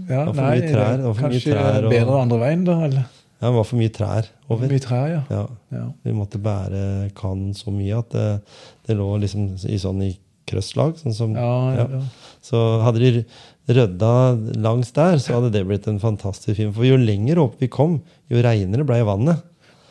ja, 0.08 0.24
Det 0.24 0.26
var 0.26 0.34
for 0.34 0.42
mye 0.42 0.68
trær, 0.72 0.96
det 0.96 1.04
var 1.04 1.14
for 1.14 1.22
mye 1.22 1.30
kanskje 1.30 1.52
trær 1.52 1.84
og- 1.84 1.90
bedre 1.90 2.20
andre 2.20 2.38
veien, 2.38 2.64
da? 2.64 2.72
eller? 2.84 3.04
Ja, 3.42 3.48
det 3.48 3.54
var 3.56 3.64
for 3.64 3.76
mye 3.76 3.88
trær 3.90 4.26
over. 4.50 4.68
Mye 4.68 4.78
trær, 4.80 5.08
ja. 5.08 5.22
Ja, 5.30 5.46
ja. 5.72 5.86
vi 6.04 6.12
måtte 6.12 6.38
bære 6.42 7.12
kanen 7.14 7.54
så 7.54 7.72
mye 7.72 7.98
at 7.98 8.10
det, 8.10 8.40
det 8.86 8.96
lå 8.96 9.18
liksom 9.20 9.54
i 9.68 9.78
sånn 9.78 10.02
i 10.02 10.16
krøsslag. 10.46 10.94
Sånn 11.00 11.14
som, 11.14 11.34
ja. 11.34 11.86
ja. 11.86 12.02
Så 12.42 12.82
hadde 12.82 12.98
de 13.00 13.24
rydda 13.68 14.12
langs 14.58 14.90
der, 14.96 15.18
så 15.22 15.36
hadde 15.38 15.52
det 15.54 15.64
blitt 15.68 15.86
en 15.88 16.00
fantastisk 16.02 16.56
film. 16.58 16.72
For 16.74 16.86
jo 16.88 16.96
lenger 16.98 17.38
opp 17.44 17.60
vi 17.62 17.68
kom, 17.70 18.00
jo 18.32 18.42
reinere 18.42 18.84
ble 18.88 19.02
vannet. 19.06 19.42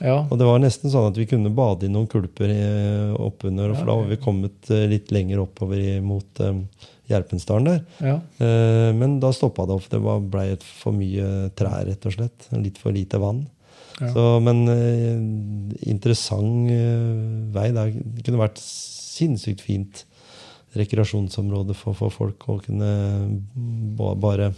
ja. 0.02 0.18
Og 0.30 0.38
det 0.40 0.48
var 0.48 0.60
nesten 0.60 0.92
sånn 0.92 1.08
at 1.12 1.18
vi 1.18 1.28
kunne 1.30 1.52
bade 1.56 1.86
i 1.88 1.92
noen 1.94 2.08
kulper 2.10 2.50
i- 2.52 3.16
oppunder, 3.22 3.76
for 3.78 3.86
da 3.86 3.96
var 4.02 4.10
vi 4.10 4.18
kommet 4.18 4.70
eh, 4.74 4.88
litt 4.92 5.12
lenger 5.12 5.40
oppover 5.46 6.02
mot 6.02 6.40
um, 6.44 6.66
Gjerpensdalen 7.12 7.66
der. 7.70 7.82
ja. 8.02 8.18
Eh, 8.40 8.92
men 8.98 9.20
da 9.20 9.32
stoppa 9.36 9.66
det 9.68 9.76
opp. 9.78 9.88
Det 9.92 10.00
blei 10.02 10.20
ble 10.20 10.46
for 10.82 10.92
mye 10.96 11.50
trær, 11.56 11.86
rett 11.88 12.06
og 12.08 12.14
slett. 12.18 12.48
Litt 12.58 12.78
for 12.82 12.92
lite 12.96 13.20
vann. 13.22 13.46
Ja. 14.02 14.10
Så, 14.14 14.24
men 14.42 14.64
eh, 14.72 15.20
interessant 15.92 16.72
eh, 16.72 17.52
vei. 17.54 17.70
Det 17.76 18.26
kunne 18.26 18.42
vært 18.42 18.60
sinnssykt 18.64 19.62
fint 19.62 20.06
rekreasjonsområde 20.78 21.76
for, 21.76 21.94
for 21.98 22.14
folk 22.14 22.46
å 22.50 22.60
kunne 22.64 22.92
bare 24.22 24.52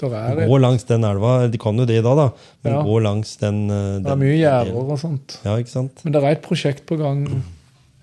gå 0.00 0.58
langs 0.58 0.84
den 0.88 1.04
elva. 1.04 1.46
De 1.52 1.58
kan 1.60 1.76
jo 1.76 1.84
det 1.86 1.98
i 2.00 2.02
dag, 2.04 2.16
da, 2.16 2.28
men 2.64 2.72
Ja. 2.72 2.82
gå 2.82 2.98
langs 3.04 3.36
den. 3.36 3.68
den 3.68 4.02
det 4.02 4.10
er 4.10 4.16
mye 4.16 4.36
gjerder 4.38 4.78
og 4.80 4.98
sånt. 4.98 5.38
Ja, 5.44 5.56
ikke 5.60 5.74
sant? 5.74 6.00
Men 6.04 6.12
det 6.12 6.22
er 6.22 6.30
et 6.32 6.42
prosjekt 6.42 6.86
på 6.88 6.96
gang 6.96 7.26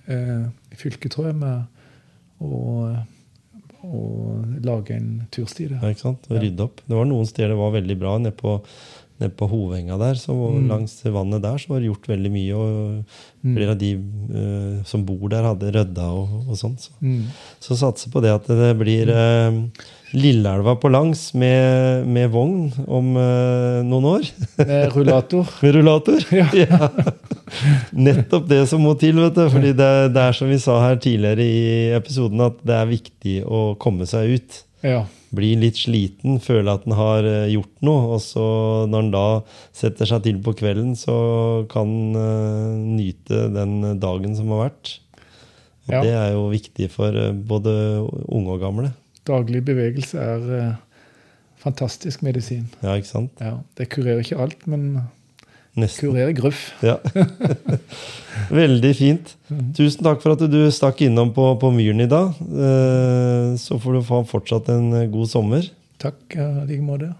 eh, 0.07 0.45
i 0.71 0.75
fylket, 0.77 1.11
tror 1.11 1.31
jeg, 1.31 1.35
med 1.35 1.65
å, 2.39 3.03
å 3.83 4.03
lage 4.63 4.93
en 4.95 5.27
tursti 5.33 5.67
der. 5.71 5.79
Ja, 5.81 5.89
ikke 5.89 6.05
sant? 6.05 6.29
Og 6.29 6.37
rydde 6.41 6.67
opp. 6.69 6.81
Det 6.85 6.95
var 6.95 7.09
noen 7.09 7.25
steder 7.29 7.55
det 7.55 7.61
var 7.63 7.73
veldig 7.75 7.97
bra. 7.99 8.17
Nede 8.21 8.35
på, 8.37 8.59
nede 9.19 9.33
på 9.37 9.47
Hovenga 9.49 9.97
der, 9.97 10.13
så 10.19 10.33
Mm. 10.35 10.67
langs 10.69 10.99
vannet 11.03 11.41
der, 11.41 11.57
så 11.57 11.69
var 11.73 11.79
det 11.81 11.89
gjort 11.91 12.07
veldig 12.07 12.31
mye. 12.31 12.53
Og 12.55 13.03
Mm. 13.43 13.53
flere 13.55 13.71
av 13.71 13.77
de 13.77 13.91
uh, 13.95 14.83
som 14.83 15.03
bor 15.05 15.29
der, 15.29 15.43
hadde 15.45 15.69
rydda 15.71 16.07
og, 16.11 16.49
og 16.49 16.57
sånn. 16.57 16.73
Så. 16.81 16.89
Mm. 17.01 17.23
så 17.61 17.77
satser 17.77 18.11
på 18.11 18.21
det 18.21 18.31
at 18.33 18.47
det 18.49 18.71
blir 18.79 19.07
uh, 19.13 19.61
Lilleelva 20.13 20.73
på 20.79 20.89
langs 20.91 21.33
med, 21.35 22.05
med 22.07 22.29
vogn 22.31 22.71
om 22.87 23.09
uh, 23.15 23.83
noen 23.83 24.05
år. 24.15 24.29
Med 24.57 24.93
rullator. 24.95 25.47
Med 25.63 25.75
rullator. 25.75 26.23
Ja. 26.31 26.47
Ja. 26.67 26.89
Nettopp 27.95 28.47
det 28.49 28.65
som 28.67 28.81
må 28.83 28.93
til. 28.99 29.15
vet 29.21 29.35
du. 29.37 29.45
Fordi 29.53 29.71
det, 29.77 29.91
det 30.15 30.23
er 30.23 30.35
som 30.35 30.49
vi 30.51 30.57
sa 30.59 30.79
her 30.83 30.97
tidligere 30.99 31.43
i 31.45 31.93
episoden, 31.95 32.41
at 32.43 32.57
det 32.67 32.75
er 32.75 32.89
viktig 32.89 33.35
å 33.47 33.61
komme 33.79 34.07
seg 34.09 34.35
ut. 34.37 34.57
Ja. 34.85 35.05
Bli 35.35 35.55
litt 35.59 35.79
sliten, 35.79 36.37
føle 36.39 36.71
at 36.71 36.85
den 36.85 36.95
har 36.95 37.25
eh, 37.27 37.49
gjort 37.51 37.83
noe. 37.85 38.13
Og 38.15 38.21
så 38.23 38.45
når 38.87 39.07
den 39.07 39.11
da 39.15 39.25
setter 39.75 40.07
seg 40.09 40.23
til 40.27 40.39
på 40.43 40.53
kvelden, 40.59 40.95
så 40.99 41.17
kan 41.71 41.91
en 41.91 42.21
eh, 42.21 42.87
nyte 43.01 43.47
den 43.55 43.99
dagen 43.99 44.37
som 44.37 44.53
har 44.55 44.69
vært. 44.69 44.97
Og 45.87 45.93
Ja. 45.97 46.01
Det 46.03 46.15
er 46.19 46.31
jo 46.35 46.47
viktig 46.51 46.89
for 46.91 47.15
eh, 47.15 47.31
både 47.31 47.71
unge 48.27 48.55
og 48.55 48.63
gamle. 48.63 48.93
Daglig 49.27 49.63
bevegelse 49.67 50.19
er 50.23 50.77
fantastisk 51.59 52.21
medisin. 52.23 52.67
Ja, 52.83 52.95
ikke 52.95 53.09
sant? 53.09 53.41
Ja, 53.43 53.57
det 53.75 53.89
kurerer 53.91 54.23
ikke 54.23 54.39
alt, 54.39 54.61
men 54.71 55.01
Nesten. 55.77 56.09
Kurere 56.09 56.33
gruff. 56.33 56.71
Ja. 56.81 56.97
Veldig 58.61 58.93
fint. 58.97 59.35
Tusen 59.77 60.03
takk 60.07 60.23
for 60.23 60.33
at 60.33 60.41
du 60.49 60.59
stakk 60.73 61.03
innom 61.05 61.33
på, 61.35 61.51
på 61.61 61.69
Myren 61.75 62.01
i 62.01 62.09
dag. 62.09 62.33
Eh, 62.41 63.53
Så 63.61 63.77
får 63.81 63.99
du 63.99 64.01
få 64.09 64.23
fortsatt 64.29 64.69
en 64.73 64.89
god 65.13 65.29
sommer. 65.29 65.69
Takk 66.01 66.37
i 66.37 66.49
like 66.69 66.81
måte. 66.85 67.13